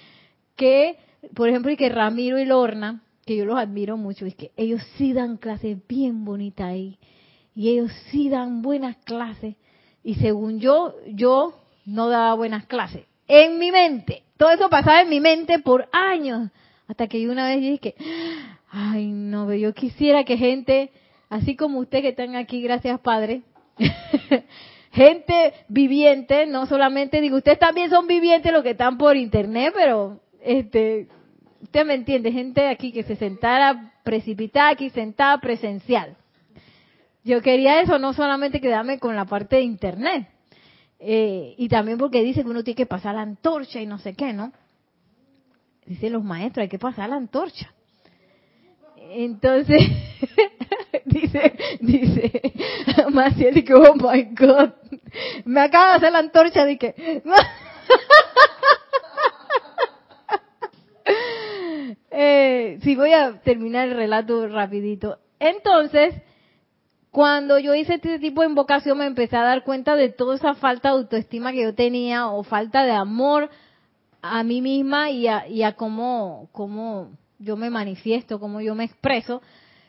que, 0.56 0.96
por 1.34 1.48
ejemplo, 1.48 1.70
y 1.70 1.76
que 1.76 1.88
Ramiro 1.88 2.38
y 2.38 2.44
Lorna, 2.44 3.02
que 3.24 3.36
yo 3.36 3.44
los 3.44 3.56
admiro 3.56 3.96
mucho, 3.96 4.26
es 4.26 4.34
que 4.34 4.50
ellos 4.56 4.82
sí 4.96 5.12
dan 5.12 5.36
clases 5.36 5.78
bien 5.86 6.24
bonitas 6.24 6.66
ahí 6.66 6.98
y 7.54 7.68
ellos 7.70 7.92
sí 8.10 8.28
dan 8.28 8.62
buenas 8.62 8.96
clases. 9.04 9.56
Y 10.02 10.16
según 10.16 10.58
yo, 10.58 10.96
yo 11.06 11.54
no 11.84 12.08
daba 12.08 12.34
buenas 12.34 12.66
clases. 12.66 13.04
En 13.28 13.58
mi 13.58 13.70
mente. 13.70 14.24
Todo 14.42 14.50
eso 14.50 14.68
pasaba 14.68 15.02
en 15.02 15.08
mi 15.08 15.20
mente 15.20 15.60
por 15.60 15.88
años. 15.92 16.50
Hasta 16.88 17.06
que 17.06 17.22
yo 17.22 17.30
una 17.30 17.46
vez 17.46 17.60
dije, 17.60 17.94
ay 18.72 19.06
no, 19.06 19.54
yo 19.54 19.72
quisiera 19.72 20.24
que 20.24 20.36
gente, 20.36 20.90
así 21.30 21.54
como 21.54 21.78
usted 21.78 22.00
que 22.00 22.08
están 22.08 22.34
aquí, 22.34 22.60
gracias 22.60 22.98
Padre, 22.98 23.42
gente 24.90 25.52
viviente, 25.68 26.46
no 26.46 26.66
solamente 26.66 27.20
digo, 27.20 27.36
ustedes 27.36 27.60
también 27.60 27.88
son 27.88 28.08
vivientes 28.08 28.52
los 28.52 28.64
que 28.64 28.70
están 28.70 28.98
por 28.98 29.16
internet, 29.16 29.72
pero 29.76 30.18
este, 30.42 31.06
usted 31.60 31.86
me 31.86 31.94
entiende, 31.94 32.32
gente 32.32 32.66
aquí 32.66 32.90
que 32.90 33.04
se 33.04 33.14
sentara 33.14 33.92
precipitada 34.02 34.70
aquí, 34.70 34.90
sentada 34.90 35.38
presencial. 35.38 36.16
Yo 37.22 37.42
quería 37.42 37.80
eso, 37.80 38.00
no 38.00 38.12
solamente 38.12 38.60
quedarme 38.60 38.98
con 38.98 39.14
la 39.14 39.24
parte 39.24 39.54
de 39.54 39.62
internet. 39.62 40.31
Eh, 41.04 41.56
y 41.58 41.68
también 41.68 41.98
porque 41.98 42.22
dice 42.22 42.44
que 42.44 42.48
uno 42.48 42.62
tiene 42.62 42.76
que 42.76 42.86
pasar 42.86 43.16
la 43.16 43.22
antorcha 43.22 43.80
y 43.80 43.86
no 43.86 43.98
sé 43.98 44.14
qué, 44.14 44.32
¿no? 44.32 44.52
Dicen 45.84 46.12
los 46.12 46.22
maestros, 46.22 46.62
hay 46.62 46.68
que 46.68 46.78
pasar 46.78 47.08
la 47.08 47.16
antorcha. 47.16 47.74
Entonces, 49.10 49.82
dice, 51.04 51.58
dice, 51.80 52.52
Maciel, 53.10 53.64
que, 53.64 53.74
oh 53.74 53.96
my 53.96 54.28
God, 54.38 54.74
me 55.44 55.62
acaba 55.62 55.90
de 55.90 55.96
hacer 55.96 56.12
la 56.12 56.20
antorcha, 56.20 56.64
de 56.64 56.78
que, 56.78 56.94
eh, 62.12 62.78
sí, 62.80 62.94
voy 62.94 63.12
a 63.12 63.40
terminar 63.40 63.88
el 63.88 63.96
relato 63.96 64.46
rapidito. 64.46 65.18
Entonces, 65.40 66.14
cuando 67.12 67.58
yo 67.58 67.74
hice 67.74 67.96
este 67.96 68.18
tipo 68.18 68.40
de 68.40 68.48
invocación 68.48 68.96
me 68.96 69.04
empecé 69.04 69.36
a 69.36 69.42
dar 69.42 69.64
cuenta 69.64 69.94
de 69.96 70.08
toda 70.08 70.34
esa 70.34 70.54
falta 70.54 70.88
de 70.88 70.94
autoestima 70.94 71.52
que 71.52 71.62
yo 71.62 71.74
tenía 71.74 72.28
o 72.28 72.42
falta 72.42 72.84
de 72.84 72.92
amor 72.92 73.50
a 74.22 74.42
mí 74.42 74.62
misma 74.62 75.10
y 75.10 75.28
a, 75.28 75.46
y 75.46 75.62
cómo, 75.74 76.48
cómo 76.52 77.10
yo 77.38 77.56
me 77.56 77.68
manifiesto, 77.68 78.40
cómo 78.40 78.62
yo 78.62 78.74
me 78.74 78.84
expreso. 78.84 79.42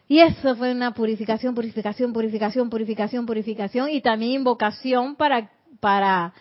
Y 0.10 0.20
eso 0.20 0.54
fue 0.58 0.74
una 0.74 0.94
purificación, 0.94 1.56
purificación, 1.56 2.12
purificación, 2.12 2.70
purificación, 2.70 3.26
purificación 3.26 3.90
y 3.90 4.02
también 4.02 4.34
invocación 4.34 5.16
para, 5.16 5.50
para, 5.80 6.34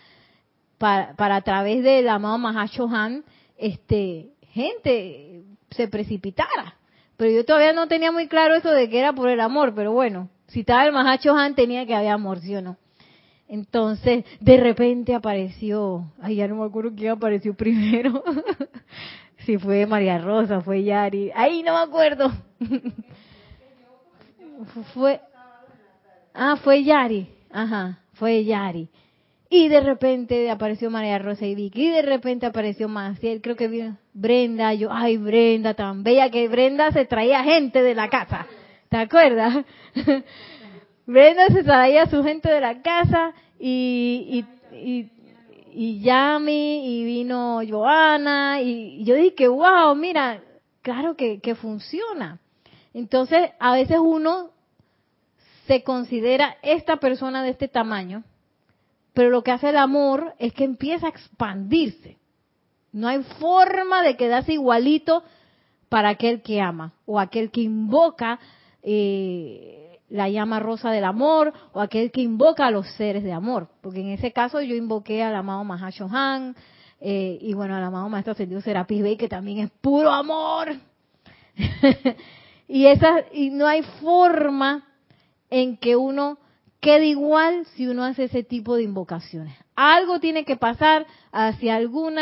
para, 0.77 1.13
para 1.15 1.37
a 1.37 1.41
través 1.43 1.81
del 1.81 2.09
amado 2.09 2.37
Mahashohan, 2.39 3.23
este, 3.57 4.31
gente 4.49 5.43
se 5.69 5.87
precipitara. 5.87 6.75
Pero 7.15 7.31
yo 7.31 7.45
todavía 7.45 7.71
no 7.71 7.87
tenía 7.87 8.11
muy 8.11 8.27
claro 8.27 8.55
eso 8.55 8.69
de 8.69 8.89
que 8.89 8.99
era 8.99 9.13
por 9.13 9.29
el 9.29 9.39
amor, 9.39 9.73
pero 9.73 9.93
bueno, 9.93 10.29
si 10.53 10.59
estaba 10.59 10.85
el 10.85 10.93
Mahacho 10.93 11.35
Han, 11.35 11.55
tenía 11.55 11.83
que 11.87 11.95
haber 11.95 12.09
amor, 12.09 12.39
¿sí 12.39 12.55
o 12.55 12.61
no? 12.61 12.77
Entonces, 13.47 14.23
de 14.39 14.57
repente 14.57 15.15
apareció, 15.15 16.11
ay, 16.21 16.35
ya 16.35 16.47
no 16.47 16.57
me 16.57 16.65
acuerdo 16.65 16.91
quién 16.95 17.11
apareció 17.11 17.53
primero. 17.57 18.23
si 19.39 19.57
fue 19.57 19.87
María 19.87 20.19
Rosa, 20.19 20.61
fue 20.61 20.83
Yari, 20.83 21.31
ay, 21.33 21.63
no 21.63 21.73
me 21.73 21.79
acuerdo. 21.79 22.31
fue, 24.93 25.19
ah, 26.35 26.55
fue 26.63 26.83
Yari, 26.83 27.27
ajá, 27.51 27.99
fue 28.13 28.45
Yari. 28.45 28.89
Y 29.49 29.69
de 29.69 29.81
repente 29.81 30.51
apareció 30.51 30.91
María 30.91 31.17
Rosa 31.17 31.47
y 31.47 31.55
Vicky, 31.55 31.87
y 31.87 31.89
de 31.89 32.03
repente 32.03 32.45
apareció 32.45 32.87
Maciel, 32.87 33.41
creo 33.41 33.55
que 33.55 33.67
vino 33.67 33.97
Brenda, 34.13 34.71
yo, 34.75 34.89
ay, 34.91 35.17
Brenda, 35.17 35.73
tan 35.73 36.03
bella 36.03 36.29
que 36.29 36.47
Brenda 36.47 36.91
se 36.91 37.05
traía 37.05 37.43
gente 37.43 37.81
de 37.81 37.95
la 37.95 38.07
casa. 38.09 38.45
¿Te 38.93 38.99
acuerdas? 38.99 39.65
Brenda 41.07 41.47
se 41.47 41.63
traía 41.63 42.03
a 42.03 42.09
su 42.11 42.23
gente 42.23 42.47
de 42.47 42.61
la 42.61 42.83
casa 42.83 43.33
y, 43.57 44.45
y, 44.71 45.09
y, 45.73 45.99
Yami 46.01 46.85
y 46.85 47.03
vino 47.03 47.61
Joana 47.67 48.61
y 48.61 49.03
yo 49.03 49.15
dije, 49.15 49.47
wow, 49.47 49.95
mira, 49.95 50.43
claro 50.83 51.15
que, 51.15 51.39
que 51.39 51.55
funciona. 51.55 52.39
Entonces, 52.93 53.49
a 53.59 53.73
veces 53.73 53.97
uno 53.99 54.51
se 55.65 55.81
considera 55.81 56.57
esta 56.61 56.97
persona 56.97 57.41
de 57.41 57.49
este 57.49 57.67
tamaño, 57.67 58.23
pero 59.15 59.31
lo 59.31 59.43
que 59.43 59.53
hace 59.53 59.69
el 59.69 59.77
amor 59.77 60.35
es 60.37 60.53
que 60.53 60.65
empieza 60.65 61.07
a 61.07 61.09
expandirse. 61.09 62.19
No 62.91 63.07
hay 63.07 63.23
forma 63.39 64.03
de 64.03 64.17
quedarse 64.17 64.53
igualito 64.53 65.23
para 65.89 66.09
aquel 66.09 66.43
que 66.43 66.61
ama 66.61 66.93
o 67.07 67.19
aquel 67.19 67.49
que 67.49 67.61
invoca 67.61 68.39
eh, 68.83 69.99
la 70.09 70.29
llama 70.29 70.59
rosa 70.59 70.91
del 70.91 71.05
amor 71.05 71.53
o 71.71 71.81
aquel 71.81 72.11
que 72.11 72.21
invoca 72.21 72.67
a 72.67 72.71
los 72.71 72.87
seres 72.95 73.23
de 73.23 73.31
amor. 73.31 73.69
Porque 73.81 74.01
en 74.01 74.09
ese 74.09 74.31
caso 74.31 74.61
yo 74.61 74.75
invoqué 74.75 75.23
al 75.23 75.35
amado 75.35 75.63
Mahashohan 75.63 76.55
eh, 77.01 77.37
y 77.41 77.53
bueno, 77.53 77.75
al 77.75 77.83
amado 77.83 78.07
Maestro 78.09 78.33
Ascendido 78.33 78.61
Serapis 78.61 79.01
Bey, 79.01 79.17
que 79.17 79.27
también 79.27 79.59
es 79.59 79.71
puro 79.81 80.11
amor. 80.11 80.73
y, 82.67 82.85
esa, 82.85 83.23
y 83.31 83.49
no 83.49 83.67
hay 83.67 83.81
forma 84.01 84.85
en 85.49 85.77
que 85.77 85.95
uno 85.95 86.37
quede 86.79 87.07
igual 87.07 87.65
si 87.75 87.87
uno 87.87 88.03
hace 88.03 88.25
ese 88.25 88.43
tipo 88.43 88.75
de 88.75 88.83
invocaciones. 88.83 89.55
Algo 89.75 90.19
tiene 90.19 90.45
que 90.45 90.57
pasar, 90.57 91.07
hacia 91.31 91.75
algún 91.75 92.17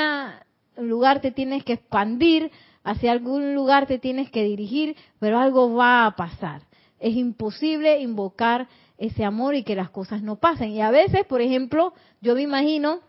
lugar 0.78 1.20
te 1.20 1.32
tienes 1.32 1.64
que 1.64 1.74
expandir, 1.74 2.52
hacia 2.84 3.12
algún 3.12 3.54
lugar 3.56 3.88
te 3.88 4.00
tienes 4.00 4.30
que 4.32 4.44
dirigir, 4.44 4.96
pero 5.20 5.40
algo 5.40 5.74
va 5.74 6.06
a 6.06 6.16
pasar. 6.16 6.64
Es 7.00 7.16
imposible 7.16 8.00
invocar 8.00 8.68
ese 8.98 9.26
amor 9.26 9.56
y 9.56 9.64
que 9.64 9.76
las 9.76 9.90
cosas 9.90 10.22
no 10.22 10.36
pasen. 10.36 10.70
Y 10.70 10.82
a 10.82 10.92
veces, 10.92 11.26
por 11.26 11.42
ejemplo, 11.42 11.94
yo 12.22 12.36
me 12.36 12.42
imagino, 12.42 13.00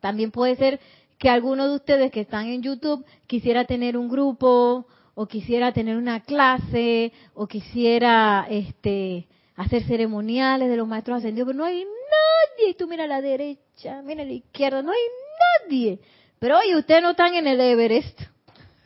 también 0.00 0.30
puede 0.30 0.56
ser 0.56 0.80
que 1.18 1.28
alguno 1.28 1.68
de 1.68 1.76
ustedes 1.76 2.10
que 2.10 2.22
están 2.22 2.46
en 2.46 2.62
YouTube 2.62 3.04
quisiera 3.26 3.64
tener 3.64 3.96
un 3.96 4.08
grupo 4.08 4.86
o 5.14 5.26
quisiera 5.26 5.72
tener 5.72 5.96
una 5.96 6.20
clase 6.20 7.12
o 7.34 7.46
quisiera 7.46 8.46
este 8.48 9.28
hacer 9.54 9.84
ceremoniales 9.84 10.68
de 10.68 10.76
los 10.76 10.88
maestros 10.88 11.18
ascendidos, 11.18 11.48
pero 11.48 11.58
no 11.58 11.64
hay 11.64 11.84
nadie. 11.84 12.70
Y 12.70 12.74
tú 12.74 12.88
mira 12.88 13.04
a 13.04 13.06
la 13.06 13.20
derecha, 13.20 14.02
mira 14.02 14.22
a 14.22 14.26
la 14.26 14.32
izquierda, 14.32 14.82
no 14.82 14.92
hay 14.92 15.68
nadie. 15.68 16.00
Pero 16.38 16.58
oye, 16.58 16.76
ustedes 16.76 17.02
no 17.02 17.10
están 17.10 17.34
en 17.34 17.46
el 17.46 17.60
Everest. 17.60 18.31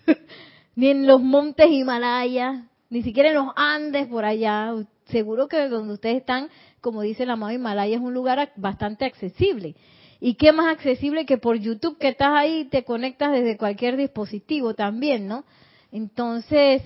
ni 0.77 0.89
en 0.89 1.07
los 1.07 1.21
montes 1.23 1.71
Himalaya, 1.71 2.67
ni 2.91 3.03
siquiera 3.03 3.31
en 3.31 3.37
los 3.37 3.49
Andes 3.57 4.07
por 4.07 4.25
allá. 4.25 4.75
Seguro 5.07 5.49
que 5.49 5.69
donde 5.69 5.95
ustedes 5.95 6.17
están, 6.17 6.49
como 6.81 7.03
dice 7.03 7.23
el 7.23 7.31
amado 7.31 7.53
Himalaya, 7.53 7.97
es 7.97 8.03
un 8.03 8.15
lugar 8.15 8.53
bastante 8.57 9.05
accesible. 9.05 9.77
¿Y 10.21 10.35
qué 10.35 10.53
más 10.53 10.73
accesible 10.73 11.27
que 11.27 11.39
por 11.39 11.57
YouTube 11.59 11.99
que 11.99 12.09
estás 12.09 12.31
ahí 12.33 12.65
te 12.65 12.85
conectas 12.85 13.33
desde 13.33 13.57
cualquier 13.57 13.97
dispositivo 13.97 14.75
también, 14.75 15.29
¿no? 15.29 15.45
Entonces, 15.93 16.83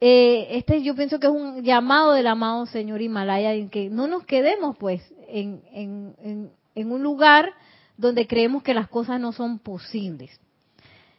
eh, 0.00 0.48
este 0.50 0.82
yo 0.82 0.94
pienso 0.94 1.20
que 1.20 1.28
es 1.28 1.32
un 1.32 1.62
llamado 1.62 2.12
del 2.12 2.26
amado 2.26 2.66
Señor 2.66 3.00
Himalaya 3.00 3.54
en 3.54 3.70
que 3.70 3.88
no 3.88 4.08
nos 4.08 4.24
quedemos 4.24 4.76
pues 4.76 5.00
en, 5.28 5.62
en, 5.72 6.50
en 6.74 6.92
un 6.92 7.02
lugar 7.02 7.52
donde 7.96 8.26
creemos 8.26 8.62
que 8.62 8.74
las 8.74 8.88
cosas 8.88 9.20
no 9.20 9.32
son 9.32 9.58
posibles. 9.58 10.41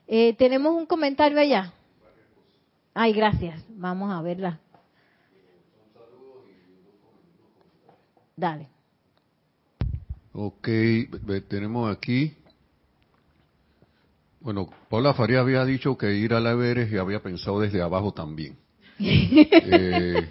Eh, 0.08 0.36
tenemos 0.38 0.74
un 0.74 0.86
comentario 0.86 1.40
allá. 1.40 1.74
Ay, 2.94 3.14
gracias. 3.14 3.64
Vamos 3.70 4.12
a 4.12 4.22
verla. 4.22 4.60
Dale. 8.36 8.68
Ok, 10.34 10.68
tenemos 11.48 11.96
aquí. 11.96 12.34
Bueno, 14.40 14.70
Paula 14.90 15.14
Faría 15.14 15.40
había 15.40 15.64
dicho 15.64 15.98
que 15.98 16.16
ir 16.16 16.34
a 16.34 16.40
la 16.40 16.52
Everest 16.52 16.92
y 16.92 16.98
había 16.98 17.22
pensado 17.22 17.62
desde 17.62 17.82
abajo 17.82 18.14
también. 18.14 18.58
Eh, 19.00 20.30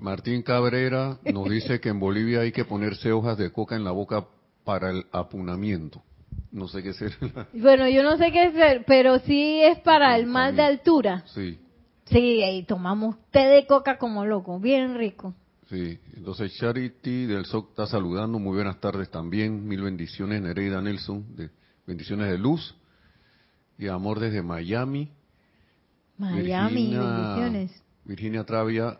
Martín 0.00 0.42
Cabrera 0.42 1.18
nos 1.32 1.48
dice 1.48 1.80
que 1.80 1.88
en 1.88 2.00
Bolivia 2.00 2.40
hay 2.40 2.52
que 2.52 2.64
ponerse 2.64 3.12
hojas 3.12 3.38
de 3.38 3.50
coca 3.50 3.76
en 3.76 3.84
la 3.84 3.90
boca 3.90 4.26
para 4.64 4.90
el 4.90 5.06
apunamiento. 5.12 6.02
No 6.50 6.66
sé 6.68 6.82
qué 6.82 6.92
será. 6.94 7.14
Bueno, 7.52 7.88
yo 7.88 8.02
no 8.02 8.16
sé 8.16 8.32
qué 8.32 8.44
es, 8.44 8.82
pero 8.86 9.18
sí 9.20 9.60
es 9.62 9.78
para 9.80 10.16
el 10.16 10.26
mal 10.26 10.56
de 10.56 10.62
altura. 10.62 11.22
Sí, 11.26 11.58
Sí, 12.06 12.42
y 12.42 12.62
tomamos 12.62 13.16
té 13.30 13.40
de 13.48 13.66
coca 13.66 13.98
como 13.98 14.24
loco, 14.24 14.58
bien 14.58 14.96
rico. 14.96 15.34
sí. 15.68 15.98
Entonces 16.16 16.54
Charity 16.56 17.26
del 17.26 17.44
SOC 17.44 17.68
está 17.70 17.86
saludando. 17.86 18.38
Muy 18.38 18.54
buenas 18.54 18.80
tardes 18.80 19.10
también. 19.10 19.66
Mil 19.68 19.82
bendiciones, 19.82 20.40
Nereida 20.40 20.80
Nelson. 20.80 21.36
De, 21.36 21.50
bendiciones 21.86 22.30
de 22.30 22.38
luz. 22.38 22.74
Y 23.78 23.88
amor 23.88 24.20
desde 24.20 24.42
Miami. 24.42 25.10
Miami, 26.16 26.42
Virginia- 26.42 27.00
bendiciones. 27.02 27.82
Virginia 28.04 28.44
Travia 28.44 28.98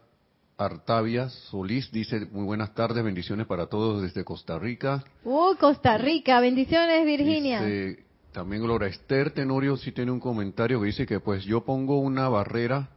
Artavia 0.58 1.28
Solís 1.28 1.90
dice 1.92 2.26
muy 2.32 2.44
buenas 2.44 2.74
tardes, 2.74 3.04
bendiciones 3.04 3.46
para 3.46 3.66
todos 3.66 4.02
desde 4.02 4.24
Costa 4.24 4.58
Rica. 4.58 5.04
Uh, 5.22 5.54
Costa 5.54 5.96
Rica, 5.96 6.40
bendiciones 6.40 7.06
Virginia. 7.06 7.62
Dice, 7.62 8.04
también 8.32 8.62
Gloria 8.64 8.88
Esther 8.88 9.30
Tenorio 9.30 9.76
sí 9.76 9.92
tiene 9.92 10.10
un 10.10 10.18
comentario 10.18 10.80
que 10.80 10.86
dice 10.86 11.06
que 11.06 11.20
pues 11.20 11.44
yo 11.44 11.64
pongo 11.64 12.00
una 12.00 12.28
barrera 12.28 12.88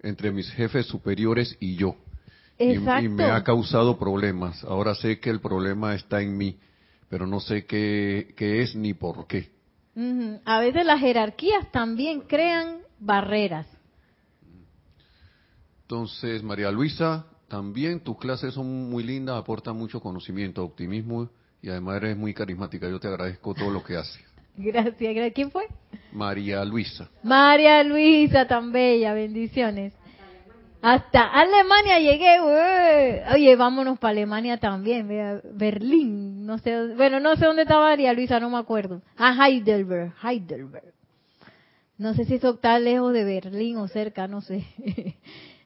entre 0.00 0.30
mis 0.30 0.48
jefes 0.52 0.86
superiores 0.86 1.56
y 1.58 1.74
yo. 1.74 1.96
Y- 2.56 2.74
Exacto. 2.74 3.04
Y, 3.04 3.08
me 3.08 3.24
ha 3.24 3.42
causado 3.42 3.98
problemas. 3.98 4.62
Ahora 4.62 4.94
sé 4.94 5.18
que 5.18 5.30
el 5.30 5.40
problema 5.40 5.96
está 5.96 6.22
en 6.22 6.36
mí, 6.38 6.56
pero 7.08 7.26
no 7.26 7.40
sé 7.40 7.66
qué, 7.66 8.32
qué 8.36 8.62
es 8.62 8.76
ni 8.76 8.94
por 8.94 9.26
qué. 9.26 9.50
Ujú. 9.96 10.40
A 10.44 10.60
veces 10.60 10.86
las 10.86 11.00
jerarquías 11.00 11.68
también 11.72 12.20
crean 12.20 12.78
barreras. 13.00 13.66
Entonces, 15.90 16.42
María 16.42 16.70
Luisa, 16.70 17.24
también 17.48 18.00
tus 18.00 18.18
clases 18.18 18.52
son 18.52 18.90
muy 18.90 19.02
lindas, 19.02 19.38
aportan 19.38 19.74
mucho 19.74 20.00
conocimiento, 20.00 20.62
optimismo 20.62 21.30
y 21.62 21.70
además 21.70 21.96
eres 21.96 22.14
muy 22.14 22.34
carismática. 22.34 22.86
Yo 22.90 23.00
te 23.00 23.08
agradezco 23.08 23.54
todo 23.54 23.70
lo 23.70 23.82
que 23.82 23.96
haces. 23.96 24.22
Gracias, 24.58 24.98
gracias. 24.98 25.32
¿Quién 25.32 25.50
fue? 25.50 25.64
María 26.12 26.62
Luisa. 26.66 27.08
María 27.22 27.82
Luisa, 27.84 28.46
tan 28.46 28.70
bella, 28.70 29.14
bendiciones. 29.14 29.94
Hasta 30.82 31.22
Alemania 31.22 31.98
llegué. 32.00 33.24
Oye, 33.32 33.56
vámonos 33.56 33.98
para 33.98 34.10
Alemania 34.10 34.58
también, 34.58 35.08
vea, 35.08 35.40
Berlín, 35.54 36.44
no 36.44 36.58
sé, 36.58 36.94
bueno, 36.96 37.18
no 37.18 37.34
sé 37.36 37.46
dónde 37.46 37.62
está 37.62 37.78
María 37.78 38.12
Luisa, 38.12 38.38
no 38.40 38.50
me 38.50 38.58
acuerdo. 38.58 39.00
Ah, 39.16 39.48
Heidelberg, 39.48 40.12
Heidelberg. 40.22 40.92
No 41.96 42.12
sé 42.12 42.26
si 42.26 42.34
eso 42.34 42.50
está 42.50 42.78
lejos 42.78 43.14
de 43.14 43.24
Berlín 43.24 43.78
o 43.78 43.88
cerca, 43.88 44.28
no 44.28 44.42
sé. 44.42 44.66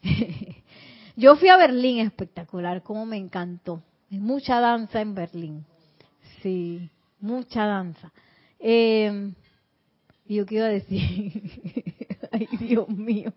Yo 1.17 1.37
fui 1.37 1.49
a 1.49 1.57
Berlín, 1.57 2.01
espectacular, 2.01 2.83
como 2.83 3.07
me 3.07 3.17
encantó. 3.17 3.83
Mucha 4.11 4.61
danza 4.61 5.01
en 5.01 5.15
Berlín. 5.15 5.65
Sí, 6.43 6.91
mucha 7.21 7.65
danza. 7.65 8.13
Eh, 8.59 9.33
¿Y 10.27 10.37
yo 10.37 10.47
qué 10.47 10.57
iba 10.57 10.67
a 10.67 10.69
decir? 10.69 11.43
Ay, 12.31 12.49
Dios 12.59 12.89
mío. 12.89 13.33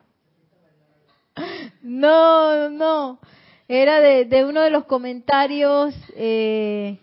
No, 1.82 2.70
no. 2.70 3.20
Era 3.68 4.00
de, 4.00 4.26
de 4.26 4.46
uno 4.46 4.62
de 4.62 4.70
los 4.70 4.86
comentarios. 4.86 5.96
Eh... 6.16 7.00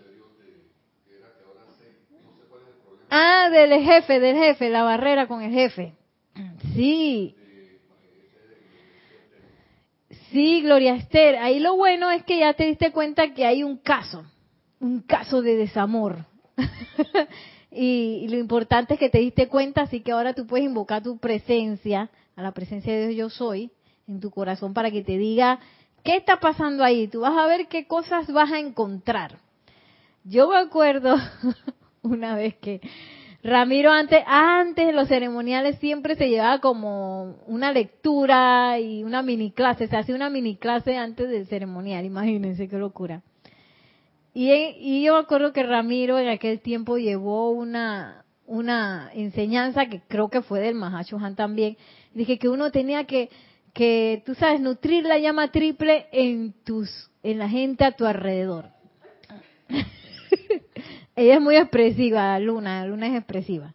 Ah, 3.09 3.49
del 3.51 3.83
jefe, 3.83 4.19
del 4.19 4.35
jefe, 4.35 4.69
la 4.69 4.83
barrera 4.83 5.27
con 5.27 5.41
el 5.41 5.51
jefe. 5.51 5.93
Sí. 6.73 7.35
Sí, 10.33 10.61
Gloria 10.63 10.95
Esther. 10.95 11.35
Ahí 11.35 11.59
lo 11.59 11.75
bueno 11.75 12.09
es 12.09 12.23
que 12.23 12.39
ya 12.39 12.55
te 12.55 12.65
diste 12.65 12.91
cuenta 12.91 13.35
que 13.35 13.45
hay 13.45 13.63
un 13.63 13.77
caso, 13.77 14.25
un 14.79 15.01
caso 15.01 15.43
de 15.43 15.55
desamor. 15.55 16.25
y, 17.71 18.27
lo 18.29 18.39
importante 18.39 18.95
es 18.95 18.99
que 18.99 19.11
te 19.11 19.19
diste 19.19 19.47
cuenta, 19.47 19.81
así 19.83 20.01
que 20.01 20.11
ahora 20.11 20.33
tú 20.33 20.47
puedes 20.47 20.65
invocar 20.65 21.03
tu 21.03 21.19
presencia, 21.19 22.09
a 22.35 22.41
la 22.41 22.51
presencia 22.51 22.91
de 22.91 23.09
Dios 23.09 23.31
yo 23.31 23.45
soy, 23.45 23.71
en 24.07 24.19
tu 24.19 24.31
corazón 24.31 24.73
para 24.73 24.89
que 24.89 25.03
te 25.03 25.19
diga 25.19 25.59
qué 26.03 26.15
está 26.15 26.39
pasando 26.39 26.83
ahí. 26.83 27.07
Tú 27.07 27.19
vas 27.19 27.37
a 27.37 27.45
ver 27.45 27.67
qué 27.67 27.85
cosas 27.85 28.25
vas 28.33 28.51
a 28.51 28.57
encontrar. 28.57 29.37
Yo 30.23 30.49
me 30.49 30.57
acuerdo 30.57 31.15
una 32.01 32.35
vez 32.35 32.55
que 32.55 32.81
Ramiro 33.43 33.91
antes, 33.91 34.23
antes 34.25 34.87
de 34.87 34.93
los 34.93 35.09
ceremoniales 35.09 35.77
siempre 35.79 36.15
se 36.15 36.29
llevaba 36.29 36.59
como 36.59 37.35
una 37.45 37.73
lectura 37.73 38.79
y 38.79 39.03
una 39.03 39.21
mini 39.21 39.51
clase, 39.51 39.87
se 39.87 39.97
hacía 39.97 40.15
una 40.15 40.29
mini 40.29 40.55
clase 40.55 40.95
antes 40.95 41.29
del 41.29 41.45
ceremonial, 41.47 42.05
imagínense 42.05 42.69
qué 42.69 42.77
locura. 42.77 43.21
Y, 44.33 45.03
yo 45.03 45.13
me 45.13 45.19
acuerdo 45.19 45.51
que 45.51 45.61
Ramiro 45.61 46.17
en 46.17 46.29
aquel 46.29 46.61
tiempo 46.61 46.97
llevó 46.97 47.51
una, 47.51 48.23
una 48.47 49.11
enseñanza 49.13 49.87
que 49.87 50.01
creo 50.07 50.29
que 50.29 50.41
fue 50.41 50.61
del 50.61 50.75
Mahashohan 50.75 51.35
también. 51.35 51.77
Dije 52.13 52.39
que 52.39 52.47
uno 52.47 52.71
tenía 52.71 53.03
que, 53.03 53.29
que, 53.73 54.23
tú 54.25 54.35
sabes, 54.35 54.61
nutrir 54.61 55.03
la 55.03 55.19
llama 55.19 55.51
triple 55.51 56.07
en 56.13 56.53
tus, 56.63 57.11
en 57.21 57.39
la 57.39 57.49
gente 57.49 57.83
a 57.83 57.91
tu 57.91 58.05
alrededor. 58.05 58.69
Ella 61.15 61.35
es 61.35 61.41
muy 61.41 61.55
expresiva, 61.55 62.37
Luna, 62.39 62.85
Luna 62.85 63.07
es 63.07 63.15
expresiva. 63.15 63.73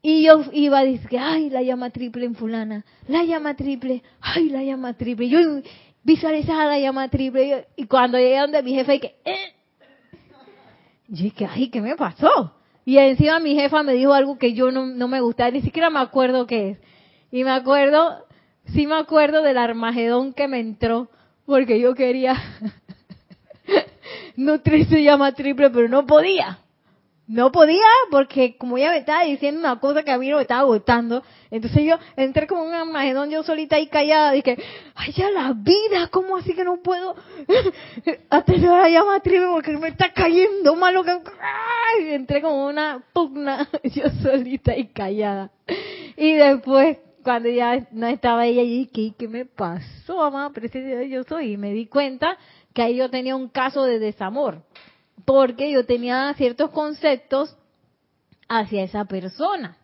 Y 0.00 0.22
yo 0.22 0.42
iba 0.52 0.78
a 0.78 0.84
decir, 0.84 1.18
ay, 1.18 1.50
la 1.50 1.62
llama 1.62 1.90
triple 1.90 2.24
en 2.24 2.34
fulana, 2.34 2.84
la 3.08 3.24
llama 3.24 3.54
triple, 3.54 4.02
ay, 4.20 4.48
la 4.48 4.62
llama 4.62 4.94
triple. 4.94 5.28
Yo 5.28 5.38
visualizaba 6.02 6.66
la 6.66 6.78
llama 6.78 7.08
triple. 7.08 7.66
y 7.76 7.84
cuando 7.86 8.16
llegué 8.18 8.38
donde 8.38 8.62
mi 8.62 8.74
jefe, 8.74 9.00
que, 9.00 9.16
eh. 9.24 9.54
dije, 11.08 11.46
ay, 11.50 11.68
¿qué 11.68 11.80
me 11.80 11.96
pasó? 11.96 12.54
Y 12.84 12.96
encima 12.96 13.38
mi 13.40 13.54
jefa 13.54 13.82
me 13.82 13.92
dijo 13.92 14.14
algo 14.14 14.38
que 14.38 14.54
yo 14.54 14.70
no, 14.70 14.86
no 14.86 15.08
me 15.08 15.20
gustaba, 15.20 15.50
ni 15.50 15.60
siquiera 15.60 15.90
me 15.90 15.98
acuerdo 15.98 16.46
qué 16.46 16.70
es. 16.70 16.78
Y 17.30 17.44
me 17.44 17.50
acuerdo, 17.50 18.24
sí 18.72 18.86
me 18.86 18.94
acuerdo 18.94 19.42
del 19.42 19.58
armagedón 19.58 20.32
que 20.32 20.48
me 20.48 20.60
entró, 20.60 21.10
porque 21.44 21.80
yo 21.80 21.94
quería 21.94 22.34
nutrir 24.36 24.88
su 24.88 24.96
llama 24.96 25.32
triple, 25.32 25.70
pero 25.70 25.88
no 25.88 26.06
podía. 26.06 26.58
No 27.28 27.52
podía 27.52 27.84
porque 28.10 28.56
como 28.56 28.78
ella 28.78 28.92
me 28.92 28.98
estaba 28.98 29.24
diciendo 29.24 29.60
una 29.60 29.78
cosa 29.78 30.02
que 30.02 30.10
a 30.10 30.16
mí 30.16 30.30
no 30.30 30.36
me 30.36 30.42
estaba 30.42 30.62
gustando, 30.62 31.22
entonces 31.50 31.84
yo 31.84 31.96
entré 32.16 32.46
como 32.46 32.62
un 32.62 32.72
armagedón 32.72 33.28
yo 33.28 33.42
solita 33.42 33.76
ahí 33.76 33.86
callada, 33.86 34.32
dije, 34.32 34.56
ay 34.94 35.12
ya 35.12 35.28
la 35.30 35.52
vida, 35.52 36.08
¿cómo 36.10 36.38
así 36.38 36.54
que 36.54 36.64
no 36.64 36.78
puedo 36.78 37.16
atender 38.30 38.70
a 38.70 38.78
la 38.78 38.88
llama 38.88 39.20
triple 39.20 39.46
porque 39.52 39.76
me 39.76 39.88
está 39.88 40.10
cayendo 40.10 40.74
mal 40.74 40.94
lo 40.94 41.04
que... 41.04 41.20
Entré 41.98 42.40
como 42.40 42.66
una 42.66 43.02
pugna 43.12 43.68
yo 43.84 44.04
solita 44.22 44.76
y 44.76 44.86
callada. 44.88 45.50
Y 46.16 46.34
después, 46.34 46.98
cuando 47.22 47.48
ya 47.48 47.86
no 47.92 48.06
estaba 48.06 48.46
ella 48.46 48.62
allí, 48.62 48.86
¿qué, 48.86 49.12
qué 49.18 49.28
me 49.28 49.44
pasó, 49.44 50.16
mamá? 50.16 50.50
De 50.50 51.08
yo 51.08 51.24
soy. 51.24 51.52
Y 51.52 51.56
me 51.56 51.72
di 51.72 51.86
cuenta 51.86 52.38
que 52.78 52.82
ahí 52.82 52.94
yo 52.94 53.10
tenía 53.10 53.34
un 53.34 53.48
caso 53.48 53.82
de 53.82 53.98
desamor 53.98 54.62
porque 55.24 55.72
yo 55.72 55.84
tenía 55.84 56.32
ciertos 56.34 56.70
conceptos 56.70 57.56
hacia 58.48 58.84
esa 58.84 59.04
persona. 59.04 59.76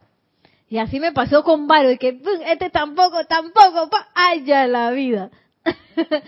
Y 0.68 0.78
así 0.78 1.00
me 1.00 1.10
pasó 1.10 1.42
con 1.42 1.66
varios, 1.66 1.98
que 1.98 2.12
"Pum, 2.12 2.38
este 2.46 2.70
tampoco, 2.70 3.24
tampoco, 3.24 3.90
pa, 3.90 4.10
ay 4.14 4.44
la 4.46 4.92
vida. 4.92 5.32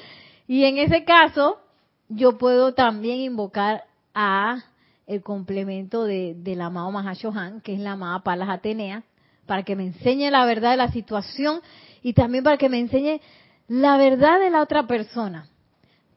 y 0.48 0.64
en 0.64 0.78
ese 0.78 1.04
caso, 1.04 1.60
yo 2.08 2.36
puedo 2.36 2.74
también 2.74 3.18
invocar 3.18 3.84
a 4.12 4.64
el 5.06 5.22
complemento 5.22 6.02
de, 6.02 6.34
del 6.36 6.62
amado 6.62 6.90
Mahashohan, 6.90 7.60
que 7.60 7.74
es 7.74 7.78
la 7.78 7.92
amada 7.92 8.24
Palas 8.24 8.48
Atenea, 8.48 9.04
para 9.46 9.62
que 9.62 9.76
me 9.76 9.84
enseñe 9.84 10.32
la 10.32 10.44
verdad 10.44 10.72
de 10.72 10.78
la 10.78 10.90
situación 10.90 11.60
y 12.02 12.12
también 12.14 12.42
para 12.42 12.56
que 12.56 12.68
me 12.68 12.80
enseñe 12.80 13.20
la 13.68 13.96
verdad 13.98 14.40
de 14.40 14.50
la 14.50 14.62
otra 14.62 14.88
persona. 14.88 15.48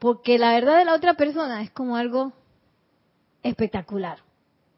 Porque 0.00 0.38
la 0.38 0.54
verdad 0.54 0.78
de 0.78 0.86
la 0.86 0.94
otra 0.94 1.14
persona 1.14 1.62
es 1.62 1.70
como 1.70 1.94
algo 1.94 2.32
espectacular. 3.42 4.18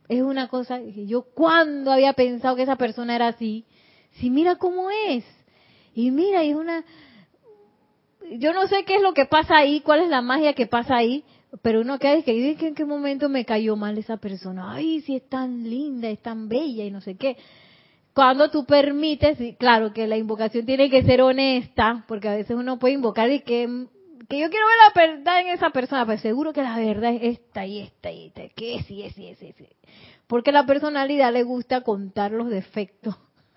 Es 0.09 0.21
una 0.21 0.49
cosa 0.49 0.81
yo 0.81 1.23
cuando 1.23 1.93
había 1.93 2.13
pensado 2.13 2.57
que 2.57 2.65
esa 2.65 2.77
persona 2.77 3.15
era 3.15 3.29
así, 3.29 3.65
si 4.15 4.31
mira 4.31 4.57
cómo 4.57 4.91
es. 4.91 5.25
Y 5.95 6.11
mira, 6.11 6.45
y 6.45 6.51
es 6.51 6.57
una 6.57 6.85
yo 8.33 8.53
no 8.53 8.67
sé 8.67 8.85
qué 8.85 8.97
es 8.97 9.03
lo 9.03 9.15
que 9.15 9.27
pasa 9.27 9.59
ahí, 9.59 9.81
cuál 9.81 10.01
es 10.01 10.09
la 10.09 10.23
magia 10.23 10.55
que 10.55 10.67
pasa 10.67 10.97
ahí, 10.97 11.25
pero 11.63 11.83
uno 11.83 11.99
que 12.01 12.09
"Ay, 12.09 12.23
que 12.25 12.67
en 12.67 12.75
qué 12.75 12.85
momento 12.85 13.29
me 13.29 13.45
cayó 13.45 13.77
mal 13.77 13.97
esa 13.99 14.17
persona. 14.17 14.73
Ay, 14.73 15.03
si 15.03 15.17
es 15.17 15.29
tan 15.29 15.69
linda, 15.69 16.09
es 16.09 16.21
tan 16.21 16.49
bella 16.49 16.85
y 16.85 16.91
no 16.91 17.01
sé 17.01 17.17
qué. 17.17 17.37
Cuando 18.13 18.51
tú 18.51 18.65
permites, 18.65 19.39
claro 19.57 19.93
que 19.93 20.09
la 20.09 20.17
invocación 20.17 20.67
tiene 20.67 20.91
que 20.91 21.05
ser 21.05 21.23
honesta, 21.23 22.05
porque 22.09 22.29
a 22.29 22.35
veces 22.35 22.57
uno 22.57 22.79
puede 22.79 22.95
invocar 22.95 23.31
y 23.31 23.41
que 23.41 23.87
que 24.33 24.39
yo 24.39 24.49
quiero 24.49 24.65
ver 24.67 24.77
la 24.87 25.15
verdad 25.15 25.41
en 25.43 25.49
esa 25.49 25.69
persona, 25.69 26.07
pero 26.07 26.19
seguro 26.19 26.55
que 26.55 26.63
la 26.63 26.79
verdad 26.79 27.13
es 27.13 27.39
esta 27.39 27.67
y 27.67 27.81
esta 27.81 28.11
y 28.11 28.29
esta, 28.29 28.49
que 28.49 28.77
es 28.77 28.91
y 28.91 29.03
es 29.03 29.19
y 29.19 29.27
es, 29.29 29.43
y 29.43 29.49
es. 29.49 29.57
Porque 30.27 30.53
la 30.53 30.65
personalidad 30.65 31.31
le 31.35 31.43
gusta 31.43 31.83
contar 31.83 32.33
los 32.33 32.49
defectos 32.49 33.15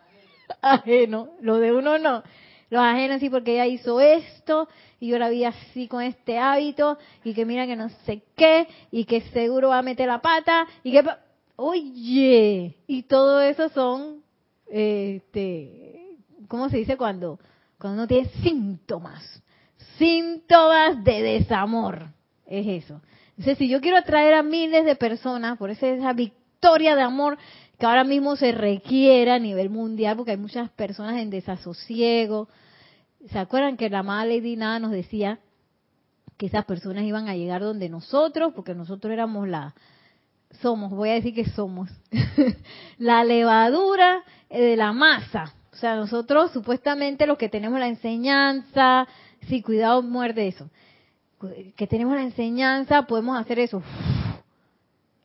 ajenos, 0.61 1.30
lo 1.39 1.59
de 1.59 1.71
uno 1.71 1.97
no. 1.97 2.23
los 2.69 2.82
ajenos 2.82 3.21
sí 3.21 3.30
porque 3.30 3.53
ella 3.53 3.67
hizo 3.67 4.01
esto 4.01 4.67
y 4.99 5.07
yo 5.07 5.17
la 5.17 5.30
vi 5.30 5.45
así 5.45 5.88
con 5.88 6.03
este 6.03 6.38
hábito 6.39 6.97
y 7.23 7.34
que 7.34 7.45
mira 7.45 7.65
que 7.67 7.78
no 7.78 7.88
sé 8.05 8.23
qué 8.36 8.67
y 8.91 9.05
que 9.05 9.21
seguro 9.32 9.69
va 9.69 9.78
a 9.78 9.82
meter 9.82 10.09
la 10.09 10.19
pata 10.19 10.67
y 10.84 10.91
que 10.91 11.05
oye 11.55 12.76
y 12.86 13.03
todo 13.03 13.39
eso 13.39 13.69
son 13.69 14.23
este 14.67 16.17
cómo 16.49 16.67
se 16.67 16.76
dice 16.76 16.97
cuando 16.97 17.39
cuando 17.80 17.99
uno 17.99 18.07
tiene 18.09 18.28
síntomas 18.43 19.41
síntomas 19.98 21.04
de 21.04 21.22
desamor. 21.22 22.08
Es 22.46 22.84
eso. 22.84 23.02
Entonces 23.30 23.58
si 23.58 23.68
yo 23.68 23.82
quiero 23.82 23.98
atraer 23.98 24.34
a 24.34 24.43
miles 24.43 24.86
de 24.86 24.96
personas 24.96 25.58
por 25.58 25.70
esa, 25.70 25.88
esa 25.88 26.14
victoria 26.14 26.96
de 26.96 27.02
amor 27.02 27.38
que 27.78 27.86
ahora 27.86 28.04
mismo 28.04 28.36
se 28.36 28.52
requiere 28.52 29.32
a 29.32 29.39
nivel 29.39 29.70
mundial 29.70 30.16
porque 30.16 30.32
hay 30.32 30.38
muchas 30.38 30.70
personas 30.72 31.18
en 31.18 31.30
desasosiego. 31.30 32.48
¿Se 33.30 33.39
acuerdan 33.39 33.76
que 33.78 33.89
la 33.89 34.00
amada 34.00 34.26
Lady 34.26 34.56
Nada 34.56 34.80
nos 34.80 34.91
decía 34.91 35.39
que 36.38 36.48
esas 36.48 36.66
personas 36.66 37.04
iban 37.04 37.28
a 37.28 37.36
llegar 37.36 37.62
donde 37.62 37.89
nosotros, 37.89 38.54
porque 38.54 38.76
nosotros 38.76 39.12
éramos 39.12 39.48
la, 39.48 39.74
somos, 40.62 40.91
voy 40.91 41.10
a 41.10 41.14
decir 41.14 41.34
que 41.34 41.46
somos, 41.50 41.89
la 42.98 43.24
levadura 43.24 44.24
eh, 44.50 44.62
de 44.62 44.76
la 44.76 44.93
masa. 44.93 45.54
O 45.72 45.78
sea, 45.78 45.96
nosotros 45.96 46.52
supuestamente 46.52 47.28
los 47.28 47.38
que 47.38 47.50
tenemos 47.50 47.80
la 47.80 47.88
enseñanza, 47.88 49.08
sí, 49.48 49.62
cuidado, 49.62 50.02
muerde 50.02 50.48
eso, 50.48 50.70
que 51.76 51.88
tenemos 51.88 52.16
la 52.16 52.24
enseñanza, 52.24 53.04
podemos 53.04 53.38
hacer 53.38 53.60
eso, 53.60 53.82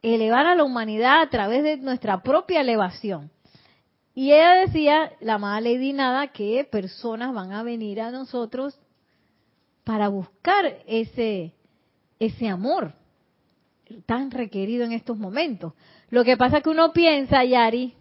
elevar 0.02 0.46
a 0.46 0.54
la 0.54 0.64
humanidad 0.64 1.22
a 1.22 1.30
través 1.30 1.62
de 1.62 1.76
nuestra 1.76 2.22
propia 2.22 2.60
elevación. 2.60 3.30
Y 4.14 4.32
ella 4.32 4.66
decía, 4.66 5.12
la 5.20 5.34
amada 5.34 5.60
Lady 5.60 5.92
Nada, 5.92 6.28
que 6.28 6.64
personas 6.64 7.32
van 7.32 7.52
a 7.52 7.62
venir 7.62 8.00
a 8.00 8.10
nosotros 8.10 8.78
para 9.84 10.08
buscar 10.08 10.78
ese, 10.86 11.52
ese 12.18 12.48
amor 12.48 12.92
tan 14.06 14.30
requerido 14.30 14.84
en 14.84 14.92
estos 14.92 15.16
momentos. 15.16 15.72
Lo 16.10 16.24
que 16.24 16.36
pasa 16.36 16.58
es 16.58 16.62
que 16.62 16.70
uno 16.70 16.92
piensa, 16.92 17.44
Yari, 17.44 17.94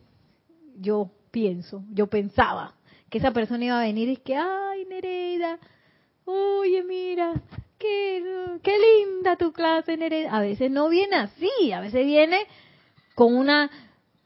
yo 0.79 1.09
pienso, 1.31 1.83
yo 1.91 2.07
pensaba 2.07 2.73
que 3.09 3.17
esa 3.17 3.31
persona 3.31 3.65
iba 3.65 3.79
a 3.79 3.83
venir 3.83 4.09
y 4.09 4.13
es 4.13 4.19
que, 4.19 4.35
ay, 4.35 4.85
Nereida, 4.85 5.57
oye, 6.29 6.83
mira, 6.83 7.33
qué, 7.77 8.23
qué 8.63 8.75
linda 8.77 9.35
tu 9.35 9.51
clase, 9.51 9.97
Nereida. 9.97 10.35
A 10.35 10.41
veces 10.41 10.71
no 10.71 10.89
viene 10.89 11.15
así, 11.15 11.71
a 11.71 11.81
veces 11.81 12.05
viene 12.05 12.39
con 13.15 13.35
una 13.35 13.69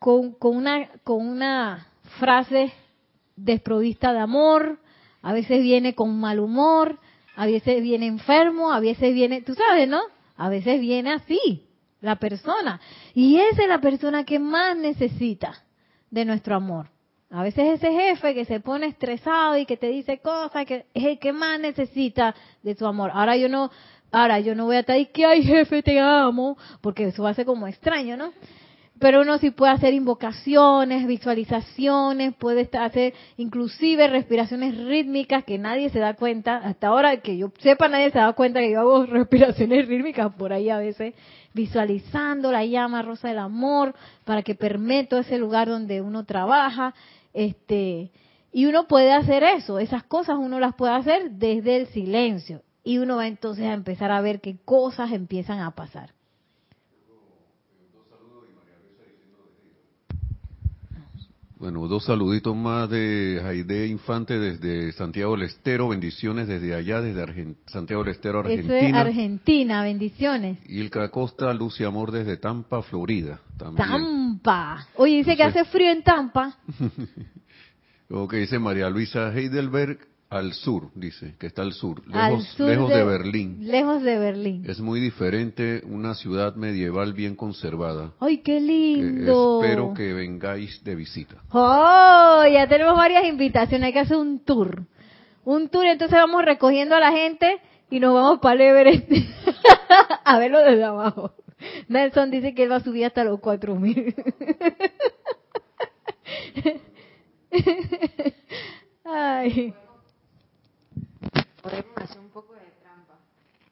con, 0.04 0.36
una, 0.42 0.90
con 1.06 1.26
una 1.26 1.88
frase 2.20 2.74
desprovista 3.38 4.12
de 4.12 4.20
amor, 4.20 4.80
a 5.22 5.32
veces 5.32 5.62
viene 5.62 5.96
con 5.96 6.20
mal 6.20 6.42
humor, 6.42 7.00
a 7.38 7.46
veces 7.46 7.82
viene 7.82 8.08
enfermo, 8.08 8.74
a 8.74 8.82
veces 8.82 9.14
viene, 9.14 9.42
tú 9.42 9.54
sabes, 9.54 9.88
¿no? 9.88 10.02
A 10.36 10.50
veces 10.50 10.82
viene 10.82 11.14
así 11.14 11.70
la 12.02 12.18
persona. 12.18 12.82
Y 13.14 13.38
esa 13.38 13.62
es 13.62 13.70
la 13.70 13.80
persona 13.80 14.26
que 14.26 14.40
más 14.40 14.76
necesita 14.76 15.64
de 16.12 16.26
nuestro 16.26 16.56
amor. 16.58 16.90
A 17.34 17.42
veces 17.42 17.82
ese 17.82 17.92
jefe 17.92 18.36
que 18.36 18.46
se 18.46 18.60
pone 18.60 18.86
estresado 18.86 19.58
y 19.58 19.66
que 19.66 19.76
te 19.76 19.88
dice 19.88 20.20
cosas 20.20 20.68
que 20.68 20.86
es 20.94 21.04
el 21.04 21.18
que 21.18 21.34
más 21.34 21.60
necesita 21.60 22.36
de 22.62 22.76
tu 22.76 22.86
amor. 22.86 23.10
Ahora 23.12 23.36
yo 23.36 23.50
no, 23.50 23.72
ahora 24.12 24.40
yo 24.40 24.54
no 24.54 24.66
voy 24.66 24.76
a 24.76 24.82
estar 24.82 25.08
que 25.08 25.26
ay 25.26 25.42
jefe 25.44 25.82
te 25.82 26.00
amo, 26.00 26.58
porque 26.80 27.06
eso 27.08 27.34
ser 27.34 27.48
como 27.48 27.68
extraño, 27.68 28.18
¿no? 28.18 28.32
pero 29.00 29.22
uno 29.22 29.38
sí 29.38 29.52
puede 29.52 29.74
hacer 29.74 29.94
invocaciones, 29.94 31.08
visualizaciones, 31.08 32.34
puede 32.36 32.70
hacer 32.72 33.14
inclusive 33.36 34.08
respiraciones 34.08 34.78
rítmicas 34.78 35.44
que 35.44 35.58
nadie 35.58 35.90
se 35.90 36.00
da 36.00 36.14
cuenta, 36.14 36.56
hasta 36.58 36.88
ahora 36.88 37.18
que 37.18 37.38
yo 37.38 37.52
sepa 37.60 37.90
nadie 37.90 38.12
se 38.12 38.20
da 38.20 38.32
cuenta 38.32 38.62
que 38.62 38.72
yo 38.72 38.80
hago 38.80 39.06
respiraciones 39.08 39.90
rítmicas 39.90 40.34
por 40.36 40.54
ahí 40.54 40.70
a 40.70 40.78
veces, 40.78 41.16
visualizando 41.54 42.52
la 42.52 42.64
llama 42.64 43.02
rosa 43.02 43.28
del 43.28 43.40
amor 43.40 43.94
para 44.24 44.42
que 44.42 44.56
permee 44.56 45.06
todo 45.06 45.20
ese 45.20 45.38
lugar 45.38 45.68
donde 45.68 46.00
uno 46.02 46.24
trabaja, 46.24 46.94
este, 47.34 48.12
y 48.52 48.66
uno 48.66 48.88
puede 48.88 49.12
hacer 49.12 49.44
eso, 49.44 49.80
esas 49.80 50.04
cosas 50.04 50.38
uno 50.40 50.60
las 50.60 50.76
puede 50.76 50.94
hacer 50.94 51.32
desde 51.32 51.78
el 51.78 51.88
silencio, 51.88 52.62
y 52.84 52.98
uno 52.98 53.18
va 53.18 53.28
entonces 53.28 53.66
a 53.66 53.74
empezar 53.74 54.12
a 54.12 54.22
ver 54.22 54.42
qué 54.42 54.58
cosas 54.64 55.12
empiezan 55.12 55.60
a 55.60 55.72
pasar. 55.72 56.12
Bueno, 61.64 61.88
dos 61.88 62.04
saluditos 62.04 62.54
más 62.58 62.90
de 62.90 63.40
Jaide 63.42 63.88
Infante 63.88 64.38
desde 64.38 64.92
Santiago 64.92 65.32
del 65.38 65.44
Estero, 65.44 65.88
bendiciones 65.88 66.46
desde 66.46 66.76
allá, 66.76 67.00
desde 67.00 67.56
Santiago 67.68 68.04
del 68.04 68.16
Estero, 68.16 68.40
Argentina. 68.40 68.80
Eso 68.80 68.88
es 68.88 68.94
Argentina, 68.94 69.82
bendiciones. 69.82 70.58
Ilka 70.68 71.08
Costa, 71.10 71.54
Luz 71.54 71.80
y 71.80 71.86
Amor 71.86 72.12
desde 72.12 72.36
Tampa, 72.36 72.82
Florida. 72.82 73.40
También. 73.58 73.88
Tampa. 73.88 74.88
Oye, 74.98 75.16
dice 75.16 75.38
que 75.38 75.44
hace 75.44 75.64
frío 75.64 75.90
en 75.90 76.04
Tampa. 76.04 76.58
que 78.30 78.36
dice 78.36 78.60
María 78.60 78.90
Luisa 78.90 79.34
Heidelberg, 79.34 80.00
al 80.34 80.54
sur, 80.54 80.90
dice, 80.96 81.36
que 81.40 81.48
está 81.48 81.62
al 81.62 81.74
sur, 81.74 82.02
lejos, 82.08 82.60
lejos 82.60 82.90
de, 82.90 83.04
Berlín. 83.04 83.58
Lejos 83.62 84.02
de 84.02 84.18
Berlín. 84.18 84.64
Es 84.68 84.80
muy 84.80 85.00
diferente 85.00 85.82
una 85.86 86.16
ciudad 86.16 86.56
medieval 86.56 87.14
bien 87.14 87.36
conservada. 87.36 88.14
¡Ay, 88.20 88.40
qué 88.40 88.60
lindo! 88.60 89.62
espero 89.64 89.94
que 89.94 90.14
vengáis 90.14 90.84
de 90.84 90.96
visita. 90.96 91.36
¡Oh! 91.52 92.44
Ya 92.52 92.68
tenemos 92.68 92.96
varias 92.96 93.26
invitaciones, 93.26 93.88
hay 93.88 93.94
que 93.94 94.00
hacer 94.00 94.18
un 94.18 94.40
tour. 94.40 94.84
Un 95.46 95.70
tour, 95.70 95.86
entonces 95.86 96.18
vamos 96.18 96.44
recogiendo 96.44 96.96
a 96.96 97.00
la 97.00 97.12
gente 97.12 97.58
y 97.90 98.00
nos 98.00 98.14
vamos 98.14 98.40
para 98.40 98.56
el 98.56 98.62
Everest 98.62 99.12
a 100.26 100.40
verlo 100.40 100.60
desde 100.60 100.84
abajo. 100.84 101.34
Nelson 101.88 102.32
dice 102.32 102.54
que 102.54 102.64
él 102.64 102.72
va 102.72 102.78
a 102.78 102.84
subir 102.84 103.06
hasta 103.06 103.24
los 103.24 103.40
4000. 103.40 104.16
Ay 109.06 109.74
podemos 111.64 111.96
hacer 111.96 112.20
un 112.20 112.30
poco 112.30 112.54
de 112.54 112.60
trampa. 112.82 113.14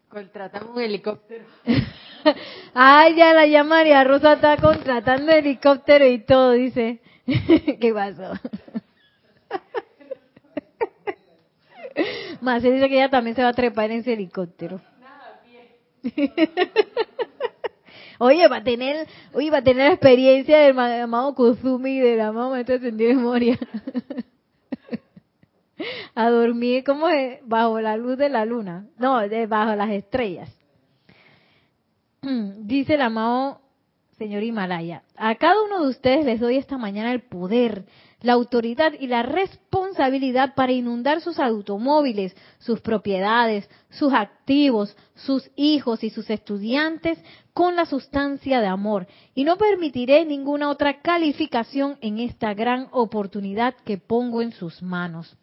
Contratamos 0.10 0.76
un 0.76 0.82
helicóptero. 0.82 1.44
Ay, 2.74 3.16
ya 3.16 3.34
la 3.34 3.46
ya 3.46 3.64
María 3.64 4.04
Rosa 4.04 4.34
está 4.34 4.58
contratando 4.58 5.32
helicóptero 5.32 6.08
y 6.08 6.20
todo, 6.20 6.54
dice. 6.54 7.02
¿Qué 7.26 7.92
pasó? 7.94 8.34
Más 12.42 12.64
dice 12.64 12.88
que 12.88 12.96
ella 12.96 13.10
también 13.10 13.36
se 13.36 13.44
va 13.44 13.50
a 13.50 13.54
trepar 13.54 13.92
en 13.92 14.00
ese 14.00 14.14
helicóptero. 14.14 14.80
Nada. 15.00 15.42
Oye, 18.18 18.48
va 18.48 18.58
a 18.58 18.64
tener, 18.64 19.08
oye, 19.34 19.52
va 19.52 19.58
a 19.58 19.64
tener 19.64 19.88
la 19.88 19.94
experiencia 19.94 20.60
del 20.60 20.80
amado 20.80 21.36
Kuzumi 21.36 21.98
y 21.98 22.00
del 22.00 22.22
amado 22.22 22.52
maestro 22.52 22.80
de 22.80 22.92
memoria 22.92 23.60
a 26.16 26.30
dormir 26.30 26.84
como 26.84 27.08
bajo 27.44 27.82
la 27.82 27.98
luz 27.98 28.18
de 28.18 28.30
la 28.30 28.46
luna, 28.46 28.88
no, 28.98 29.20
de 29.20 29.48
bajo 29.48 29.76
las 29.76 29.90
estrellas. 29.92 30.50
Dice 32.22 32.96
el 32.96 33.02
amado 33.02 33.62
señor 34.18 34.44
Himalaya, 34.44 35.02
a 35.16 35.34
cada 35.34 35.64
uno 35.64 35.82
de 35.82 35.90
ustedes 35.90 36.26
les 36.26 36.40
doy 36.40 36.58
esta 36.58 36.78
mañana 36.78 37.12
el 37.12 37.22
poder, 37.22 37.86
la 38.22 38.34
autoridad 38.34 38.94
y 39.00 39.08
la 39.08 39.24
responsabilidad 39.24 40.54
para 40.54 40.72
inundar 40.72 41.22
sus 41.22 41.40
automóviles, 41.40 42.36
sus 42.60 42.82
propiedades, 42.82 43.68
sus 43.90 44.14
activos, 44.14 44.96
sus 45.16 45.50
hijos 45.56 46.04
y 46.04 46.12
sus 46.12 46.30
estudiantes 46.30 47.18
con 47.54 47.76
la 47.76 47.88
sustancia 47.88 48.62
de 48.62 48.68
amor. 48.68 49.08
Y 49.34 49.44
no 49.44 49.58
permitiré 49.58 50.24
ninguna 50.24 50.70
otra 50.70 51.02
calificación 51.02 51.98
en 52.02 52.20
esta 52.20 52.54
gran 52.54 52.90
oportunidad 52.92 53.74
que 53.86 53.98
pongo 53.98 54.44
en 54.44 54.52
sus 54.52 54.84
manos. 54.84 55.36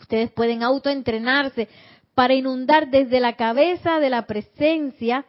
Ustedes 0.00 0.30
pueden 0.30 0.62
autoentrenarse 0.62 1.68
para 2.14 2.34
inundar 2.34 2.90
desde 2.90 3.20
la 3.20 3.34
cabeza 3.34 4.00
de 4.00 4.10
la 4.10 4.26
presencia 4.26 5.26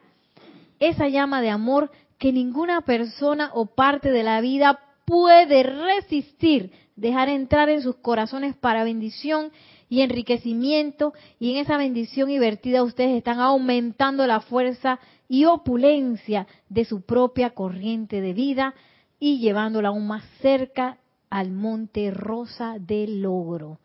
esa 0.80 1.08
llama 1.08 1.42
de 1.42 1.50
amor 1.50 1.90
que 2.18 2.32
ninguna 2.32 2.80
persona 2.82 3.50
o 3.54 3.66
parte 3.66 4.10
de 4.10 4.22
la 4.22 4.40
vida 4.40 4.80
puede 5.04 5.62
resistir, 5.62 6.72
dejar 6.96 7.28
entrar 7.28 7.68
en 7.68 7.82
sus 7.82 7.96
corazones 7.96 8.56
para 8.56 8.84
bendición 8.84 9.50
y 9.88 10.02
enriquecimiento, 10.02 11.14
y 11.38 11.52
en 11.52 11.58
esa 11.58 11.78
bendición 11.78 12.30
y 12.30 12.38
vertida 12.38 12.82
ustedes 12.82 13.16
están 13.16 13.40
aumentando 13.40 14.26
la 14.26 14.40
fuerza 14.40 14.98
y 15.28 15.46
opulencia 15.46 16.46
de 16.68 16.84
su 16.84 17.02
propia 17.02 17.50
corriente 17.50 18.20
de 18.20 18.34
vida 18.34 18.74
y 19.18 19.38
llevándola 19.38 19.88
aún 19.88 20.06
más 20.06 20.24
cerca 20.40 20.98
al 21.30 21.50
monte 21.52 22.10
rosa 22.10 22.76
del 22.78 23.22
logro. 23.22 23.78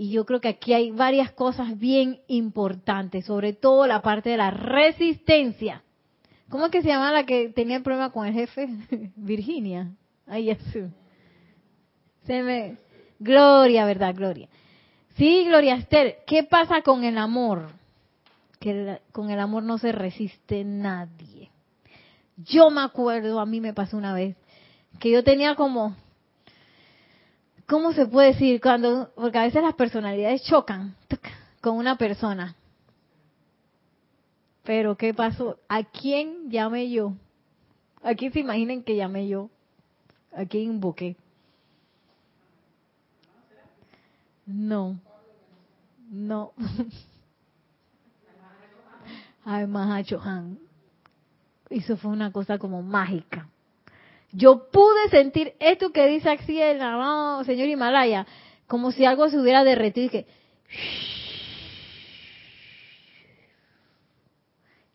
Y 0.00 0.10
yo 0.10 0.24
creo 0.24 0.40
que 0.40 0.46
aquí 0.46 0.74
hay 0.74 0.92
varias 0.92 1.32
cosas 1.32 1.76
bien 1.76 2.20
importantes, 2.28 3.24
sobre 3.24 3.52
todo 3.52 3.84
la 3.84 4.00
parte 4.00 4.30
de 4.30 4.36
la 4.36 4.52
resistencia. 4.52 5.82
¿Cómo 6.48 6.66
es 6.66 6.70
que 6.70 6.82
se 6.82 6.88
llama 6.88 7.10
la 7.10 7.26
que 7.26 7.48
tenía 7.48 7.78
el 7.78 7.82
problema 7.82 8.12
con 8.12 8.24
el 8.24 8.32
jefe? 8.32 8.68
Virginia. 9.16 9.90
Ay, 10.24 10.44
Jesús. 10.44 10.92
Se 12.26 12.44
me... 12.44 12.76
Gloria, 13.18 13.84
¿verdad? 13.86 14.14
Gloria. 14.14 14.48
Sí, 15.16 15.46
Gloria 15.46 15.74
Esther, 15.74 16.18
¿qué 16.28 16.44
pasa 16.44 16.82
con 16.82 17.02
el 17.02 17.18
amor? 17.18 17.66
Que 18.60 19.00
con 19.10 19.30
el 19.30 19.40
amor 19.40 19.64
no 19.64 19.78
se 19.78 19.90
resiste 19.90 20.62
nadie. 20.62 21.50
Yo 22.36 22.70
me 22.70 22.82
acuerdo, 22.82 23.40
a 23.40 23.46
mí 23.46 23.60
me 23.60 23.74
pasó 23.74 23.96
una 23.96 24.14
vez, 24.14 24.36
que 25.00 25.10
yo 25.10 25.24
tenía 25.24 25.56
como, 25.56 25.96
¿cómo 27.68 27.92
se 27.92 28.06
puede 28.06 28.32
decir? 28.32 28.60
Cuando, 28.60 29.12
porque 29.14 29.38
a 29.38 29.42
veces 29.42 29.62
las 29.62 29.74
personalidades 29.74 30.42
chocan 30.42 30.96
con 31.60 31.76
una 31.76 31.96
persona. 31.96 32.56
Pero 34.64 34.96
¿qué 34.96 35.14
pasó? 35.14 35.58
¿A 35.68 35.84
quién 35.84 36.50
llamé 36.50 36.90
yo? 36.90 37.12
¿A 38.02 38.14
quién 38.14 38.32
se 38.32 38.40
imaginen 38.40 38.82
que 38.82 38.96
llamé 38.96 39.28
yo? 39.28 39.50
¿A 40.32 40.44
quién 40.44 40.64
invoqué? 40.64 41.16
No. 44.46 44.98
No. 46.10 46.52
Ay, 49.44 49.66
Mahachohan. 49.66 50.58
Eso 51.70 51.96
fue 51.96 52.10
una 52.10 52.32
cosa 52.32 52.58
como 52.58 52.82
mágica. 52.82 53.48
Yo 54.32 54.70
pude 54.70 55.08
sentir 55.10 55.54
esto 55.58 55.90
que 55.90 56.06
dice 56.06 56.28
aquí 56.28 56.60
el 56.60 56.80
señor 57.46 57.68
Himalaya, 57.68 58.26
como 58.66 58.92
si 58.92 59.04
algo 59.04 59.28
se 59.28 59.38
hubiera 59.38 59.64
derretido 59.64 60.06
y 60.06 60.10
que... 60.10 60.26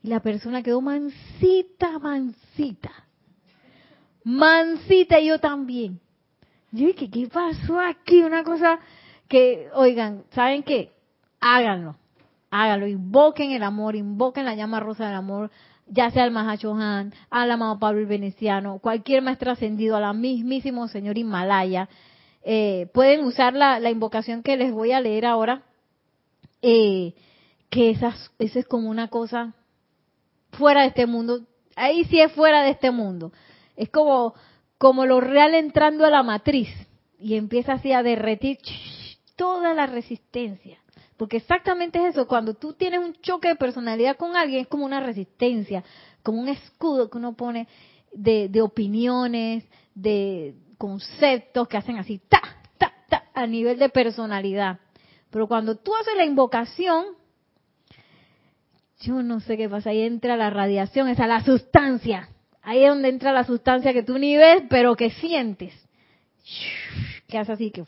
Y 0.03 0.09
la 0.09 0.19
persona 0.19 0.61
quedó 0.61 0.81
mansita, 0.81 1.97
mansita. 1.97 2.91
Mansita 4.25 5.19
y 5.19 5.27
yo 5.27 5.39
también. 5.39 5.99
Yo 6.71 6.87
dije, 6.87 7.09
¿qué 7.09 7.27
pasó 7.27 7.79
aquí? 7.79 8.21
Una 8.21 8.43
cosa 8.43 8.79
que, 9.27 9.69
oigan, 9.73 10.25
¿saben 10.31 10.63
qué? 10.63 10.91
Háganlo. 11.39 11.95
Háganlo. 12.51 12.87
Invoquen 12.87 13.51
el 13.51 13.63
amor, 13.63 13.95
invoquen 13.95 14.45
la 14.45 14.55
llama 14.55 14.79
rosa 14.79 15.07
del 15.07 15.15
amor, 15.15 15.49
ya 15.87 16.11
sea 16.11 16.25
el 16.25 16.31
Mahachohan, 16.31 17.13
al 17.29 17.51
amado 17.51 17.79
Pablo 17.79 17.99
el 17.99 18.05
Veneciano, 18.05 18.79
cualquier 18.79 19.21
maestro 19.21 19.51
ascendido, 19.51 19.95
a 19.95 20.01
la 20.01 20.13
mismísimo 20.13 20.87
señor 20.87 21.17
Himalaya. 21.17 21.89
Eh, 22.43 22.87
pueden 22.93 23.23
usar 23.25 23.53
la, 23.53 23.79
la, 23.79 23.89
invocación 23.89 24.43
que 24.43 24.57
les 24.57 24.71
voy 24.73 24.91
a 24.91 24.99
leer 24.99 25.25
ahora, 25.25 25.63
eh, 26.61 27.13
que 27.69 27.89
esas, 27.89 28.31
esa 28.39 28.59
es 28.59 28.65
como 28.65 28.89
una 28.89 29.07
cosa 29.07 29.53
fuera 30.51 30.81
de 30.81 30.87
este 30.87 31.05
mundo. 31.05 31.41
Ahí 31.75 32.03
sí 32.05 32.19
es 32.19 32.31
fuera 32.33 32.63
de 32.63 32.71
este 32.71 32.91
mundo. 32.91 33.31
Es 33.75 33.89
como, 33.89 34.33
como 34.77 35.05
lo 35.05 35.21
real 35.21 35.55
entrando 35.55 36.05
a 36.05 36.09
la 36.09 36.23
matriz 36.23 36.69
y 37.19 37.35
empieza 37.35 37.73
así 37.73 37.91
a 37.93 38.03
derretir 38.03 38.57
toda 39.35 39.73
la 39.73 39.87
resistencia. 39.87 40.82
Porque 41.17 41.37
exactamente 41.37 41.99
es 41.99 42.15
eso, 42.15 42.27
cuando 42.27 42.55
tú 42.55 42.73
tienes 42.73 42.99
un 42.99 43.13
choque 43.21 43.49
de 43.49 43.55
personalidad 43.55 44.17
con 44.17 44.35
alguien, 44.35 44.61
es 44.61 44.67
como 44.67 44.85
una 44.85 44.99
resistencia, 44.99 45.83
como 46.23 46.41
un 46.41 46.49
escudo 46.49 47.09
que 47.09 47.17
uno 47.17 47.33
pone 47.33 47.67
de, 48.11 48.49
de 48.49 48.61
opiniones, 48.61 49.63
de 49.93 50.55
conceptos 50.77 51.67
que 51.67 51.77
hacen 51.77 51.97
así, 51.97 52.19
ta, 52.27 52.41
ta, 52.77 52.93
ta, 53.09 53.25
a 53.33 53.45
nivel 53.45 53.77
de 53.77 53.89
personalidad. 53.89 54.79
Pero 55.29 55.47
cuando 55.47 55.77
tú 55.77 55.95
haces 55.95 56.15
la 56.15 56.25
invocación, 56.25 57.05
yo 59.01 59.21
no 59.21 59.39
sé 59.39 59.57
qué 59.57 59.69
pasa, 59.69 59.91
ahí 59.91 60.01
entra 60.01 60.37
la 60.37 60.49
radiación, 60.49 61.09
esa 61.09 61.27
la 61.27 61.43
sustancia. 61.43 62.29
Ahí 62.61 62.83
es 62.83 62.89
donde 62.89 63.09
entra 63.09 63.33
la 63.33 63.43
sustancia 63.43 63.93
que 63.93 64.03
tú 64.03 64.17
ni 64.17 64.37
ves, 64.37 64.63
pero 64.69 64.95
que 64.95 65.11
sientes. 65.11 65.73
Que 67.27 67.37
hace 67.37 67.51
así 67.51 67.71
que... 67.71 67.83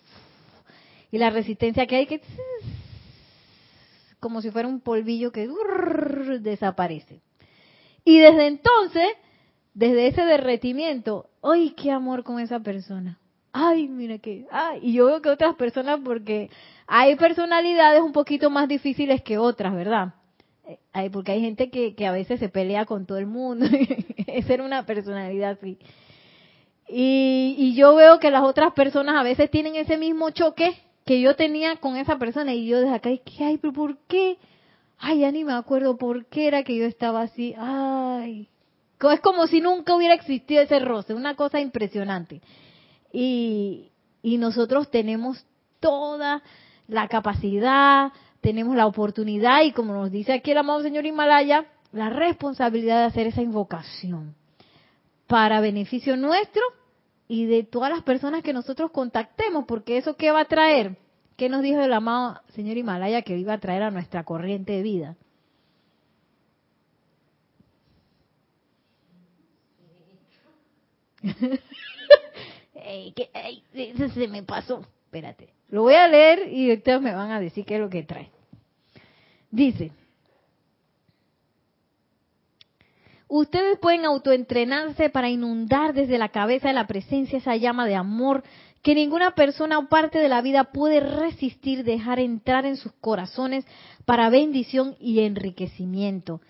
Y 1.12 1.18
la 1.18 1.30
resistencia 1.30 1.88
que 1.88 1.96
hay 1.96 2.08
que... 2.08 2.22
Como 4.26 4.42
si 4.42 4.50
fuera 4.50 4.68
un 4.68 4.80
polvillo 4.80 5.32
que 5.32 5.48
desaparece. 6.42 7.22
Y 8.04 8.18
desde 8.18 8.48
entonces, 8.48 9.06
desde 9.76 10.08
ese 10.08 10.26
derretimiento, 10.26 11.30
¡ay, 11.44 11.76
qué 11.78 11.92
amor 11.92 12.24
con 12.24 12.40
esa 12.40 12.60
persona! 12.60 13.20
¡Ay, 13.54 13.88
mira 13.88 14.18
que! 14.18 14.48
¡Ay! 14.50 14.80
Y 14.82 14.94
yo 14.94 15.06
veo 15.06 15.22
que 15.22 15.30
otras 15.30 15.54
personas, 15.58 16.00
porque 16.04 16.50
hay 16.88 17.16
personalidades 17.18 18.02
un 18.02 18.14
poquito 18.14 18.50
más 18.50 18.68
difíciles 18.68 19.22
que 19.22 19.38
otras, 19.38 19.76
¿verdad? 19.76 20.16
Hay, 20.92 21.10
porque 21.10 21.34
hay 21.34 21.42
gente 21.42 21.70
que, 21.70 21.94
que 21.94 22.08
a 22.08 22.12
veces 22.12 22.40
se 22.40 22.50
pelea 22.50 22.86
con 22.86 23.06
todo 23.06 23.20
el 23.20 23.28
mundo. 23.28 23.68
es 24.26 24.46
ser 24.48 24.60
una 24.64 24.88
personalidad 24.88 25.52
así. 25.52 25.78
Y, 26.90 27.54
y 27.60 27.76
yo 27.76 27.94
veo 27.94 28.20
que 28.20 28.32
las 28.32 28.42
otras 28.42 28.74
personas 28.74 29.18
a 29.18 29.24
veces 29.24 29.52
tienen 29.52 29.76
ese 29.76 29.98
mismo 29.98 30.32
choque 30.32 30.76
que 31.06 31.22
yo 31.22 31.36
tenía 31.36 31.78
con 31.78 31.96
esa 31.98 32.18
persona 32.18 32.54
y 32.54 32.68
yo 32.68 32.80
desde 32.80 32.96
acá, 32.96 33.10
¿qué 33.24 33.44
hay? 33.44 33.58
¿Pero 33.58 33.74
por 33.74 33.98
qué? 34.08 34.38
Ay, 34.98 35.20
ya 35.20 35.32
ni 35.32 35.44
me 35.44 35.54
acuerdo 35.54 35.98
por 35.98 36.26
qué 36.26 36.48
era 36.48 36.64
que 36.64 36.76
yo 36.76 36.86
estaba 36.86 37.22
así. 37.22 37.54
Ay, 37.58 38.50
es 39.12 39.20
como 39.22 39.46
si 39.48 39.62
nunca 39.62 39.96
hubiera 39.96 40.16
existido 40.16 40.62
ese 40.62 40.80
roce, 40.80 41.14
una 41.14 41.36
cosa 41.36 41.60
impresionante. 41.60 42.42
Y, 43.14 43.92
y 44.24 44.38
nosotros 44.38 44.90
tenemos 44.90 45.46
toda 45.80 46.42
la 46.88 47.08
capacidad, 47.08 48.12
tenemos 48.42 48.76
la 48.76 48.88
oportunidad 48.88 49.64
y 49.64 49.72
como 49.72 49.94
nos 49.94 50.12
dice 50.12 50.34
aquí 50.34 50.52
el 50.52 50.58
amado 50.58 50.82
señor 50.82 51.06
Himalaya, 51.06 51.66
la 51.92 52.10
responsabilidad 52.10 53.02
de 53.02 53.06
hacer 53.06 53.28
esa 53.28 53.42
invocación 53.42 54.36
para 55.28 55.62
beneficio 55.62 56.18
nuestro 56.18 56.62
y 57.28 57.46
de 57.46 57.64
todas 57.64 57.90
las 57.90 58.04
personas 58.04 58.44
que 58.44 58.54
nosotros 58.54 58.92
contactemos, 58.92 59.66
porque 59.66 59.98
eso 59.98 60.16
qué 60.16 60.32
va 60.32 60.42
a 60.42 60.46
traer, 60.46 60.98
¿qué 61.38 61.50
nos 61.50 61.62
dijo 61.64 61.82
el 61.82 61.94
amado 61.94 62.42
señor 62.54 62.78
Himalaya 62.78 63.24
que 63.24 63.38
iba 63.38 63.54
a 63.54 63.60
traer 63.60 63.84
a 63.84 63.92
nuestra 63.92 64.24
corriente 64.24 64.74
de 64.74 64.82
vida? 64.84 65.16
eso 73.74 74.10
se 74.10 74.28
me 74.28 74.44
pasó. 74.44 74.86
Espérate. 75.06 75.50
Lo 75.70 75.82
voy 75.84 75.96
a 75.96 76.08
leer 76.08 76.52
y 76.52 76.72
ustedes 76.72 77.02
me 77.02 77.14
van 77.14 77.32
a 77.32 77.40
decir 77.40 77.66
qué 77.66 77.76
es 77.76 77.82
lo 77.82 77.90
que 77.90 78.04
trae. 78.04 78.30
Dice, 79.50 79.92
ustedes 83.28 83.80
pueden 83.80 84.06
autoentrenarse 84.06 85.10
para 85.10 85.30
inundar 85.30 85.94
desde 85.94 86.18
la 86.18 86.30
cabeza 86.30 86.68
de 86.68 86.74
la 86.74 86.88
presencia 86.88 87.38
esa 87.38 87.56
llama 87.56 87.86
de 87.86 87.96
amor 87.96 88.44
que 88.82 88.96
ninguna 88.96 89.32
persona 89.34 89.80
o 89.80 89.90
parte 89.90 90.20
de 90.20 90.30
la 90.30 90.42
vida 90.42 90.66
puede 90.66 91.00
resistir 91.00 91.84
dejar 91.84 92.20
entrar 92.20 92.66
en 92.66 92.78
sus 92.78 92.92
corazones 93.02 93.66
para 94.06 94.30
bendición 94.30 94.96
y 95.00 95.22
enriquecimiento. 95.22 96.42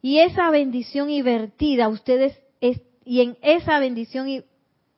Y 0.00 0.18
esa 0.18 0.50
bendición 0.50 1.10
y 1.10 1.20
vertida, 1.20 1.88
ustedes 1.88 2.40
es, 2.60 2.80
y 3.04 3.20
en 3.20 3.36
esa 3.42 3.78
bendición 3.78 4.28
y 4.28 4.42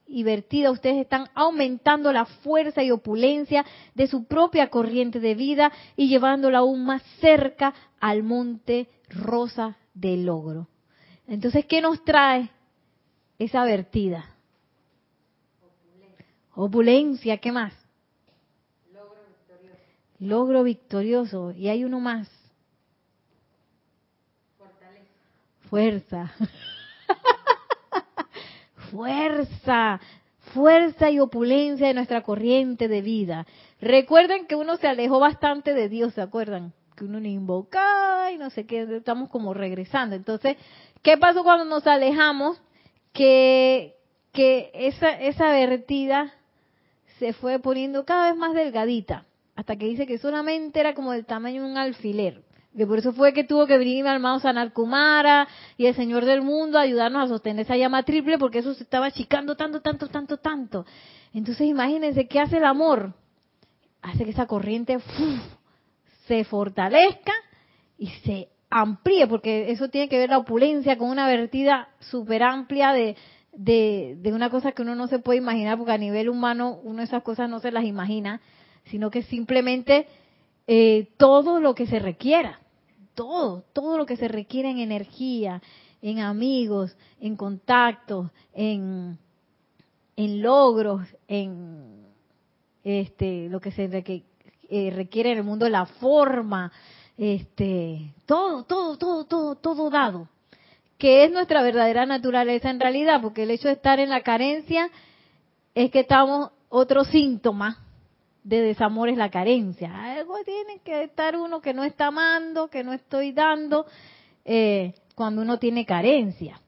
y 0.07 0.23
vertida, 0.23 0.71
ustedes 0.71 0.99
están 0.99 1.29
aumentando 1.35 2.13
la 2.13 2.25
fuerza 2.25 2.83
y 2.83 2.91
opulencia 2.91 3.65
de 3.95 4.07
su 4.07 4.27
propia 4.27 4.71
corriente 4.71 5.21
de 5.21 5.35
vida 5.35 5.73
y 5.97 6.09
llevándola 6.09 6.59
aún 6.59 6.85
más 6.85 7.03
cerca 7.21 7.75
al 8.01 8.23
monte 8.23 8.89
rosa 9.09 9.77
del 9.95 10.27
logro. 10.27 10.69
Entonces, 11.27 11.65
¿qué 11.67 11.81
nos 11.81 12.05
trae 12.05 12.51
esa 13.39 13.65
vertida? 13.65 14.31
Opulencia, 16.55 17.39
¿qué 17.39 17.51
más? 17.51 17.73
Logro 18.93 19.25
victorioso. 19.27 19.81
Logro 20.21 20.63
victorioso. 20.63 21.51
Y 21.53 21.69
hay 21.69 21.85
uno 21.85 21.99
más. 21.99 22.29
Fortaleza. 24.59 25.11
Fuerza. 25.69 26.33
fuerza, 28.91 30.01
fuerza 30.53 31.11
y 31.11 31.19
opulencia 31.19 31.89
de 31.89 31.95
nuestra 31.95 32.23
corriente 32.23 32.87
de 32.87 33.03
vida. 33.03 33.47
Recuerden 33.81 34.47
que 34.47 34.55
uno 34.55 34.77
se 34.77 34.87
alejó 34.87 35.19
bastante 35.19 35.75
de 35.75 35.89
Dios, 35.89 36.15
¿se 36.15 36.23
acuerdan? 36.23 36.73
Que 36.97 37.05
uno 37.05 37.21
ni 37.21 37.33
invocaba 37.33 38.31
y 38.33 38.39
no 38.39 38.51
sé 38.51 38.67
qué, 38.67 38.83
estamos 38.83 39.29
como 39.29 39.55
regresando. 39.55 40.15
Entonces, 40.15 40.57
¿qué 41.03 41.17
pasó 41.19 41.43
cuando 41.43 41.65
nos 41.65 41.87
alejamos? 41.87 42.61
Que, 43.13 43.95
que 44.33 44.71
esa, 44.75 45.11
esa 45.11 45.51
vertida 45.51 46.33
se 47.19 47.33
fue 47.33 47.59
poniendo 47.59 48.05
cada 48.05 48.31
vez 48.31 48.37
más 48.37 48.55
delgadita, 48.55 49.25
hasta 49.57 49.77
que 49.77 49.87
dice 49.87 50.07
que 50.07 50.19
solamente 50.19 50.81
era 50.81 50.95
como 50.95 51.13
del 51.13 51.25
tamaño 51.25 51.63
de 51.63 51.71
un 51.71 51.79
alfiler. 51.79 52.43
Que 52.77 52.87
por 52.89 52.99
eso 52.99 53.13
fue 53.13 53.33
que 53.33 53.45
tuvo 53.45 53.67
que 53.67 53.79
venir 53.79 54.03
mi 54.03 54.11
hermano 54.11 54.41
Sanar 54.41 54.73
Kumara 54.73 55.47
y 55.77 55.87
el 55.87 55.95
Señor 55.95 56.25
del 56.25 56.43
Mundo 56.43 56.77
a 56.77 56.83
ayudarnos 56.83 57.25
a 57.25 57.29
sostener 57.29 57.65
esa 57.65 57.77
llama 57.77 58.03
triple 58.03 58.37
porque 58.37 58.59
eso 58.59 58.75
se 58.75 58.83
estaba 58.83 59.07
achicando 59.07 59.57
tanto, 59.57 59.81
tanto, 59.81 60.09
tanto, 60.09 60.39
tanto. 60.39 60.85
Entonces 61.33 61.69
imagínense 61.69 62.27
qué 62.27 62.41
hace 62.41 62.57
el 62.57 62.65
amor. 62.65 63.15
Hace 64.03 64.25
que 64.25 64.33
esa 64.33 64.47
corriente 64.47 64.99
se 66.27 66.45
fortalezca 66.45 67.33
y 67.99 68.09
se 68.25 68.49
amplíe, 68.71 69.27
porque 69.27 69.71
eso 69.71 69.89
tiene 69.89 70.09
que 70.09 70.19
ver 70.19 70.31
la 70.31 70.39
opulencia 70.39 70.99
con 70.99 71.11
una 71.11 71.27
vertida 71.27 71.89
súper 72.01 72.43
amplia 72.43 72.93
de, 72.93 73.17
de, 73.53 74.33
una 74.33 74.51
cosa 74.51 74.73
que 74.73 74.83
uno 74.83 74.95
no 74.95 75.07
se 75.07 75.21
puede 75.21 75.39
imaginar, 75.39 75.79
porque 75.79 75.93
a 75.93 75.99
nivel 75.99 76.29
humano 76.29 76.81
uno 76.83 77.03
esas 77.03 77.23
cosas 77.23 77.49
no 77.49 77.61
se 77.61 77.71
las 77.71 77.85
imagina, 77.85 78.41
sino 78.87 79.11
que 79.11 79.23
simplemente 79.23 80.07
eh, 80.67 81.09
todo 81.17 81.61
lo 81.61 81.75
que 81.75 81.87
se 81.87 81.99
requiera, 81.99 82.61
todo, 83.15 83.65
todo 83.73 83.97
lo 83.97 84.07
que 84.07 84.17
se 84.17 84.29
requiere 84.29 84.71
en 84.71 84.79
energía, 84.79 85.63
en 86.03 86.19
amigos, 86.19 86.97
en 87.21 87.37
contactos, 87.37 88.31
en, 88.53 89.19
en 90.17 90.43
logros, 90.43 91.07
en 91.29 92.07
este, 92.83 93.49
lo 93.49 93.61
que 93.61 93.71
se 93.71 93.89
eh, 94.71 94.93
requiere 94.95 95.33
en 95.33 95.39
el 95.39 95.45
mundo, 95.45 95.69
la 95.69 95.87
forma, 95.87 96.73
este, 97.17 98.15
todo, 98.27 98.65
todo, 98.65 98.97
todo, 98.99 99.25
todo, 99.25 99.55
todo 99.57 99.91
dado, 99.91 100.29
que 100.99 101.25
es 101.25 101.33
nuestra 101.33 101.63
verdadera 101.63 102.07
naturaleza 102.07 102.71
en 102.71 102.81
realidad, 102.81 103.21
porque 103.21 103.45
el 103.45 103.51
hecho 103.51 103.69
de 103.69 103.75
estar 103.75 104.01
en 104.01 104.11
la 104.11 104.23
carencia 104.23 104.91
es 105.75 105.91
que 105.91 106.01
estamos 106.01 106.51
otro 106.69 107.05
síntoma 107.05 107.85
de 108.43 108.61
desamor 108.61 109.09
es 109.09 109.17
la 109.17 109.31
carencia. 109.31 110.15
Algo 110.17 110.37
tiene 110.45 110.81
que 110.85 111.03
estar 111.05 111.37
uno 111.37 111.61
que 111.61 111.73
no 111.73 111.83
está 111.83 112.09
amando, 112.09 112.69
que 112.69 112.85
no 112.85 112.93
estoy 112.93 113.33
dando, 113.33 113.87
eh, 114.45 114.95
cuando 115.15 115.43
uno 115.43 115.59
tiene 115.59 115.87
carencia. 115.87 116.61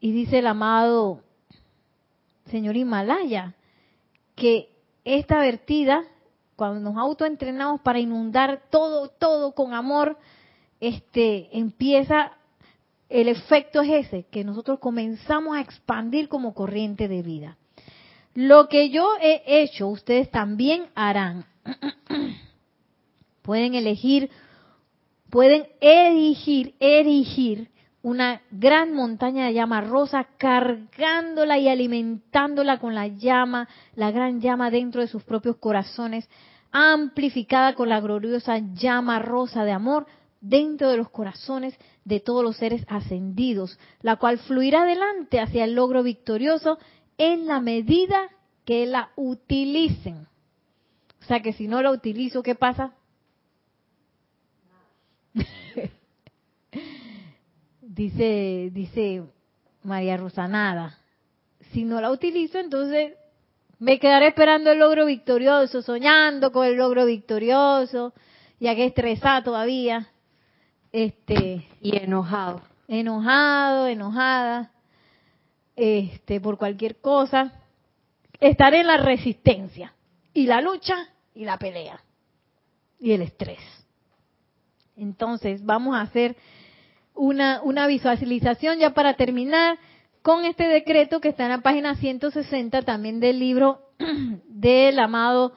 Y 0.00 0.12
dice 0.12 0.38
el 0.38 0.46
amado 0.46 1.22
señor 2.46 2.76
Himalaya 2.76 3.54
que 4.34 4.70
esta 5.04 5.38
vertida, 5.38 6.04
cuando 6.56 6.80
nos 6.80 6.96
autoentrenamos 6.96 7.82
para 7.82 8.00
inundar 8.00 8.62
todo, 8.70 9.08
todo 9.08 9.52
con 9.52 9.74
amor, 9.74 10.16
este, 10.80 11.56
empieza, 11.56 12.32
el 13.08 13.28
efecto 13.28 13.82
es 13.82 14.06
ese, 14.06 14.24
que 14.24 14.42
nosotros 14.42 14.78
comenzamos 14.78 15.56
a 15.56 15.60
expandir 15.60 16.28
como 16.28 16.54
corriente 16.54 17.08
de 17.08 17.22
vida. 17.22 17.56
Lo 18.34 18.68
que 18.68 18.90
yo 18.90 19.08
he 19.20 19.42
hecho, 19.62 19.88
ustedes 19.88 20.30
también 20.30 20.86
harán. 20.94 21.44
pueden 23.42 23.74
elegir, 23.74 24.30
pueden 25.30 25.66
erigir, 25.80 26.74
erigir 26.80 27.70
una 28.06 28.40
gran 28.52 28.92
montaña 28.92 29.46
de 29.46 29.54
llama 29.54 29.80
rosa, 29.80 30.28
cargándola 30.38 31.58
y 31.58 31.68
alimentándola 31.68 32.78
con 32.78 32.94
la 32.94 33.08
llama, 33.08 33.68
la 33.96 34.12
gran 34.12 34.40
llama 34.40 34.70
dentro 34.70 35.00
de 35.00 35.08
sus 35.08 35.24
propios 35.24 35.56
corazones, 35.56 36.28
amplificada 36.70 37.74
con 37.74 37.88
la 37.88 38.00
gloriosa 38.00 38.58
llama 38.74 39.18
rosa 39.18 39.64
de 39.64 39.72
amor 39.72 40.06
dentro 40.40 40.88
de 40.88 40.98
los 40.98 41.10
corazones 41.10 41.76
de 42.04 42.20
todos 42.20 42.44
los 42.44 42.56
seres 42.56 42.84
ascendidos, 42.86 43.76
la 44.02 44.14
cual 44.14 44.38
fluirá 44.38 44.82
adelante 44.82 45.40
hacia 45.40 45.64
el 45.64 45.74
logro 45.74 46.04
victorioso 46.04 46.78
en 47.18 47.48
la 47.48 47.60
medida 47.60 48.28
que 48.64 48.86
la 48.86 49.10
utilicen. 49.16 50.28
O 51.22 51.24
sea 51.24 51.40
que 51.40 51.52
si 51.54 51.66
no 51.66 51.82
la 51.82 51.90
utilizo, 51.90 52.44
¿qué 52.44 52.54
pasa? 52.54 52.92
Dice, 57.96 58.68
dice 58.72 59.24
María 59.82 60.18
Rosanada, 60.18 60.98
si 61.72 61.82
no 61.82 62.00
la 62.00 62.10
utilizo, 62.10 62.58
entonces 62.58 63.14
me 63.78 63.98
quedaré 63.98 64.28
esperando 64.28 64.70
el 64.70 64.78
logro 64.78 65.06
victorioso, 65.06 65.82
soñando 65.82 66.52
con 66.52 66.66
el 66.66 66.76
logro 66.76 67.06
victorioso, 67.06 68.12
ya 68.60 68.74
que 68.74 68.84
estresada 68.84 69.42
todavía, 69.42 70.08
este 70.92 71.66
y 71.80 71.96
enojado, 71.96 72.62
enojado, 72.86 73.88
enojada, 73.88 74.70
este 75.74 76.40
por 76.40 76.58
cualquier 76.58 77.00
cosa, 77.00 77.52
estaré 78.40 78.80
en 78.80 78.86
la 78.88 78.98
resistencia 78.98 79.94
y 80.34 80.46
la 80.46 80.60
lucha 80.60 80.96
y 81.34 81.44
la 81.44 81.58
pelea 81.58 82.00
y 83.00 83.12
el 83.12 83.22
estrés. 83.22 83.60
Entonces, 84.96 85.64
vamos 85.64 85.94
a 85.94 86.02
hacer 86.02 86.36
una, 87.16 87.60
una 87.62 87.86
visualización 87.86 88.78
ya 88.78 88.94
para 88.94 89.14
terminar 89.14 89.78
con 90.22 90.44
este 90.44 90.66
decreto 90.66 91.20
que 91.20 91.28
está 91.28 91.44
en 91.44 91.50
la 91.50 91.60
página 91.60 91.94
160 91.96 92.82
también 92.82 93.20
del 93.20 93.38
libro 93.38 93.80
del 94.48 94.98
amado 94.98 95.52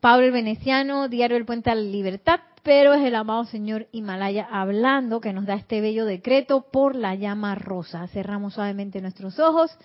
Pablo 0.00 0.26
el 0.26 0.32
Veneciano, 0.32 1.08
Diario 1.08 1.36
del 1.36 1.44
Puente 1.44 1.70
a 1.70 1.74
la 1.74 1.82
Libertad, 1.82 2.40
pero 2.62 2.94
es 2.94 3.04
el 3.04 3.14
amado 3.16 3.44
señor 3.44 3.88
Himalaya 3.92 4.46
hablando 4.50 5.20
que 5.20 5.32
nos 5.32 5.46
da 5.46 5.54
este 5.54 5.80
bello 5.80 6.04
decreto 6.04 6.66
por 6.70 6.94
la 6.94 7.14
llama 7.14 7.54
rosa. 7.54 8.06
Cerramos 8.08 8.54
suavemente 8.54 9.00
nuestros 9.00 9.38
ojos 9.40 9.76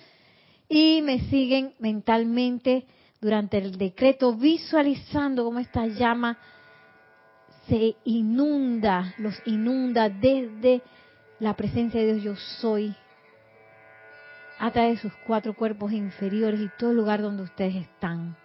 y 0.69 1.01
me 1.01 1.19
siguen 1.29 1.73
mentalmente 1.79 2.85
durante 3.21 3.57
el 3.57 3.77
decreto 3.77 4.33
visualizando 4.33 5.45
cómo 5.45 5.59
esta 5.59 5.87
llama 5.87 6.37
se 7.67 7.95
inunda, 8.03 9.13
los 9.17 9.35
inunda 9.45 10.09
desde 10.09 10.81
la 11.43 11.55
presencia 11.55 11.99
de 11.99 12.13
Dios 12.13 12.23
yo 12.23 12.35
soy 12.61 12.95
a 14.59 14.71
través 14.71 14.95
de 14.95 15.09
sus 15.09 15.13
cuatro 15.27 15.53
cuerpos 15.53 15.91
inferiores 15.91 16.57
y 16.61 16.69
todo 16.79 16.91
el 16.91 16.97
lugar 16.97 17.21
donde 17.21 17.43
ustedes 17.43 17.75
están. 17.75 18.37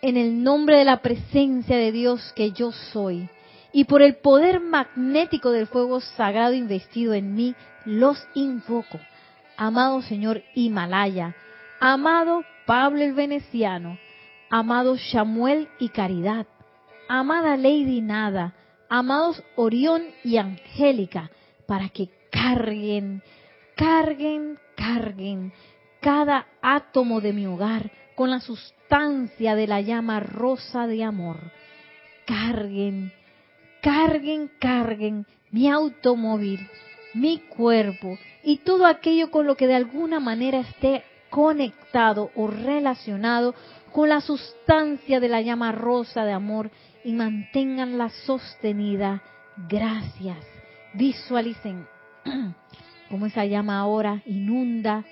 En 0.00 0.16
el 0.16 0.44
nombre 0.44 0.78
de 0.78 0.84
la 0.84 1.02
presencia 1.02 1.76
de 1.76 1.90
Dios 1.90 2.32
que 2.36 2.52
yo 2.52 2.70
soy 2.70 3.28
y 3.72 3.84
por 3.84 4.02
el 4.02 4.18
poder 4.18 4.60
magnético 4.60 5.50
del 5.50 5.66
fuego 5.66 6.00
sagrado 6.00 6.54
investido 6.54 7.12
en 7.12 7.34
mí, 7.34 7.56
los 7.84 8.24
invoco. 8.34 9.00
Amado 9.56 10.00
Señor 10.02 10.44
Himalaya, 10.54 11.34
amado 11.80 12.44
Pablo 12.66 13.02
el 13.02 13.14
Veneciano, 13.14 13.98
amado 14.48 14.96
Samuel 14.96 15.68
y 15.80 15.88
Caridad, 15.88 16.46
amada 17.08 17.56
Lady 17.56 18.00
Nada, 18.00 18.54
amados 18.92 19.42
Orión 19.56 20.02
y 20.22 20.36
Angélica, 20.36 21.30
para 21.66 21.88
que 21.88 22.10
carguen, 22.30 23.22
carguen, 23.74 24.58
carguen 24.76 25.50
cada 26.02 26.46
átomo 26.60 27.22
de 27.22 27.32
mi 27.32 27.46
hogar 27.46 27.90
con 28.14 28.30
la 28.30 28.40
sustancia 28.40 29.54
de 29.54 29.66
la 29.66 29.80
llama 29.80 30.20
rosa 30.20 30.86
de 30.86 31.04
amor. 31.04 31.38
Carguen, 32.26 33.14
carguen, 33.80 34.50
carguen 34.58 35.26
mi 35.50 35.70
automóvil, 35.70 36.60
mi 37.14 37.38
cuerpo 37.38 38.18
y 38.44 38.58
todo 38.58 38.84
aquello 38.84 39.30
con 39.30 39.46
lo 39.46 39.56
que 39.56 39.68
de 39.68 39.74
alguna 39.74 40.20
manera 40.20 40.60
esté 40.60 41.02
conectado 41.30 42.30
o 42.34 42.46
relacionado 42.46 43.54
con 43.90 44.10
la 44.10 44.20
sustancia 44.20 45.18
de 45.18 45.30
la 45.30 45.40
llama 45.40 45.72
rosa 45.72 46.26
de 46.26 46.32
amor 46.32 46.70
y 47.04 47.12
manténganla 47.12 48.10
sostenida. 48.26 49.22
Gracias. 49.68 50.38
Visualicen 50.94 51.86
cómo 53.10 53.26
esa 53.26 53.44
llama 53.44 53.78
ahora 53.78 54.22
inunda 54.26 55.04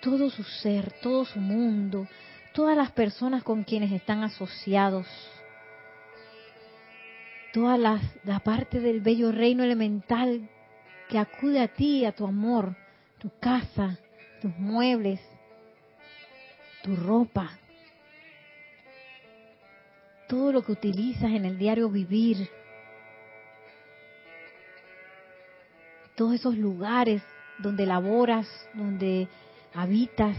todo 0.00 0.30
su 0.30 0.44
ser, 0.44 0.92
todo 1.02 1.24
su 1.24 1.40
mundo, 1.40 2.06
todas 2.52 2.76
las 2.76 2.92
personas 2.92 3.42
con 3.42 3.64
quienes 3.64 3.92
están 3.92 4.22
asociados, 4.22 5.06
toda 7.52 7.76
la, 7.76 8.00
la 8.24 8.40
parte 8.40 8.80
del 8.80 9.00
bello 9.00 9.32
reino 9.32 9.64
elemental 9.64 10.48
que 11.08 11.18
acude 11.18 11.60
a 11.60 11.68
ti, 11.68 12.04
a 12.04 12.12
tu 12.12 12.26
amor, 12.26 12.76
tu 13.18 13.30
casa, 13.40 13.98
tus 14.40 14.56
muebles, 14.56 15.20
tu 16.82 16.94
ropa, 16.94 17.58
todo 20.28 20.52
lo 20.52 20.62
que 20.62 20.72
utilizas 20.72 21.30
en 21.30 21.44
el 21.44 21.58
diario 21.58 21.88
vivir, 21.88 22.48
todos 26.14 26.34
esos 26.34 26.56
lugares 26.56 27.22
donde 27.58 27.86
laboras, 27.86 28.46
donde 28.74 29.28
habitas. 29.74 30.36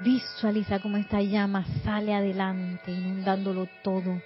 Visualiza 0.00 0.80
cómo 0.80 0.96
esta 0.96 1.20
llama 1.20 1.64
sale 1.84 2.14
adelante, 2.14 2.92
inundándolo 2.92 3.68
todo. 3.82 4.22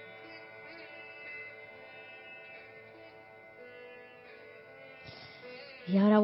Y 5.87 5.97
ahora 5.97 6.19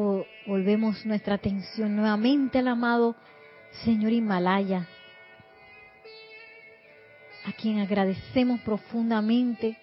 volvemos 0.46 1.04
nuestra 1.04 1.34
atención 1.34 1.94
nuevamente 1.96 2.60
al 2.60 2.68
amado 2.68 3.16
Señor 3.84 4.12
Himalaya, 4.12 4.86
a 7.44 7.52
quien 7.52 7.78
agradecemos 7.78 8.60
profundamente 8.60 9.76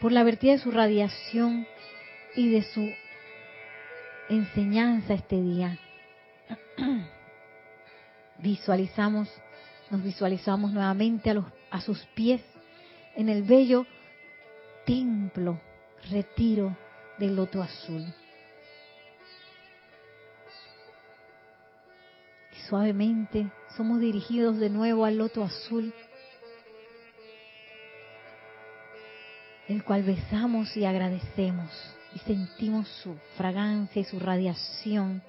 por 0.00 0.12
la 0.12 0.24
vertida 0.24 0.52
de 0.52 0.58
su 0.58 0.70
radiación 0.70 1.66
y 2.34 2.50
de 2.50 2.62
su 2.62 2.88
enseñanza 4.28 5.14
este 5.14 5.40
día. 5.40 5.78
Visualizamos, 8.38 9.28
nos 9.90 10.02
visualizamos 10.02 10.72
nuevamente 10.72 11.30
a, 11.30 11.34
los, 11.34 11.46
a 11.70 11.80
sus 11.80 12.04
pies 12.14 12.42
en 13.14 13.30
el 13.30 13.42
bello 13.42 13.86
templo, 14.84 15.58
retiro 16.10 16.76
del 17.18 17.36
loto 17.36 17.62
azul. 17.62 18.04
Y 22.52 22.68
suavemente 22.68 23.50
somos 23.76 24.00
dirigidos 24.00 24.58
de 24.58 24.68
nuevo 24.68 25.04
al 25.04 25.16
loto 25.16 25.42
azul 25.42 25.94
el 29.68 29.82
cual 29.84 30.02
besamos 30.02 30.76
y 30.76 30.84
agradecemos 30.84 31.70
y 32.14 32.18
sentimos 32.20 32.88
su 33.02 33.16
fragancia 33.36 34.00
y 34.00 34.04
su 34.04 34.18
radiación 34.18 35.22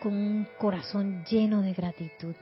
con 0.00 0.12
un 0.12 0.48
corazón 0.58 1.24
lleno 1.24 1.62
de 1.62 1.72
gratitud. 1.72 2.34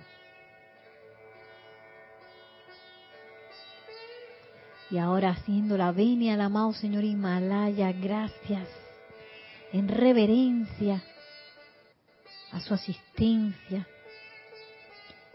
Y 4.90 4.98
ahora 4.98 5.30
haciendo 5.30 5.76
la 5.76 5.92
venia 5.92 6.34
al 6.34 6.40
amado 6.40 6.72
Señor 6.72 7.05
Himalaya, 7.05 7.92
gracias, 7.92 8.68
en 9.72 9.88
reverencia 9.88 11.03
a 12.50 12.61
su 12.61 12.74
asistencia, 12.74 13.86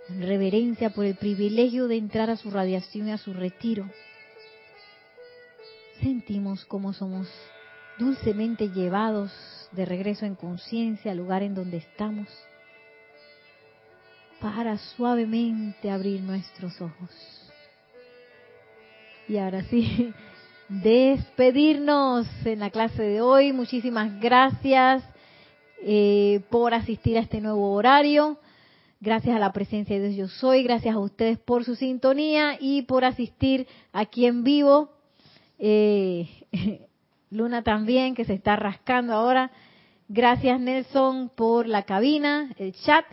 en 0.10 0.22
reverencia 0.22 0.90
por 0.90 1.06
el 1.06 1.16
privilegio 1.16 1.88
de 1.88 1.98
entrar 1.98 2.30
a 2.30 2.38
su 2.38 2.50
radiación 2.50 3.10
y 3.10 3.12
a 3.12 3.18
su 3.18 3.34
retiro. 3.34 3.90
Sentimos 6.02 6.66
como 6.66 6.94
somos 6.94 7.28
dulcemente 7.98 8.70
llevados 8.70 9.32
de 9.72 9.86
regreso 9.86 10.26
en 10.26 10.36
conciencia 10.36 11.12
al 11.12 11.18
lugar 11.18 11.44
en 11.44 11.56
donde 11.56 11.78
estamos 11.78 12.28
para 14.40 14.78
suavemente 14.78 15.90
abrir 15.90 16.22
nuestros 16.22 16.80
ojos. 16.80 17.10
Y 19.28 19.38
ahora 19.38 19.64
sí, 19.64 20.14
despedirnos 20.70 22.28
en 22.46 22.60
la 22.60 22.70
clase 22.70 23.02
de 23.02 23.22
hoy. 23.22 23.52
Muchísimas 23.52 24.20
gracias 24.20 25.04
eh, 25.82 26.42
por 26.50 26.74
asistir 26.74 27.18
a 27.18 27.22
este 27.22 27.42
nuevo 27.42 27.74
horario. 27.74 28.38
Gracias 29.00 29.36
a 29.36 29.40
la 29.40 29.54
presencia 29.54 30.00
de 30.00 30.10
Dios 30.10 30.32
yo 30.32 30.40
soy. 30.40 30.64
Gracias 30.64 30.96
a 30.96 31.00
ustedes 31.00 31.38
por 31.38 31.64
su 31.64 31.76
sintonía 31.76 32.58
y 32.60 32.82
por 32.82 33.06
asistir 33.06 33.68
aquí 33.94 34.26
en 34.26 34.44
vivo. 34.44 34.90
Eh, 35.60 36.28
Luna 37.30 37.62
también, 37.62 38.16
que 38.16 38.26
se 38.26 38.34
está 38.34 38.56
rascando 38.56 39.14
ahora. 39.14 39.52
Gracias 40.08 40.60
Nelson 40.60 41.30
por 41.30 41.68
la 41.68 41.84
cabina, 41.84 42.52
el 42.58 42.74
chat. 42.74 43.06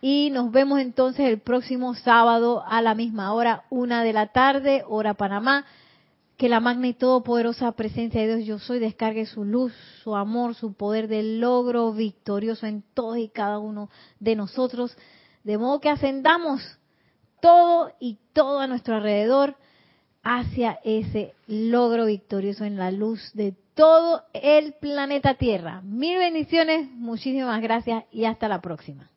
Y 0.00 0.30
nos 0.32 0.50
vemos 0.50 0.80
entonces 0.80 1.28
el 1.28 1.38
próximo 1.38 1.94
sábado 1.94 2.64
a 2.66 2.82
la 2.82 2.96
misma 2.96 3.32
hora, 3.32 3.62
una 3.70 4.02
de 4.02 4.12
la 4.12 4.26
tarde, 4.28 4.82
hora 4.88 5.14
Panamá. 5.14 5.66
Que 6.36 6.48
la 6.48 6.60
magna 6.60 6.88
y 6.88 6.94
todopoderosa 6.94 7.70
presencia 7.72 8.20
de 8.20 8.36
Dios 8.36 8.46
yo 8.46 8.58
soy 8.58 8.78
descargue 8.78 9.26
su 9.26 9.44
luz, 9.44 9.72
su 10.02 10.16
amor, 10.16 10.54
su 10.54 10.72
poder 10.74 11.06
del 11.06 11.40
logro 11.40 11.92
victorioso 11.92 12.66
en 12.66 12.82
todos 12.94 13.18
y 13.18 13.28
cada 13.28 13.58
uno 13.58 13.90
de 14.18 14.34
nosotros. 14.34 14.96
De 15.44 15.58
modo 15.58 15.80
que 15.80 15.88
ascendamos 15.88 16.78
todo 17.40 17.92
y 18.00 18.18
todo 18.32 18.60
a 18.60 18.66
nuestro 18.66 18.96
alrededor 18.96 19.56
hacia 20.22 20.78
ese 20.84 21.34
logro 21.46 22.06
victorioso 22.06 22.64
en 22.64 22.76
la 22.76 22.90
luz 22.90 23.32
de 23.34 23.54
todo 23.74 24.22
el 24.32 24.74
planeta 24.74 25.34
Tierra. 25.34 25.80
Mil 25.82 26.18
bendiciones, 26.18 26.90
muchísimas 26.90 27.60
gracias 27.60 28.04
y 28.10 28.24
hasta 28.24 28.48
la 28.48 28.60
próxima. 28.60 29.11